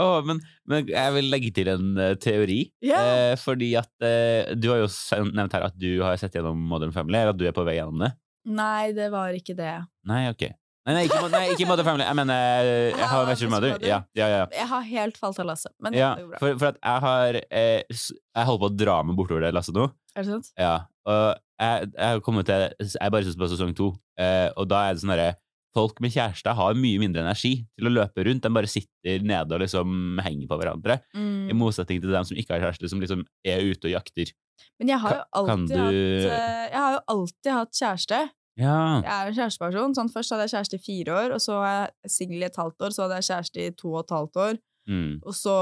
Åh, 0.00 0.20
men, 0.26 0.40
men 0.70 0.88
jeg 0.88 1.14
vil 1.16 1.28
legge 1.32 1.50
til 1.56 1.70
en 1.72 1.90
uh, 1.98 2.14
teori. 2.20 2.62
Yeah. 2.84 3.32
Eh, 3.32 3.34
fordi 3.40 3.72
at 3.80 3.90
eh, 4.06 4.54
du 4.56 4.70
har 4.72 4.82
jo 4.84 4.88
nevnt 5.32 5.56
her 5.56 5.66
at 5.68 5.76
du 5.78 5.90
har 6.04 6.16
sett 6.20 6.38
gjennom 6.38 6.60
Modern 6.70 6.94
Family, 6.94 7.18
eller 7.20 7.34
at 7.34 7.40
du 7.40 7.46
er 7.48 7.56
på 7.56 7.66
vei 7.66 7.76
gjennom 7.80 8.00
det. 8.06 8.14
Nei, 8.50 8.92
det 8.96 9.10
var 9.12 9.34
ikke 9.36 9.56
det. 9.58 9.74
Nei, 10.08 10.24
ok. 10.32 10.46
Nei, 10.88 10.94
nei, 10.96 11.02
ikke, 11.10 11.20
nei, 11.28 11.42
ikke 11.52 11.66
Modern 11.68 11.86
Family. 11.90 12.06
Jeg 12.08 12.16
mener 12.16 12.64
eh, 12.64 12.86
jeg 12.88 13.08
har 13.10 13.28
Ah, 13.28 13.42
Mother. 13.52 13.74
Ja, 13.84 13.98
ja, 14.16 14.28
ja. 14.32 14.46
Jeg 14.56 14.68
har 14.70 14.86
helt 14.88 15.20
falt 15.20 15.38
av 15.42 15.50
lasset. 15.50 15.74
Men 15.84 15.94
ja 15.96 16.14
det 16.16 16.24
går 16.24 16.30
bra. 16.32 16.40
for, 16.40 16.56
for 16.62 16.70
at 16.72 16.80
jeg 16.80 17.04
har 17.04 17.38
eh, 17.44 18.00
Jeg 18.00 18.48
holder 18.48 18.62
på 18.62 18.70
å 18.70 18.78
dra 18.80 18.96
meg 19.04 19.18
bortover 19.18 19.44
det 19.44 19.52
lasset 19.54 19.76
nå. 19.76 19.90
Er 20.16 20.24
det 20.24 20.32
sant? 20.32 20.48
Ja, 20.58 20.72
og 21.06 21.26
jeg, 21.60 21.90
jeg 21.92 22.14
har 22.14 22.22
kommet 22.24 22.48
til 22.48 22.64
Jeg 22.96 23.12
bare 23.12 23.26
synes 23.28 23.38
på 23.38 23.50
sesong 23.52 23.76
to, 23.76 23.92
eh, 24.18 24.48
og 24.56 24.70
da 24.72 24.86
er 24.88 24.96
det 24.96 25.04
sånn 25.04 25.12
derre 25.12 25.34
Folk 25.74 26.00
med 26.02 26.10
kjæreste 26.10 26.50
har 26.58 26.74
mye 26.74 26.98
mindre 26.98 27.22
energi 27.22 27.64
til 27.78 27.86
å 27.86 27.92
løpe 27.94 28.24
rundt. 28.26 28.42
De 28.42 28.50
bare 28.50 28.66
sitter 28.66 29.22
nede 29.22 29.54
og 29.54 29.60
liksom 29.62 30.18
henger 30.24 30.48
på 30.50 30.58
hverandre. 30.58 30.96
I 31.14 31.18
Mm. 31.52 31.56
motsetning 31.60 32.00
til 32.00 32.10
dem 32.10 32.24
som 32.24 32.36
ikke 32.36 32.56
har 32.58 32.60
kjæreste, 32.72 32.88
som 32.90 33.00
liksom 33.00 33.24
er 33.46 33.60
ute 33.62 33.86
og 33.86 33.92
jakter. 33.94 34.32
Men 34.80 34.88
jeg 34.88 34.98
har 34.98 35.14
jo 35.14 35.22
alltid 35.34 35.68
du- 35.68 36.28
hatt 36.28 36.40
eh, 36.40 36.76
har 36.78 36.92
jo 36.92 37.00
alltid 37.08 37.52
hatt 37.52 37.72
kjæreste. 37.72 38.30
Ja. 38.58 39.00
Jeg 39.00 39.12
er 39.14 39.26
en 39.28 39.34
kjæresteperson. 39.34 39.94
Sånn, 39.94 40.10
først 40.12 40.30
hadde 40.34 40.48
jeg 40.48 40.52
kjæreste 40.58 40.74
i 40.74 40.84
fire 40.84 41.12
år, 41.16 41.32
og 41.32 41.40
så 41.40 41.52
var 41.62 41.70
jeg 42.02 42.10
singel 42.10 42.42
i 42.42 42.46
et 42.50 42.56
halvt 42.56 42.78
år. 42.82 42.90
Så 42.92 43.02
hadde 43.06 43.16
jeg 43.22 43.28
kjæreste 43.30 43.66
i 43.66 43.70
to 43.70 43.94
og 43.94 44.00
et 44.04 44.10
halvt 44.16 44.36
år. 44.36 44.58
Mm. 44.88 45.20
Og 45.24 45.32
så 45.32 45.54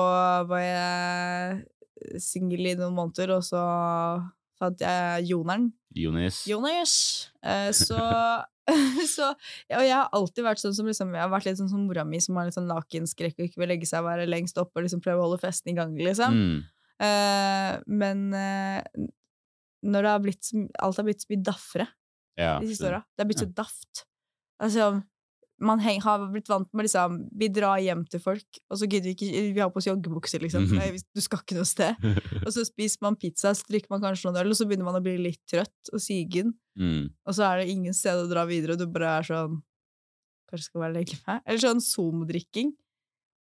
var 0.48 0.58
jeg 0.64 1.64
singel 2.22 2.66
i 2.66 2.74
noen 2.74 2.94
måneder, 2.96 3.36
og 3.36 3.42
så 3.42 3.60
fant 4.58 4.78
jeg 4.80 5.28
Joneren. 5.28 5.72
Jonis. 5.94 6.44
Jonis. 6.48 6.94
Eh, 7.42 7.70
så, 7.76 7.98
så 9.14 9.30
Og 9.32 9.84
jeg 9.84 9.94
har 9.94 10.10
alltid 10.12 10.44
vært 10.44 10.60
sånn 10.60 10.74
som 10.76 10.88
liksom, 10.88 11.12
Jeg 11.16 11.22
har 11.24 11.30
vært 11.32 11.46
litt 11.48 11.60
sånn 11.60 11.70
som 11.70 11.84
mora 11.88 12.04
mi, 12.04 12.20
som 12.20 12.36
har 12.36 12.48
litt 12.48 12.56
sånn 12.56 12.68
lakenskrekk 12.70 13.38
og 13.38 13.46
ikke 13.46 13.62
vil 13.62 13.72
legge 13.72 13.88
seg 13.88 14.02
og 14.02 14.10
være 14.10 14.28
lengst 14.28 14.60
oppe 14.60 14.80
og 14.80 14.86
liksom 14.86 15.02
prøve 15.04 15.22
å 15.22 15.28
holde 15.28 15.40
festen 15.42 15.72
i 15.72 15.76
gang, 15.78 15.94
liksom. 15.96 16.36
Mm. 16.36 16.58
Uh, 16.98 17.72
men 17.86 18.24
uh, 18.34 19.06
når 19.86 20.04
det 20.04 20.12
har 20.12 20.22
blitt, 20.24 20.50
alt 20.82 20.98
har 20.98 21.06
blitt 21.06 21.22
så 21.22 21.30
mye 21.32 21.44
daffere 21.46 21.86
Ja. 22.38 22.58
de 22.60 22.68
siste 22.70 22.86
åra. 22.86 23.04
Det 23.14 23.24
har 23.24 23.30
blitt 23.30 23.44
så 23.44 23.50
daft. 23.50 24.04
Altså, 24.62 24.90
man 25.58 25.80
heng, 25.82 26.00
har 26.04 26.22
blitt 26.30 26.48
vant 26.50 26.68
med 26.76 26.86
liksom 26.86 27.18
Vi 27.38 27.48
drar 27.50 27.80
hjem 27.82 28.04
til 28.10 28.22
folk, 28.22 28.60
og 28.70 28.78
så 28.78 28.86
gidder 28.86 29.10
vi 29.10 29.14
ikke 29.16 29.42
Vi 29.54 29.60
har 29.62 29.70
på 29.74 29.80
oss 29.82 29.88
joggebukser, 29.88 30.42
liksom. 30.44 30.68
Nei, 30.78 30.92
du 30.94 31.22
skal 31.22 31.42
ikke 31.42 31.58
noe 31.58 31.68
sted. 31.68 31.98
Og 32.44 32.50
så 32.54 32.64
spiser 32.66 33.02
man 33.06 33.18
pizza, 33.18 33.54
så 33.54 33.66
drikker 33.70 33.90
man 33.94 34.04
kanskje 34.04 34.28
noen 34.28 34.42
øl, 34.44 34.54
og 34.54 34.58
så 34.58 34.68
begynner 34.68 34.88
man 34.88 34.98
å 35.00 35.04
bli 35.04 35.16
litt 35.18 35.42
trøtt 35.50 35.92
og 35.92 36.02
sigen. 36.02 36.54
Mm. 36.78 37.08
Og 37.26 37.34
så 37.34 37.42
er 37.48 37.62
det 37.62 37.72
ingen 37.74 37.94
sted 37.96 38.14
å 38.22 38.28
dra 38.30 38.44
videre, 38.48 38.76
og 38.76 38.78
du 38.78 38.86
bare 38.94 39.16
er 39.18 39.26
sånn 39.26 39.58
Kanskje 40.48 40.64
skal 40.70 40.80
bare 40.86 40.94
legge 40.96 41.16
meg? 41.26 41.42
Eller 41.44 41.60
sånn 41.60 41.80
Zoom-drikking. 41.84 42.70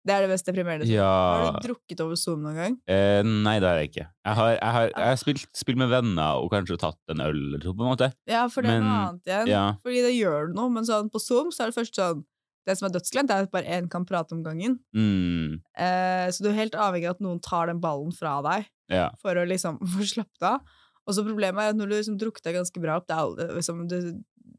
Det 0.07 0.15
er 0.15 0.23
det 0.25 0.31
mest 0.31 0.47
deprimerende. 0.47 0.87
Har 1.03 1.53
du 1.57 1.69
drukket 1.69 2.01
over 2.03 2.15
Zoom 2.19 2.43
noen 2.43 2.57
gang? 2.59 2.75
eh, 2.91 3.21
Nei, 3.27 3.57
det 3.63 3.67
har 3.69 3.79
jeg 3.81 3.91
ikke. 3.93 4.07
Jeg 4.27 4.35
har, 4.39 4.51
jeg 4.57 4.73
har, 4.77 4.89
jeg 4.91 5.07
har 5.11 5.17
spilt, 5.21 5.45
spilt 5.55 5.79
med 5.83 5.91
venner 5.91 6.39
og 6.43 6.51
kanskje 6.53 6.79
tatt 6.83 6.99
en 7.15 7.23
øl 7.25 7.39
eller 7.41 7.63
to, 7.63 7.75
på 7.75 7.83
en 7.87 7.91
måte. 7.93 8.09
Ja, 8.31 8.45
for 8.51 8.63
det 8.67 8.71
er 8.75 8.83
noe 8.85 9.01
annet 9.09 9.31
igjen. 9.31 9.51
ja. 9.51 9.65
Fordi 9.83 10.03
det 10.07 10.13
gjør 10.17 10.49
du 10.51 10.57
noe, 10.59 10.71
men 10.79 10.87
sånn 10.87 11.11
på 11.11 11.23
Zoom 11.23 11.51
så 11.55 11.65
er 11.67 11.73
det 11.75 11.79
først 11.81 11.99
sånn 11.99 12.25
Det 12.67 12.75
som 12.79 12.89
er 12.89 12.95
dødsglemt, 12.97 13.31
er 13.31 13.45
at 13.47 13.53
bare 13.55 13.71
én 13.79 13.87
kan 13.91 14.03
prate 14.07 14.35
om 14.35 14.41
gangen. 14.43 14.81
Mm. 14.95 15.61
Eh, 15.79 16.27
så 16.35 16.43
du 16.43 16.49
er 16.51 16.57
helt 16.59 16.75
avhengig 16.75 17.07
av 17.07 17.15
at 17.15 17.23
noen 17.23 17.39
tar 17.43 17.69
den 17.71 17.79
ballen 17.83 18.11
fra 18.15 18.41
deg 18.43 18.67
Ja. 18.91 19.11
for 19.23 19.39
å 19.39 19.45
liksom 19.47 19.79
få 19.95 20.03
slappet 20.07 20.43
av. 20.43 20.61
Og 21.07 21.15
så 21.15 21.23
problemet 21.27 21.63
er 21.63 21.73
at 21.73 21.79
når 21.79 21.89
du 21.93 21.95
liksom 21.97 22.19
deg 22.19 22.57
ganske 22.59 22.81
bra 22.83 22.97
opp, 22.99 23.07
det 23.07 23.15
er, 23.17 23.55
liksom, 23.55 23.85
det, 23.89 24.01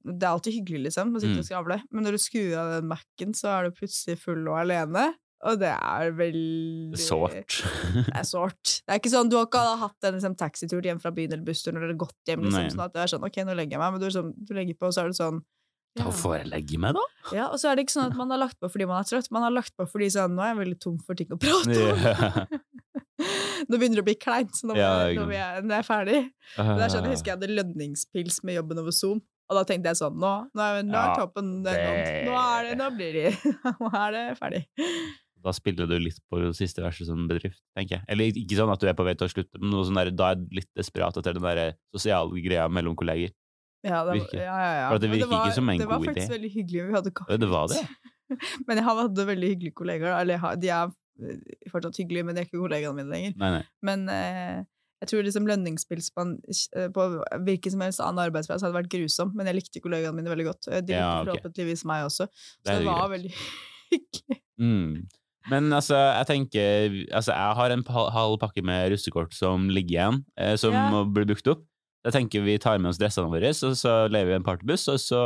det 0.08 0.24
er 0.24 0.32
alltid 0.32 0.54
hyggelig, 0.62 0.84
liksom, 0.90 1.14
å 1.16 1.20
sitte 1.22 1.36
Mm. 1.36 1.42
og 1.44 1.48
skravle, 1.50 1.78
men 1.92 2.04
når 2.08 2.16
du 2.16 2.22
skrur 2.24 2.54
av 2.62 2.70
den 2.78 2.88
Mac-en, 2.88 3.34
så 3.36 3.50
er 3.58 3.68
du 3.68 3.76
plutselig 3.76 4.18
full 4.22 4.46
og 4.48 4.60
alene. 4.62 5.10
Og 5.46 5.60
det 5.62 5.70
er 5.70 6.14
veldig 6.18 6.98
Sårt. 6.98 7.60
Det 7.94 8.16
er 8.16 8.24
sårt. 8.26 8.72
Det 8.88 8.96
er 8.96 8.98
ikke 8.98 9.12
sånn, 9.12 9.30
Du 9.30 9.36
har 9.38 9.46
ikke 9.46 9.62
hatt 9.84 10.08
en 10.10 10.16
liksom, 10.16 10.34
taxitur 10.40 10.82
hjem 10.82 10.98
fra 11.04 11.12
byen 11.14 11.36
eller 11.36 11.44
bussturen 11.46 11.78
eller 11.78 11.94
gått 11.94 12.16
hjem. 12.26 12.42
Liksom, 12.48 12.72
sånn 12.74 12.86
at 12.88 12.96
det 12.96 13.04
er 13.04 13.12
sånn, 13.12 13.28
ok, 13.28 13.38
nå 13.46 13.54
legger 13.60 13.78
jeg 13.78 13.84
meg, 13.84 13.92
men 13.94 14.02
du, 14.02 14.08
sånn, 14.16 14.32
du 14.34 14.56
legger 14.58 14.80
på, 14.80 14.88
og 14.90 14.96
så 14.96 15.04
er 15.04 15.12
det 15.14 15.20
sånn 15.20 15.44
Da 16.00 16.10
får 16.14 16.34
jeg 16.40 16.48
legge 16.56 16.80
meg, 16.82 16.94
da. 16.98 17.04
ja, 17.36 17.46
Og 17.52 17.60
så 17.62 17.70
er 17.70 17.76
det 17.78 17.86
ikke 17.86 17.98
sånn 18.00 18.10
at 18.12 18.18
man 18.18 18.32
har 18.34 18.42
lagt 18.42 18.58
på 18.62 18.70
fordi 18.72 18.88
man 18.90 19.04
er 19.04 19.08
trøtt, 19.12 19.30
man 19.36 19.46
har 19.46 19.54
lagt 19.54 19.76
på 19.78 19.86
fordi 19.92 20.10
sånn, 20.16 20.34
nå 20.38 20.42
er 20.46 20.56
jeg 20.56 20.60
veldig 20.64 20.80
tom 20.88 20.98
for 21.06 21.14
ting 21.22 21.30
å 21.30 21.38
prate 21.38 21.78
om. 21.92 22.02
Ja. 22.02 22.46
Nå 23.18 23.78
begynner 23.80 23.98
det 24.00 24.04
å 24.04 24.08
bli 24.08 24.16
kleint, 24.22 24.54
så 24.56 24.68
nå 24.70 24.76
må 24.76 24.80
Ja, 24.80 24.92
jeg, 25.08 25.16
nå 25.18 25.24
sant. 25.24 25.30
vil 25.32 25.38
jeg, 25.38 25.64
er 25.64 25.76
jeg 25.78 25.88
ferdig. 25.88 26.20
Men 26.58 26.78
det 26.78 26.86
er 26.86 26.94
sånn, 26.94 27.04
Jeg 27.04 27.10
Ah. 27.10 27.16
husker 27.16 27.32
jeg 27.32 27.38
hadde 27.40 27.56
lønningspils 27.58 28.44
med 28.46 28.56
jobben 28.60 28.82
over 28.84 28.92
Zoom, 28.94 29.22
og 29.50 29.56
da 29.58 29.64
tenkte 29.64 29.90
jeg 29.94 29.98
sånn 30.02 30.18
Nå, 30.22 30.34
nå 30.54 30.62
er, 30.68 30.84
nå 30.84 30.98
er 31.02 31.16
toppen 31.18 31.54
nådd. 31.64 31.80
Nå 32.28 32.36
er 32.42 32.68
det, 32.68 32.76
nå 32.82 32.90
blir 32.98 33.14
de 33.18 33.54
Nå 33.82 33.90
er 33.94 34.12
det 34.18 34.26
ferdig. 34.38 34.62
Da 35.48 35.52
spiller 35.54 35.88
du 35.88 35.96
litt 36.02 36.18
på 36.30 36.40
det 36.42 36.50
siste 36.58 36.82
verset 36.84 37.08
som 37.08 37.28
bedrift, 37.30 37.62
tenker 37.78 37.98
jeg. 38.00 38.04
Eller 38.10 38.26
ikke 38.42 38.58
sånn 38.58 38.72
at 38.74 38.82
du 38.82 38.88
er 38.90 38.96
på 38.98 39.06
vei 39.08 39.14
til 39.16 39.28
å 39.30 39.32
slutte, 39.32 39.62
men 39.62 39.72
sånn 39.86 39.96
der, 40.02 40.10
da 40.12 40.32
er 40.34 40.40
du 40.42 40.48
litt 40.58 40.68
desperat 40.76 41.16
etter 41.22 41.38
den 41.38 41.46
der 41.46 41.76
sosiale 41.96 42.42
greia 42.44 42.66
mellom 42.70 42.96
kolleger. 42.98 43.32
Ja, 43.86 44.02
det, 44.04 44.18
Virker. 44.18 44.42
ja, 44.42 44.56
ja, 44.58 44.72
ja. 44.82 44.88
For 44.92 45.00
det 45.00 45.10
virker 45.14 45.30
det 45.30 45.32
var, 45.32 45.46
ikke 45.46 45.56
som 45.56 45.70
en 45.70 45.78
god 45.78 45.80
idé. 45.80 45.86
det 45.86 45.92
var 45.94 46.06
faktisk 46.10 46.28
idé. 46.28 46.34
veldig 46.36 46.52
hyggelig. 46.58 46.86
Vi 46.90 46.96
hadde 46.98 47.12
kaffe. 47.22 47.38
Det 47.40 47.50
var 47.54 47.68
det. 47.72 47.84
Men 48.68 48.78
jeg 48.82 48.84
har 48.90 48.96
hadde 49.04 49.26
veldig 49.30 49.50
hyggelige 49.54 49.76
kolleger. 49.78 50.10
Eller 50.20 50.56
de 50.60 50.72
er 50.74 50.90
fortsatt 51.72 51.98
hyggelig, 52.02 52.26
men 52.26 52.36
de 52.36 52.42
er 52.44 52.48
ikke 52.50 52.62
kollegaene 52.62 52.96
mine 53.00 53.14
lenger. 53.14 53.34
Nei, 53.42 53.52
nei. 53.58 53.64
Men 53.90 54.08
eh, 54.14 54.64
jeg 55.04 55.12
tror 55.12 55.24
liksom 55.28 55.46
lønningspils 55.50 56.10
på, 56.16 56.26
eh, 56.76 56.88
på 56.94 57.08
hvilken 57.46 57.72
som 57.76 57.84
helst 57.86 58.02
annen 58.02 58.24
arbeidsplass 58.28 58.64
hadde 58.66 58.78
vært 58.80 58.90
grusom, 58.94 59.34
men 59.38 59.46
jeg 59.50 59.60
likte 59.60 59.84
kollegaene 59.84 60.16
mine 60.18 60.32
veldig 60.34 60.48
godt. 60.50 60.68
Eh, 60.72 60.82
De 60.82 60.94
likte 60.94 61.00
Ja, 61.02 61.22
okay. 61.22 61.32
forhåpentligvis 61.36 61.86
meg 61.86 62.06
også. 62.10 62.28
Så 62.32 62.66
Det 62.66 62.80
det 62.80 62.86
var 62.90 63.08
greit. 63.08 63.16
veldig 63.20 63.34
hyggelig. 63.94 64.42
Mm. 64.60 65.08
Men 65.50 65.72
altså, 65.72 65.96
jeg 65.96 66.28
tenker 66.28 66.96
Altså, 67.16 67.32
jeg 67.32 67.56
har 67.56 67.72
en 67.72 67.84
halv 67.88 68.38
pakke 68.42 68.64
med 68.66 68.92
russekort 68.92 69.34
som 69.38 69.70
ligger 69.70 69.94
igjen, 69.96 70.24
eh, 70.38 70.56
som 70.60 70.74
Ja. 70.74 70.90
må 70.92 71.06
bli 71.14 71.24
brukt 71.30 71.48
opp. 71.48 71.64
Jeg 72.08 72.14
tenker 72.14 72.44
vi 72.46 72.58
tar 72.58 72.78
med 72.80 72.90
oss 72.90 72.98
dressene 73.00 73.28
våre, 73.28 73.50
og 73.52 73.74
så 73.76 73.94
leier 74.10 74.26
vi 74.30 74.34
en 74.38 74.44
partybuss, 74.44 74.88
og 74.88 74.96
så 75.02 75.20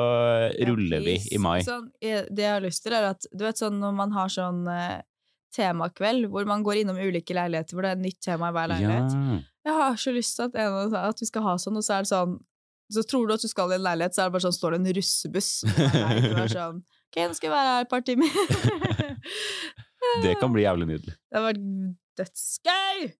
ruller 0.65 1.04
vi 1.06 1.15
i 1.32 1.38
mai. 1.38 1.60
Sånn, 1.62 1.89
eh, 2.01 2.23
det 2.32 2.41
jeg 2.41 2.54
har 2.56 2.62
lyst 2.63 2.82
til, 2.84 2.93
er 2.93 3.10
at 3.12 3.25
du 3.32 3.43
vet 3.45 3.56
sånn 3.60 3.77
når 3.80 3.93
man 3.93 4.12
har 4.15 4.27
sånn 4.34 4.63
eh, 4.71 5.01
temakveld, 5.55 6.27
hvor 6.31 6.47
man 6.49 6.63
går 6.65 6.81
innom 6.81 6.99
ulike 7.01 7.35
leiligheter, 7.35 7.75
hvor 7.75 7.85
det 7.85 7.91
er 7.91 7.99
et 7.99 8.05
nytt 8.05 8.21
tema 8.23 8.49
i 8.51 8.55
hver 8.55 8.71
leilighet. 8.71 9.15
Ja. 9.17 9.39
Jeg 9.67 9.77
har 9.77 9.99
så 10.01 10.13
lyst 10.15 10.37
til 10.37 10.47
at, 10.47 10.57
en, 10.57 10.77
av 10.95 11.11
at 11.11 11.21
vi 11.21 11.27
skal 11.29 11.45
ha 11.45 11.53
sånn, 11.61 11.77
og 11.77 11.85
så 11.85 11.99
er 11.99 12.07
det 12.07 12.09
sånn 12.09 12.39
Så 12.91 13.03
tror 13.07 13.27
du 13.27 13.33
at 13.35 13.43
du 13.43 13.47
skal 13.47 13.71
i 13.71 13.77
en 13.77 13.85
leilighet, 13.85 14.15
så 14.15 14.23
er 14.23 14.27
det 14.27 14.35
bare 14.35 14.43
sånn, 14.43 14.57
står 14.57 14.73
det 14.75 14.79
en 14.81 14.95
russebuss. 14.97 15.51
Og 15.63 16.25
det 16.25 16.41
er 16.41 16.51
sånn, 16.51 16.81
ok, 17.07 17.21
nå 17.23 17.37
skal 17.37 17.47
jeg 17.47 17.55
være 17.55 17.71
her 17.75 17.85
et 17.85 17.93
par 17.93 18.03
timer. 18.03 18.27
Det 20.23 20.33
kan 20.41 20.51
bli 20.51 20.63
jævlig 20.65 20.87
nydelig. 20.89 21.13
Det 21.29 21.37
har 21.37 21.45
vært 21.45 21.61
dødsgøy! 22.19 23.11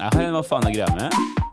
Jeg 0.00 0.12
har 0.14 0.22
en 0.22 0.36
hva 0.38 0.44
faen 0.46 0.70
er 0.70 0.76
greia 0.78 0.88
med. 0.96 1.49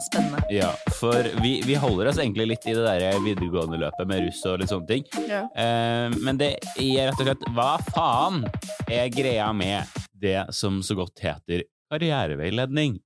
Spennende. 0.00 0.40
Ja, 0.54 0.70
for 0.96 1.26
vi, 1.42 1.58
vi 1.66 1.74
holder 1.78 2.10
oss 2.10 2.20
egentlig 2.22 2.46
litt 2.54 2.66
i 2.68 2.74
det 2.76 2.84
der 2.86 3.18
videregående 3.24 3.80
løpet 3.82 4.08
med 4.08 4.24
russ 4.24 4.40
og 4.48 4.62
litt 4.62 4.72
sånne 4.72 4.88
ting. 4.88 5.04
Ja. 5.28 5.42
Eh, 5.52 6.16
men 6.24 6.40
det 6.40 6.54
er 6.80 7.10
rett 7.10 7.20
og 7.20 7.28
slett 7.28 7.44
Hva 7.56 7.72
faen 7.90 8.40
er 8.88 9.10
greia 9.12 9.50
med 9.56 10.00
det 10.20 10.46
som 10.56 10.80
så 10.84 10.96
godt 10.98 11.20
heter 11.24 11.66
karriereveiledning? 11.92 12.96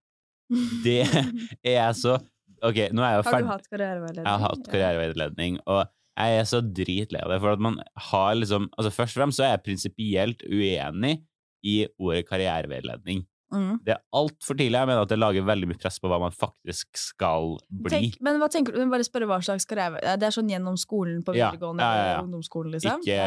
Det 0.85 1.03
er 1.77 1.91
så 1.99 2.21
Ok, 2.65 2.79
nå 2.97 3.03
er 3.05 3.11
jeg 3.13 3.19
jo 3.19 3.25
Har 3.29 3.43
du 3.43 3.51
hatt 3.51 3.69
karriereveiledning? 3.69 4.25
Jeg 4.25 4.33
har 4.33 4.45
hatt 4.47 4.69
karriereveiledning, 4.71 5.61
og 5.69 5.83
jeg 6.15 6.39
er 6.39 6.47
så 6.49 6.61
dritlei 6.63 7.21
av 7.25 7.33
det. 7.35 7.41
For 7.43 7.57
at 7.57 7.63
man 7.67 7.81
har 8.09 8.35
liksom 8.39 8.69
Altså, 8.79 8.93
først 8.95 9.17
og 9.17 9.21
fremst 9.21 9.41
så 9.41 9.47
er 9.49 9.55
jeg 9.57 9.65
prinsipielt 9.67 10.45
uenig 10.47 11.19
i 11.65 11.79
ordet 11.99 12.27
karriereveiledning. 12.29 13.25
Mm. 13.55 13.79
Det 13.87 13.95
er 13.95 14.01
altfor 14.19 14.57
tidlig. 14.59 14.79
Jeg 14.81 14.89
mener 14.91 15.03
at 15.07 15.13
det 15.15 15.19
lager 15.19 15.47
veldig 15.47 15.69
mye 15.71 15.81
press 15.81 15.99
på 16.03 16.11
hva 16.11 16.19
man 16.21 16.35
faktisk 16.35 16.99
skal 16.99 17.55
bli. 17.71 17.91
Tenk, 17.95 18.19
men 18.21 18.39
hva 18.43 18.49
tenker 18.51 18.75
du? 18.75 18.83
Bare 18.91 19.07
spørre 19.07 19.27
hva 19.31 19.39
slags 19.45 19.65
karriere 19.71 20.01
Det 20.19 20.27
er 20.29 20.35
sånn 20.35 20.51
gjennom 20.51 20.77
skolen 20.81 21.23
på 21.25 21.33
videregående 21.37 21.83
ja, 21.87 21.95
ja, 21.97 22.09
ja. 22.15 22.23
ungdomsskolen, 22.25 22.73
liksom? 22.75 23.01
Ikke, 23.05 23.19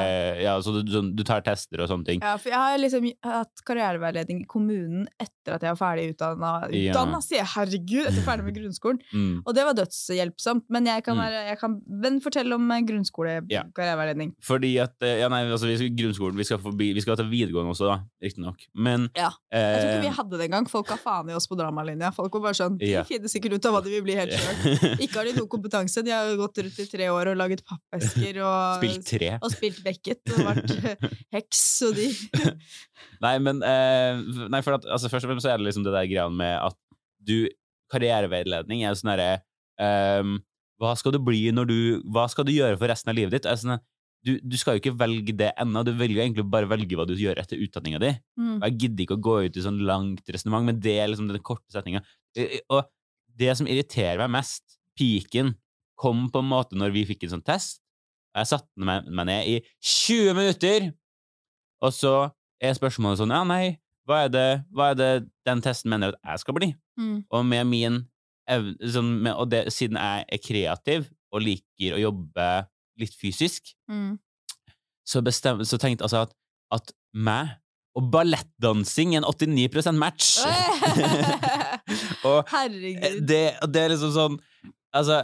ja, 0.43 0.55
så 0.61 0.73
du, 0.77 0.91
sånn- 0.91 1.13
du 1.15 1.23
tar 1.27 1.41
tester 1.45 1.81
og 1.83 1.89
sånne 1.91 2.05
ting. 2.05 2.21
Ja, 2.21 2.35
for 2.37 2.49
jeg 2.53 2.59
har 2.59 2.77
liksom 2.81 3.07
hatt 3.23 3.63
karriereveiledning 3.67 4.43
i 4.43 4.47
kommunen 4.49 5.07
etter 5.19 5.55
at 5.55 5.63
jeg 5.63 5.75
var 5.75 5.79
ferdig 5.79 6.09
utdanna. 6.13 6.53
Utdanna, 6.67 7.21
sier 7.23 7.39
jeg! 7.43 7.49
Herregud! 7.55 8.07
Etter 8.11 8.25
ferdig 8.25 8.43
med 8.49 8.55
grunnskolen. 8.59 8.99
Mm. 9.13 9.35
Og 9.45 9.55
det 9.55 9.63
var 9.67 9.77
dødshjelpsomt. 9.79 10.65
Men 10.69 10.85
jeg 10.91 11.03
kan, 11.05 11.15
Mm. 11.17 11.23
være, 11.23 11.43
jeg 11.47 11.59
kan 11.59 11.81
men 11.87 12.19
fortell 12.21 12.51
om 12.53 12.67
grunnskolekarriereveiledning. 12.87 14.33
Ja. 14.35 14.43
Fordi 14.47 14.71
at 14.83 14.95
eh, 15.05 15.17
Ja, 15.21 15.29
nei, 15.31 15.43
altså, 15.49 15.67
vi 15.69 15.77
skal 15.79 15.93
grunnskolen 15.97 16.37
Vi 16.37 16.45
skal, 16.47 16.59
forbi, 16.61 16.91
vi 16.93 17.01
skal 17.03 17.17
til 17.19 17.29
videregående 17.31 17.71
også, 17.73 17.87
da. 17.89 17.97
Riktignok. 18.23 18.65
Men 18.75 19.09
Ja. 19.15 19.29
Jeg 19.51 19.81
tror 19.81 19.89
ikke 19.93 20.01
vi 20.05 20.11
eh, 20.11 20.16
hadde 20.17 20.39
det 20.39 20.47
engang. 20.47 20.67
Folk 20.69 20.89
har 20.91 20.99
faen 21.01 21.29
i 21.31 21.35
oss 21.37 21.47
på 21.49 21.57
dramalinja. 21.59 22.09
Folk 22.15 22.33
var 22.37 22.49
bare 22.49 22.57
sånn 22.59 22.77
De 22.81 22.91
finner 23.07 23.31
sikkert 23.31 23.57
ut 23.57 23.67
av 23.69 23.77
hva 23.77 23.81
de 23.85 23.93
vil 23.93 24.03
bli 24.05 24.17
helt 24.17 24.33
sjøl. 24.33 24.97
Ikke 24.97 25.19
har 25.19 25.29
de 25.29 25.35
noe 25.37 25.49
kompetanse. 25.51 26.03
De 26.05 26.13
har 26.13 26.27
jo 26.31 26.39
gått 26.41 26.61
rundt 26.63 26.81
i 26.83 26.87
tre 26.91 27.09
år 27.13 27.31
og 27.31 27.39
laget 27.39 27.63
pappesker 27.67 28.41
og 28.43 28.77
Spilt 28.81 29.07
tre. 29.09 29.31
og 29.39 29.53
spilt 29.53 29.79
Beckett 29.85 30.33
og 30.35 30.43
vært 30.49 30.75
eh, 30.77 31.07
heks 31.37 31.63
og 31.87 31.95
de 31.97 32.09
Nei, 33.25 33.35
men 33.43 33.63
eh, 33.65 34.21
Nei, 34.51 34.61
for 34.65 34.77
at, 34.77 34.85
altså, 34.85 35.09
først 35.13 35.27
og 35.27 35.33
fremst 35.33 35.47
så 35.47 35.53
er 35.53 35.61
det 35.61 35.69
liksom 35.69 35.85
det 35.87 35.95
der 35.95 36.09
greia 36.09 36.27
med 36.33 36.55
at 36.59 36.77
du 37.27 37.47
Karriereveiledning 37.91 38.83
er 38.83 38.91
jo 38.91 38.99
sånn 38.99 39.13
herre 39.13 39.29
um, 40.19 40.37
Hva 40.81 40.93
skal 40.99 41.15
du 41.15 41.21
bli 41.23 41.45
når 41.55 41.69
du 41.69 41.77
Hva 42.13 42.27
skal 42.31 42.47
du 42.47 42.53
gjøre 42.55 42.77
for 42.79 42.91
resten 42.91 43.13
av 43.13 43.17
livet 43.19 43.37
ditt? 43.37 43.47
Er 43.49 43.59
sånn, 43.59 43.79
du, 44.27 44.33
du 44.43 44.57
skal 44.59 44.75
jo 44.77 44.81
ikke 44.83 44.95
velge 44.99 45.33
det 45.39 45.49
ennå, 45.61 45.81
du 45.87 45.93
velger 45.97 46.21
egentlig 46.25 46.45
bare 46.51 46.67
velge 46.69 46.97
hva 46.99 47.05
du 47.09 47.15
gjør 47.17 47.39
etter 47.41 47.59
utdanninga 47.63 48.01
di. 48.03 48.11
mm. 48.39 48.57
Jeg 48.65 48.77
gidder 48.83 49.05
ikke 49.05 49.17
å 49.17 49.23
gå 49.29 49.35
ut 49.47 49.57
i 49.59 49.63
sånn 49.65 49.79
langt 49.87 50.29
resonnement, 50.33 50.67
men 50.67 50.79
det 50.83 50.97
er 50.99 51.09
liksom 51.11 51.29
den 51.31 51.41
korte 51.45 51.71
setninga. 51.73 52.03
Eh, 52.37 52.59
Og 52.73 52.83
det 53.37 53.55
som 53.59 53.67
irriterer 53.69 54.19
meg 54.23 54.33
mest, 54.39 54.77
piken, 54.97 55.53
kom 55.97 56.27
på 56.33 56.41
en 56.43 56.49
måte 56.51 56.77
når 56.77 56.91
vi 56.93 57.05
fikk 57.09 57.23
en 57.25 57.35
sånn 57.37 57.45
test. 57.45 57.79
Jeg 58.37 58.49
satte 58.51 58.85
meg, 58.85 59.05
meg 59.09 59.25
ned 59.29 59.47
i 59.49 59.55
20 59.81 60.33
minutter, 60.37 60.91
og 61.81 61.93
så 61.93 62.13
er 62.61 62.73
spørsmålet 62.77 63.21
sånn 63.21 63.33
Ja, 63.33 63.43
nei, 63.45 63.77
hva 64.07 64.23
er 64.25 64.31
det, 64.33 64.45
hva 64.73 64.91
er 64.91 64.97
det 64.97 65.09
den 65.45 65.61
testen 65.65 65.91
mener 65.93 66.13
at 66.13 66.19
jeg 66.33 66.43
skal 66.45 66.57
bli? 66.57 66.69
Mm. 66.97 67.17
Og 67.33 67.45
med 67.45 67.67
min 67.69 67.97
evne 68.49 68.89
sånn, 68.93 69.11
Og 69.35 69.49
det, 69.51 69.65
siden 69.75 69.97
jeg 69.99 70.25
er 70.33 70.41
kreativ 70.41 71.09
og 71.33 71.43
liker 71.43 71.97
å 71.97 72.01
jobbe 72.07 72.47
litt 72.99 73.13
fysisk, 73.17 73.73
Mm. 73.89 74.17
så, 75.07 75.21
bestem, 75.23 75.63
så 75.65 75.77
tenkte 75.79 76.03
altså 76.07 76.25
at, 76.27 76.33
at 76.75 76.91
meg 77.13 77.55
og 77.97 78.11
ballettdansing 78.13 79.15
er 79.15 79.23
en 79.23 79.29
89% 79.31 79.97
match. 79.97 80.35
Og 82.27 82.43
Herregud. 82.51 83.21
det, 83.25 83.39
det 83.73 83.81
er 83.81 83.89
liksom 83.93 84.11
sånn 84.13 84.35
Altså 84.93 85.21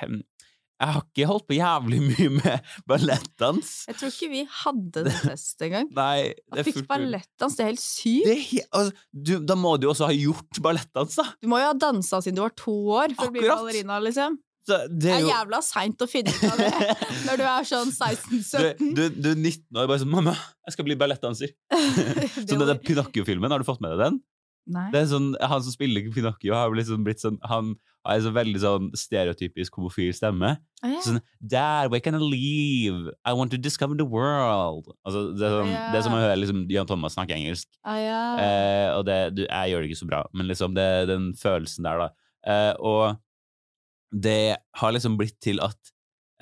Jeg 0.00 0.88
har 0.94 1.02
ikke 1.04 1.26
holdt 1.28 1.46
på 1.48 1.56
jævlig 1.58 1.98
mye 2.02 2.28
med 2.38 2.68
ballettdans. 2.88 3.72
Jeg 3.90 3.98
tror 4.00 4.12
ikke 4.14 4.28
vi 4.32 4.42
hadde 4.62 5.02
det 5.08 5.14
test 5.26 5.60
engang. 5.66 5.90
Nei, 5.98 6.30
det 6.52 6.62
Jeg 6.62 6.68
fikk 6.70 6.86
ballettdans, 6.88 7.56
det 7.58 7.64
er 7.64 7.68
helt 7.72 7.84
sykt. 7.84 8.28
Det 8.30 8.36
er 8.38 8.68
altså, 8.78 8.94
du, 9.12 9.32
Da 9.50 9.56
må 9.60 9.74
du 9.76 9.88
jo 9.88 9.92
også 9.94 10.08
ha 10.08 10.16
gjort 10.16 10.60
ballettdans, 10.64 11.18
da! 11.20 11.26
Du 11.44 11.50
må 11.52 11.60
jo 11.60 11.68
ha 11.68 11.74
dansa 11.76 12.22
siden 12.24 12.38
du 12.40 12.44
var 12.46 12.54
to 12.56 12.76
år 12.96 13.12
for 13.18 13.28
å 13.28 13.34
bli 13.34 13.44
ballerina, 13.44 13.98
liksom. 14.04 14.38
Det 14.70 15.10
er 15.10 15.18
er 15.18 15.24
jo 15.24 15.30
jævla 15.32 15.60
seint 15.66 16.04
å 16.04 16.08
finne 16.10 16.32
ut 16.34 16.46
av 16.48 16.60
det 16.60 16.96
når 17.26 17.40
du 17.40 17.44
er 17.50 17.68
sånn 17.70 17.92
16-17. 17.92 18.90
du, 18.96 19.04
du 19.16 19.30
er 19.32 19.38
19 19.38 19.80
år 19.82 19.90
bare 19.90 20.02
sånn 20.02 20.12
'Mamma, 20.12 20.34
jeg 20.68 20.76
skal 20.76 20.88
bli 20.88 20.98
ballettdanser'. 21.00 21.54
så 22.46 22.50
den 22.50 22.66
der 22.66 22.82
Pinocchio-filmen, 22.82 23.50
har 23.50 23.62
du 23.62 23.68
fått 23.68 23.82
med 23.84 23.94
deg 23.94 24.04
den? 24.06 24.20
Nei. 24.70 24.88
Det 24.92 25.00
er 25.00 25.06
sånn, 25.10 25.30
Han 25.40 25.62
som 25.64 25.74
spiller 25.74 26.10
Pinocchio, 26.14 26.54
har 26.54 26.72
liksom 26.76 27.04
blitt 27.06 27.22
sånn 27.22 27.38
Han 27.48 27.74
har 28.06 28.16
en 28.16 28.24
så 28.24 28.32
veldig 28.32 28.60
sånn 28.62 28.86
stereotypisk 28.96 29.74
homofil 29.76 30.12
stemme. 30.16 30.54
Oh, 30.80 30.88
yeah. 30.88 31.02
Sånn 31.04 31.18
'Dad, 31.40 31.90
where 31.92 32.00
can 32.00 32.16
I 32.16 32.22
leave? 32.22 33.12
I 33.28 33.34
want 33.36 33.52
to 33.52 33.58
discover 33.60 33.96
the 33.96 34.06
world'. 34.08 34.88
Altså, 35.04 35.26
det, 35.36 35.44
er 35.44 35.56
sånn, 35.58 35.72
yeah. 35.72 35.90
det 35.92 36.00
som 36.06 36.16
å 36.16 36.22
høre 36.22 36.38
liksom, 36.40 36.62
Jan 36.72 36.88
Thomas 36.88 37.18
snakke 37.18 37.36
engelsk. 37.36 37.68
Oh, 37.84 37.98
yeah. 38.00 38.40
Eh, 38.40 38.88
og 38.94 39.04
det, 39.04 39.18
du, 39.36 39.44
jeg 39.44 39.74
gjør 39.74 39.84
det 39.84 39.90
ikke 39.90 40.00
så 40.00 40.08
bra, 40.08 40.22
men 40.32 40.48
liksom 40.48 40.78
det, 40.78 40.88
den 41.12 41.34
følelsen 41.36 41.84
der, 41.84 42.06
da. 42.06 42.08
Eh, 42.48 42.72
og 42.80 43.20
det 44.12 44.56
har 44.80 44.92
liksom 44.94 45.16
blitt 45.20 45.36
til 45.42 45.60
at 45.62 45.78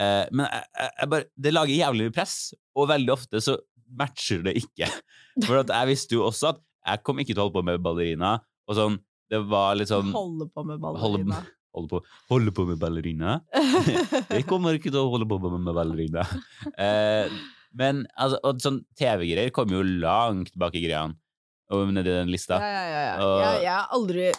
eh, 0.00 0.24
Men 0.32 0.46
jeg, 0.48 0.64
jeg, 0.88 1.08
bare, 1.12 1.26
det 1.36 1.52
lager 1.52 1.74
jævlig 1.76 2.08
press, 2.16 2.36
og 2.78 2.88
veldig 2.92 3.12
ofte 3.12 3.42
så 3.44 3.58
matcher 3.98 4.42
det 4.46 4.56
ikke. 4.62 4.88
For 5.46 5.60
jeg 5.62 5.90
visste 5.90 6.16
jo 6.18 6.24
også 6.28 6.54
at 6.54 6.62
jeg 6.88 7.02
kom 7.04 7.20
ikke 7.20 7.34
til 7.34 7.42
å 7.42 7.46
holde 7.48 7.58
på 7.58 7.66
med 7.68 7.82
ballerina, 7.84 8.38
og 8.68 8.76
sånn, 8.76 8.96
det 9.28 9.42
var 9.48 9.76
litt 9.76 9.90
sånn 9.90 10.08
Holde 10.14 10.46
på 10.48 10.64
med 10.64 10.80
holde, 10.80 11.20
ballerina. 11.20 11.42
holde, 11.76 11.90
på, 11.92 12.00
holde 12.32 12.54
på 12.56 12.64
med 12.70 12.80
ballerina? 12.80 13.34
Jeg 14.32 14.46
kommer 14.48 14.78
ikke 14.78 14.92
til 14.92 15.02
å 15.02 15.10
holde 15.12 15.28
på 15.28 15.36
med 15.44 15.68
ballerina. 15.76 16.24
Eh, 16.80 17.28
men 17.76 18.06
altså, 18.16 18.38
og 18.48 18.62
sånn 18.64 18.80
TV-greier 18.96 19.52
kommer 19.52 19.76
jo 19.76 19.84
langt 20.00 20.54
bak 20.56 20.76
i 20.78 20.84
greiene, 20.86 21.18
og 21.74 21.90
nedi 21.92 22.08
den 22.14 22.32
lista. 22.32 22.56
Ja, 22.62 22.70
ja, 22.72 22.86
ja, 22.88 23.02
ja. 23.04 23.16
Og- 23.26 23.42
Jeg, 23.44 23.60
jeg 23.66 23.74
har 23.74 23.92
aldri 23.98 24.30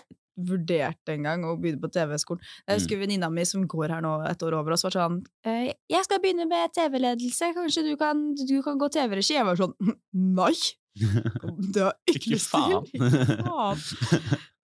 vurdert 0.47 1.11
engang 1.11 1.43
å 1.47 1.55
begynne 1.59 1.81
på 1.81 1.91
TV-skolen. 1.91 2.41
Jeg 2.67 2.69
Mm. 2.69 2.79
husker 2.79 2.99
venninna 2.99 3.29
mi 3.31 3.45
som 3.45 3.67
går 3.67 3.89
her 3.89 4.01
nå 4.01 4.13
et 4.29 4.43
år 4.43 4.53
over 4.59 4.71
oss, 4.73 4.83
var 4.83 4.91
sånn 4.91 5.23
eh, 5.45 5.73
'Jeg 5.89 6.03
skal 6.05 6.19
begynne 6.19 6.47
med 6.47 6.71
TV-ledelse, 6.73 7.53
kanskje 7.55 7.83
du 7.83 7.95
kan, 7.97 8.35
du 8.35 8.61
kan 8.63 8.77
gå 8.77 8.89
TV-regi?' 8.89 9.35
Jeg 9.35 9.45
var 9.45 9.55
sånn 9.55 9.73
'Nei! 10.13 10.55
Det 11.73 11.81
har 11.83 11.95
ikke 12.07 12.31
lyst 12.33 12.51
til!' 12.51 12.83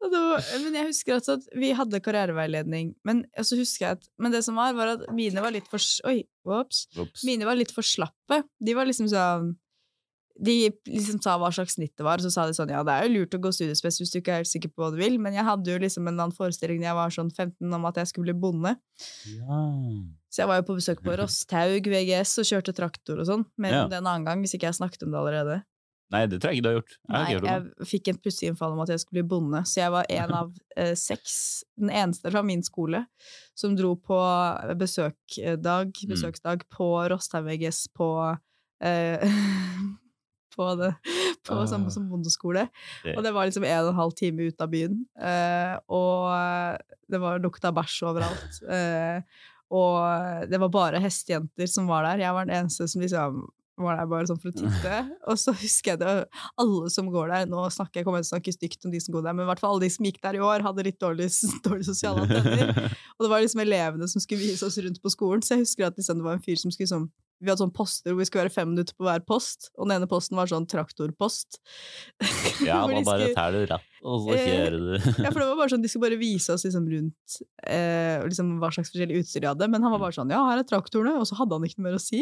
men 0.64 0.76
jeg 0.78 0.86
husker 0.90 1.16
altså 1.18 1.38
at 1.40 1.46
vi 1.58 1.72
hadde 1.74 2.00
karriereveiledning, 2.04 2.94
men, 3.08 3.26
altså 3.38 3.58
at, 3.88 4.04
men 4.20 4.32
det 4.32 4.44
som 4.46 4.56
var, 4.56 4.74
var 4.78 4.88
at 4.96 5.06
mine 5.16 5.42
var 5.42 5.52
litt 5.56 5.68
for 5.68 5.82
Oi. 6.08 6.24
Ops. 6.46 6.88
Mine 7.26 7.46
var 7.48 7.58
litt 7.58 7.72
for 7.74 7.82
slappe. 7.82 8.44
De 8.62 8.76
var 8.78 8.86
liksom 8.86 9.08
sånn 9.10 9.56
De 10.38 10.70
liksom 10.92 11.22
sa 11.24 11.38
hva 11.40 11.48
slags 11.56 11.78
snitt 11.78 11.94
det 11.96 12.04
var, 12.04 12.20
og 12.20 12.26
så 12.26 12.32
sa 12.34 12.44
de 12.46 12.52
sånn 12.58 12.70
Ja, 12.74 12.82
det 12.84 12.92
er 12.92 13.06
jo 13.08 13.14
lurt 13.22 13.36
å 13.38 13.40
gå 13.40 13.52
studiespes 13.56 14.02
hvis 14.02 14.12
du 14.12 14.18
ikke 14.20 14.34
er 14.34 14.42
helt 14.44 14.52
sikker 14.52 14.68
på 14.74 14.84
hva 14.84 14.90
du 14.92 14.98
vil, 15.00 15.16
men 15.18 15.34
jeg 15.38 15.46
hadde 15.48 15.72
jo 15.72 15.78
liksom 15.80 16.04
en 16.08 16.14
eller 16.14 16.26
annen 16.28 16.36
forestilling 16.36 16.82
da 16.82 16.90
jeg 16.92 16.98
var 17.00 17.10
sånn 17.16 17.32
15 17.32 17.74
om 17.80 17.86
at 17.88 17.96
jeg 18.02 18.08
skulle 18.12 18.34
bli 18.34 18.40
bonde. 18.44 18.74
Ja. 19.32 19.62
Så 20.30 20.44
jeg 20.44 20.48
var 20.52 20.60
jo 20.60 20.66
på 20.68 20.76
besøk 20.82 21.00
på 21.06 21.16
Rosthaug 21.22 21.88
VGS 21.88 22.36
og 22.44 22.50
kjørte 22.52 22.76
traktor 22.76 23.22
og 23.24 23.30
sånn. 23.30 23.46
Men 23.58 23.72
Ja. 23.74 23.86
det 23.88 24.02
en 24.02 24.08
annen 24.12 24.26
gang, 24.28 24.44
hvis 24.44 24.58
ikke 24.58 24.68
jeg 24.68 24.76
snakket 24.82 25.04
om 25.08 25.12
det 25.16 25.22
allerede. 25.24 25.62
Nei, 26.14 26.26
det 26.30 26.38
tror 26.40 26.52
jeg 26.52 26.60
ikke 26.60 26.64
du 26.66 26.70
har 26.70 26.76
gjort. 26.78 26.98
Jeg 27.10 27.42
Nei, 27.42 27.50
jeg 27.50 27.88
fikk 27.90 28.08
en 28.12 28.18
plutselig 28.22 28.50
innfall 28.52 28.74
om 28.76 28.82
at 28.84 28.92
jeg 28.94 29.00
skulle 29.02 29.24
bli 29.24 29.30
bonde, 29.32 29.64
så 29.66 29.80
jeg 29.82 29.92
var 29.96 30.06
en 30.20 30.34
av 30.42 30.52
eh, 30.78 30.94
seks, 31.00 31.64
den 31.80 31.90
eneste 31.90 32.30
fra 32.36 32.44
min 32.46 32.62
skole, 32.62 33.06
som 33.58 33.74
dro 33.76 33.96
på 33.96 34.20
besøkdag, 34.78 35.96
Mm. 35.96 36.12
besøksdag 36.12 36.68
på 36.70 36.92
Rosthaug 37.10 37.48
VGS 37.48 37.88
på 37.96 38.10
eh, 38.84 39.24
på 40.56 40.70
det, 40.80 40.92
på 41.48 41.58
uh. 41.60 41.66
som, 41.70 41.88
som 41.94 42.08
bondeskole. 42.12 42.68
Og 43.16 43.22
det 43.26 43.34
var 43.36 43.50
liksom 43.50 43.68
en 43.68 43.82
og 43.84 43.92
en 43.94 44.00
halv 44.00 44.16
time 44.18 44.50
ut 44.50 44.64
av 44.64 44.72
byen. 44.72 45.02
Uh, 45.20 45.76
og 45.94 46.80
det 47.12 47.22
var 47.22 47.44
lukta 47.44 47.74
bæsj 47.76 48.00
overalt. 48.10 48.64
Uh, 48.64 49.20
og 49.82 50.48
det 50.50 50.62
var 50.62 50.74
bare 50.74 51.04
hestejenter 51.04 51.70
som 51.70 51.90
var 51.90 52.08
der. 52.08 52.26
Jeg 52.26 52.38
var 52.38 52.48
den 52.48 52.58
eneste 52.64 52.88
som 52.90 53.04
liksom 53.04 53.46
var 53.84 53.98
der 54.00 54.08
bare 54.08 54.28
sånn 54.30 54.40
for 54.40 54.52
å 54.52 54.56
titte. 54.56 55.00
Og 55.32 55.40
så 55.40 55.54
husker 55.56 55.94
jeg 55.94 56.02
det, 56.02 56.14
alle 56.62 56.92
som 56.94 57.10
går 57.12 57.32
der 57.34 57.50
Nå 57.52 57.66
snakker 57.74 58.02
jeg 58.02 58.08
kommer 58.08 58.24
til 58.24 58.30
å 58.30 58.34
snakke 58.36 58.56
stygt 58.56 58.88
om 58.88 58.94
de 58.94 59.02
som 59.04 59.16
går 59.16 59.26
der, 59.28 59.36
men 59.36 59.46
i 59.46 59.50
hvert 59.50 59.62
fall 59.62 59.76
alle 59.76 59.86
de 59.86 59.92
som 59.92 60.08
gikk 60.08 60.22
der 60.24 60.40
i 60.40 60.44
år, 60.44 60.64
hadde 60.66 60.88
litt 60.88 61.00
dårlig, 61.02 61.28
dårlig 61.68 61.88
sosiale 61.88 62.24
antenner. 62.24 62.96
Og 63.18 63.26
det 63.26 63.32
var 63.34 63.44
liksom 63.44 63.64
elevene 63.66 64.10
som 64.12 64.24
skulle 64.24 64.46
vise 64.46 64.68
oss 64.68 64.80
rundt 64.80 65.02
på 65.04 65.12
skolen, 65.14 65.44
så 65.44 65.58
jeg 65.58 65.66
husker 65.66 65.90
at 65.90 66.00
liksom, 66.00 66.22
det 66.22 66.28
var 66.28 66.40
en 66.40 66.46
fyr 66.46 66.60
som 66.62 66.74
skulle 66.74 66.92
sånn 66.92 67.10
vi 67.42 67.52
hadde 67.52 67.64
sånn 67.64 67.74
poster 67.76 68.14
hvor 68.14 68.22
vi 68.22 68.28
skulle 68.30 68.46
være 68.46 68.56
fem 68.56 68.70
minutter 68.72 68.96
på 68.98 69.08
hver 69.08 69.26
post, 69.28 69.70
og 69.76 69.90
den 69.90 69.98
ene 69.98 70.10
posten 70.12 70.40
var 70.40 70.52
sånn 70.52 70.68
traktorpost. 70.70 71.60
Ja, 72.66 72.86
man 72.88 73.02
da 73.02 73.02
bare 73.04 73.34
tar 73.36 73.52
du 73.52 73.66
rett, 73.68 73.90
og 74.06 74.22
så 74.24 74.36
Eh, 74.36 74.46
kjører 74.46 74.78
du. 74.80 75.10
ja, 75.26 75.32
for 75.32 75.42
det 75.42 75.48
var 75.50 75.60
bare 75.60 75.72
sånn, 75.74 75.84
De 75.84 75.92
skulle 75.92 76.08
bare 76.08 76.20
vise 76.20 76.56
oss 76.56 76.66
liksom 76.66 76.88
rundt 76.92 77.38
eh, 77.68 78.22
liksom 78.26 78.56
hva 78.62 78.72
slags 78.74 78.92
forskjellig 78.94 79.22
utstyr 79.22 79.44
de 79.44 79.50
hadde. 79.52 79.70
Men 79.72 79.86
han 79.86 79.94
var 79.96 80.04
bare 80.04 80.16
sånn 80.18 80.32
Ja, 80.34 80.42
her 80.50 80.62
er 80.62 80.68
traktorene. 80.68 81.18
Og 81.20 81.28
så 81.30 81.38
hadde 81.40 81.58
han 81.58 81.68
ikke 81.68 81.82
noe 81.82 81.90
mer 81.90 81.98
å 82.00 82.04
si. 82.04 82.22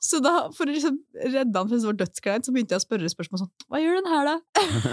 Så 0.00 0.22
da, 0.24 0.34
for 0.56 0.68
å 0.68 0.74
liksom 0.74 0.96
redde 1.18 1.52
han, 1.52 1.68
for 1.68 1.74
det 1.74 1.90
var 1.90 1.98
dødskleint, 2.00 2.46
så 2.46 2.54
begynte 2.54 2.76
jeg 2.76 2.82
å 2.82 2.86
spørre 2.86 3.12
spørsmål 3.12 3.42
sånn 3.42 3.52
Hva 3.68 3.82
gjør 3.82 4.00
den 4.00 4.10
her, 4.14 4.30
da? 4.30 4.36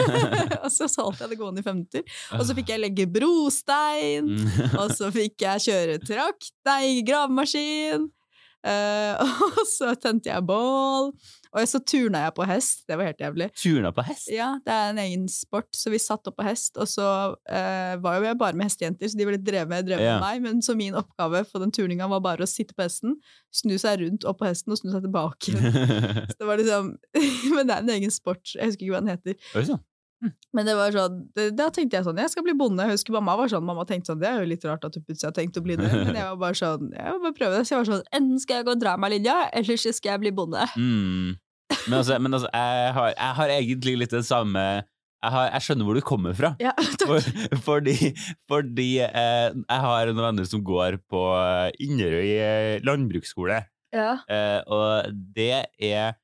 og 0.65 0.69
så 0.73 0.89
alt 0.89 1.21
jeg 1.21 1.23
hadde 1.23 1.39
gående 1.39 1.63
i 1.63 1.67
fem 1.67 1.81
minutter. 1.81 2.19
Og 2.35 2.43
så 2.49 2.57
fikk 2.57 2.73
jeg 2.73 2.83
legge 2.83 3.07
brostein. 3.11 4.33
Mm. 4.35 4.77
Og 4.81 4.93
så 4.97 5.11
fikk 5.15 5.47
jeg 5.47 5.67
kjøre 5.69 5.99
trakt, 6.03 6.53
nei, 6.67 6.99
gravemaskin. 7.07 8.09
Eh, 8.67 9.33
og 9.47 9.63
så 9.69 9.93
tente 10.01 10.31
jeg 10.31 10.43
bål. 10.47 11.11
Og 11.57 11.69
så 11.69 11.79
turna 11.81 12.25
jeg 12.25 12.33
på 12.37 12.45
hest. 12.49 12.83
Det 12.89 12.97
var 12.99 13.09
helt 13.09 13.21
jævlig. 13.23 13.47
Turna 13.57 13.91
på 13.95 14.03
hest? 14.05 14.27
Ja, 14.33 14.49
det 14.65 14.73
er 14.73 14.91
en 14.91 15.01
egen 15.01 15.25
sport, 15.31 15.69
så 15.75 15.91
vi 15.93 15.99
satt 16.01 16.27
opp 16.29 16.37
på 16.37 16.45
hest, 16.45 16.75
og 16.77 16.89
så 16.91 17.07
uh, 17.33 17.93
var 18.03 18.19
jo 18.19 18.27
jeg 18.27 18.39
bare 18.39 18.57
med 18.59 18.67
hestejenter, 18.67 19.09
så 19.09 19.17
de 19.17 19.27
ville 19.29 19.41
drevet 19.41 19.71
med, 19.71 19.87
drevet 19.87 20.03
med 20.03 20.25
meg, 20.25 20.43
men 20.43 20.61
så 20.65 20.75
min 20.77 20.97
oppgave 20.99 21.45
for 21.49 21.63
den 21.63 21.73
turninga 21.73 22.09
var 22.11 22.21
bare 22.25 22.45
å 22.45 22.51
sitte 22.51 22.75
på 22.77 22.85
hesten, 22.85 23.15
snu 23.55 23.77
seg 23.81 24.03
rundt 24.03 24.27
opp 24.27 24.41
på 24.43 24.49
hesten 24.49 24.75
og 24.75 24.81
snu 24.81 24.91
seg 24.93 25.07
tilbake. 25.07 25.55
Så 26.29 26.35
det 26.37 26.47
var 26.49 26.59
liksom 26.59 26.93
Men 27.55 27.69
det 27.69 27.77
er 27.77 27.85
en 27.85 27.93
egen 27.95 28.13
sport, 28.13 28.43
jeg 28.53 28.67
husker 28.67 28.85
ikke 28.85 28.97
hva 28.97 29.05
den 29.05 29.15
heter. 29.15 29.55
Sann. 30.17 30.33
Men 30.57 30.69
det 30.69 30.75
var 30.77 30.93
sånn, 30.95 31.17
det, 31.37 31.47
da 31.57 31.67
tenkte 31.73 31.99
jeg 31.99 32.07
sånn, 32.07 32.19
jeg 32.21 32.33
skal 32.33 32.45
bli 32.45 32.55
bonde. 32.57 32.85
Jeg 32.87 32.97
husker 32.97 33.15
mamma 33.15 33.35
var 33.39 33.51
sånn, 33.51 33.65
mamma 33.67 33.85
tenkte 33.89 34.11
sånn, 34.11 34.21
det 34.21 34.29
er 34.31 34.41
jo 34.41 34.49
litt 34.49 34.65
rart 34.65 34.85
at 34.87 34.95
du 34.95 35.01
plutselig 35.01 35.29
har 35.29 35.35
tenkt 35.37 35.59
å 35.59 35.65
bli 35.65 35.77
det. 35.79 35.89
Men 35.93 36.17
jeg 36.17 36.29
var 36.31 36.39
bare 36.41 36.57
sånn, 36.57 36.91
jeg 36.95 37.13
må 37.13 37.23
bare 37.27 37.37
prøve 37.37 37.59
det. 37.59 37.67
Så 37.67 37.75
jeg 37.75 37.83
var 37.83 37.89
sånn, 37.91 38.05
enten 38.19 38.43
skal 38.43 38.61
jeg 38.61 38.69
gå 38.69 38.77
dramalinja, 38.81 39.37
eller 39.53 39.81
så 39.81 39.93
skal 39.95 40.15
jeg 40.15 40.25
bli 40.25 40.33
bonde. 40.39 40.67
Mm. 40.75 41.37
Men 41.87 41.97
altså, 41.99 42.19
men 42.23 42.37
altså 42.37 42.49
jeg, 42.51 42.93
har, 42.97 43.09
jeg 43.13 43.35
har 43.39 43.53
egentlig 43.57 43.97
litt 44.01 44.13
det 44.15 44.23
samme 44.27 44.63
jeg, 45.17 45.33
har, 45.33 45.47
jeg 45.49 45.65
skjønner 45.65 45.87
hvor 45.87 45.97
du 45.97 46.03
kommer 46.05 46.35
fra. 46.37 46.53
Ja. 46.61 46.73
For, 47.07 47.23
fordi 47.65 48.11
fordi 48.49 48.89
eh, 49.01 49.47
jeg 49.49 49.81
har 49.83 50.11
noen 50.11 50.21
venner 50.27 50.47
som 50.47 50.61
går 50.65 50.99
på 51.09 51.23
eh, 51.39 51.71
Inderøy 51.87 52.29
eh, 52.35 52.73
landbruksskole. 52.85 53.63
Ja. 53.95 54.11
Eh, 54.29 54.61
og 54.67 55.11
det 55.35 55.65
er 55.79 56.17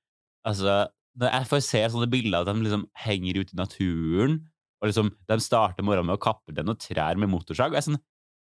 Altså, 0.43 0.89
når 1.19 1.29
jeg 1.37 1.49
får 1.51 1.61
se 1.67 1.83
sånne 1.93 2.09
bilder 2.09 2.39
av 2.41 2.47
at 2.47 2.55
de 2.57 2.65
liksom 2.65 2.87
henger 3.05 3.41
ute 3.43 3.53
i 3.53 3.59
naturen, 3.59 4.39
og 4.81 4.89
liksom 4.89 5.11
de 5.29 5.37
starter 5.39 5.85
morgenen 5.85 6.09
med 6.11 6.17
å 6.19 6.23
kappe 6.23 6.51
den 6.55 6.67
og 6.73 6.79
trær 6.81 7.15
med 7.21 7.29
motorsag, 7.31 7.71
og 7.71 7.77
jeg 7.77 7.83
er 7.85 7.91
sånn 7.93 8.01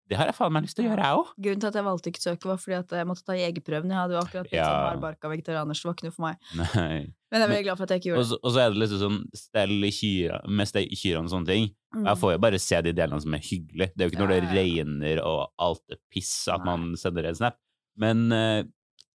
Det 0.09 0.17
har 0.19 0.27
jeg 0.27 0.35
faen 0.35 0.51
meg 0.51 0.65
lyst 0.65 0.75
til 0.75 0.83
å 0.83 0.89
gjøre, 0.89 1.03
jeg 1.07 1.15
òg. 1.15 1.27
Grunnen 1.45 1.61
til 1.63 1.67
at 1.69 1.75
jeg 1.79 1.85
valgte 1.85 2.09
ikke 2.11 2.21
søket, 2.21 2.45
var 2.49 2.57
fordi 2.59 2.75
at 2.75 2.89
jeg 2.91 3.07
måtte 3.07 3.23
ta 3.23 3.35
jegerprøven. 3.39 3.87
Jeg 3.93 3.95
hadde 4.01 4.13
jo 4.17 4.19
akkurat 4.19 4.49
blitt 4.49 4.57
Ja. 4.59 4.65
sånn 4.67 4.87
hardbarka 4.89 5.29
vegetarianer, 5.31 5.73
så 5.79 5.79
det 5.79 5.87
var 5.87 5.95
ikke 5.95 6.07
noe 6.09 6.15
for 6.17 6.25
meg. 6.25 6.35
Nei. 6.59 6.97
Men 7.31 7.39
jeg 7.39 7.45
er 7.47 7.51
veldig 7.53 7.63
glad 7.69 7.77
for 7.79 7.83
at 7.87 7.93
jeg 7.95 8.01
ikke 8.01 8.09
gjorde 8.11 8.19
det. 8.25 8.27
så, 8.33 8.39
og 8.43 8.51
så 8.51 8.59
er 8.65 8.73
det 8.73 8.81
liksom 8.83 8.99
sånn 9.05 9.21
stell 9.39 9.71
i 9.87 9.91
kyra, 9.95 10.41
med 10.59 10.67
stell 10.67 10.83
i 10.91 10.99
kyrne 10.99 11.23
og 11.23 11.31
sånne 11.31 11.47
ting. 11.53 11.69
Mm. 11.95 12.03
Jeg 12.09 12.19
får 12.19 12.35
jo 12.35 12.41
bare 12.43 12.59
se 12.59 12.81
de 12.89 12.93
delene 12.99 13.21
som 13.23 13.33
er 13.39 13.47
hyggelige. 13.47 13.91
Det 13.95 14.03
er 14.03 14.09
jo 14.09 14.11
ikke 14.11 14.23
når 14.25 14.33
det 14.33 14.51
regner 14.51 15.23
og 15.23 15.39
alt 15.69 15.95
er 15.95 16.01
piss 16.11 16.33
at 16.51 16.67
man 16.67 16.85
sender 16.99 17.29
en 17.31 17.39
snap. 17.39 17.57
Men 18.03 18.25
eh, 18.35 18.63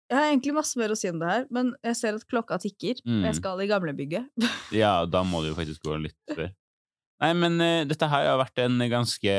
Jeg 0.09 0.17
har 0.17 0.29
egentlig 0.31 0.53
masse 0.55 0.77
mer 0.79 0.93
å 0.93 0.95
si 0.97 1.09
om 1.11 1.17
det 1.19 1.27
her, 1.27 1.45
men 1.51 1.73
jeg 1.83 1.95
ser 1.99 2.15
at 2.15 2.23
klokka 2.31 2.57
tikker, 2.63 3.01
og 3.03 3.11
Mm. 3.11 3.23
jeg 3.27 3.35
skal 3.41 3.59
i 3.59 3.67
gamlebygget. 3.67 4.29
ja, 4.83 4.93
da 5.05 5.23
må 5.27 5.41
du 5.43 5.49
jo 5.49 5.55
faktisk 5.57 5.83
gå 5.83 5.97
litt 6.05 6.15
før. 6.31 6.53
Nei, 7.19 7.31
men 7.33 7.57
uh, 7.59 7.81
dette 7.89 8.07
her 8.07 8.27
har 8.29 8.37
vært 8.39 8.59
en 8.61 8.77
ganske 8.91 9.33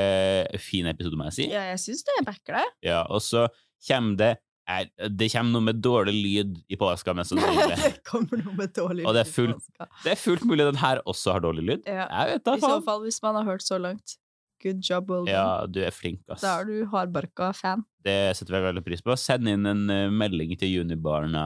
fin 0.61 0.87
episode, 0.91 1.17
må 1.17 1.29
jeg 1.31 1.37
si. 1.39 1.47
Ja, 1.53 1.63
jeg 1.71 1.79
syns 1.79 2.03
det. 2.05 2.17
Jeg 2.19 2.27
backer 2.27 2.59
deg. 2.59 2.73
Ja, 2.91 3.05
og 3.09 3.23
så 3.23 3.47
kommer 3.87 4.17
det 4.19 4.31
er, 4.69 4.89
Det 5.09 5.31
kommer 5.33 5.55
noe 5.55 5.65
med 5.71 5.79
dårlig 5.81 6.13
lyd 6.19 6.57
i 6.69 6.77
påska, 6.77 7.15
mest 7.17 7.33
sannsynlig. 7.33 7.79
det 7.81 8.03
kommer 8.05 8.43
noe 8.43 8.53
med 8.59 8.75
dårlig 8.77 9.07
Og 9.09 9.15
det 9.17 9.23
er 9.23 9.29
lyd 9.31 9.33
i 9.33 9.37
fullt- 9.39 9.63
påska. 9.63 9.87
Det 10.05 10.11
er 10.13 10.19
fullt 10.21 10.45
mulig 10.51 10.67
den 10.69 10.81
her 10.83 11.01
også 11.09 11.33
har 11.39 11.41
dårlig 11.47 11.65
lyd. 11.71 11.87
Ja. 11.89 12.05
Jeg 12.11 12.35
vet 12.35 12.45
da 12.51 12.57
I 12.59 12.61
så 12.67 12.75
fall, 12.85 13.01
hvis 13.07 13.23
man 13.25 13.39
har 13.41 13.47
hørt 13.49 13.65
så 13.65 13.79
langt. 13.81 14.19
Good 14.63 14.83
job, 14.83 15.11
well 15.11 15.25
done. 15.27 15.35
Ja, 15.37 15.67
du 15.71 15.79
er 15.87 15.95
flink, 15.95 16.25
ass. 16.27 16.43
Da 16.43 16.57
er 16.61 16.67
du 16.67 16.83
hardbarka 16.91 17.53
fan. 17.55 17.85
Det 18.05 18.35
setter 18.35 18.57
vi 18.57 18.65
veldig 18.67 18.83
pris 18.87 19.05
på. 19.05 19.15
Send 19.21 19.51
inn 19.51 19.69
en 19.71 19.85
eh, 19.93 20.09
melding 20.11 20.57
til 20.59 20.73
Junibarna 20.81 21.45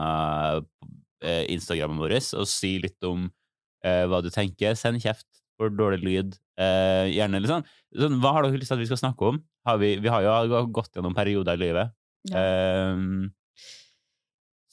på 0.65 0.89
eh, 1.23 1.45
Instagrammen 1.53 2.01
vår 2.01 2.17
og 2.19 2.49
si 2.49 2.75
litt 2.83 3.07
om 3.07 3.29
eh, 3.85 4.03
hva 4.09 4.21
du 4.23 4.31
tenker. 4.33 4.75
Send 4.79 5.01
kjeft. 5.03 5.27
for 5.61 5.69
dårlig 5.69 6.01
lyd. 6.01 6.33
Eh, 6.57 7.13
gjerne 7.13 7.39
litt 7.41 7.49
sånn, 7.49 7.65
sånn 7.97 8.15
Hva 8.21 8.31
har 8.35 8.45
dere 8.45 8.57
lyst 8.57 8.71
til 8.71 8.77
at 8.77 8.81
vi 8.81 8.89
skal 8.89 8.99
snakke 9.03 9.29
om? 9.29 9.37
Har 9.69 9.77
vi, 9.81 9.93
vi 10.01 10.09
har 10.11 10.25
jo 10.25 10.63
gått 10.73 10.97
gjennom 10.97 11.13
perioder 11.15 11.57
i 11.57 11.61
livet. 11.67 11.93
Ja. 12.31 12.41
Eh, 12.41 12.97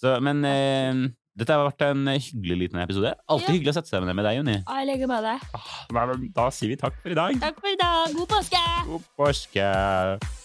så, 0.01 0.17
men 0.25 0.41
eh, 0.49 1.03
dette 1.41 1.57
har 1.57 1.65
vært 1.71 1.85
en 1.89 2.07
hyggelig 2.13 2.59
liten 2.67 2.83
episode. 2.83 3.15
Alltid 3.29 3.49
Ja. 3.49 3.55
hyggelig 3.57 3.73
å 3.73 3.77
sette 3.81 3.89
seg 3.93 4.05
ned 4.05 4.17
med 4.19 4.25
deg, 4.29 4.37
Jonny. 4.41 4.59
Jeg 4.61 4.87
legger 4.91 5.09
med 5.09 5.25
deg. 5.25 5.49
Ah, 5.57 5.71
men 5.93 6.29
Da 6.37 6.51
sier 6.53 6.69
vi 6.69 6.77
takk 6.77 6.95
for 7.03 7.11
i 7.11 7.17
dag. 7.17 7.41
Takk 7.41 7.61
for 7.61 7.73
i 7.73 7.79
dag. 7.81 8.13
God 8.15 8.29
påske! 8.29 8.63
God 8.87 9.03
påske! 9.17 10.40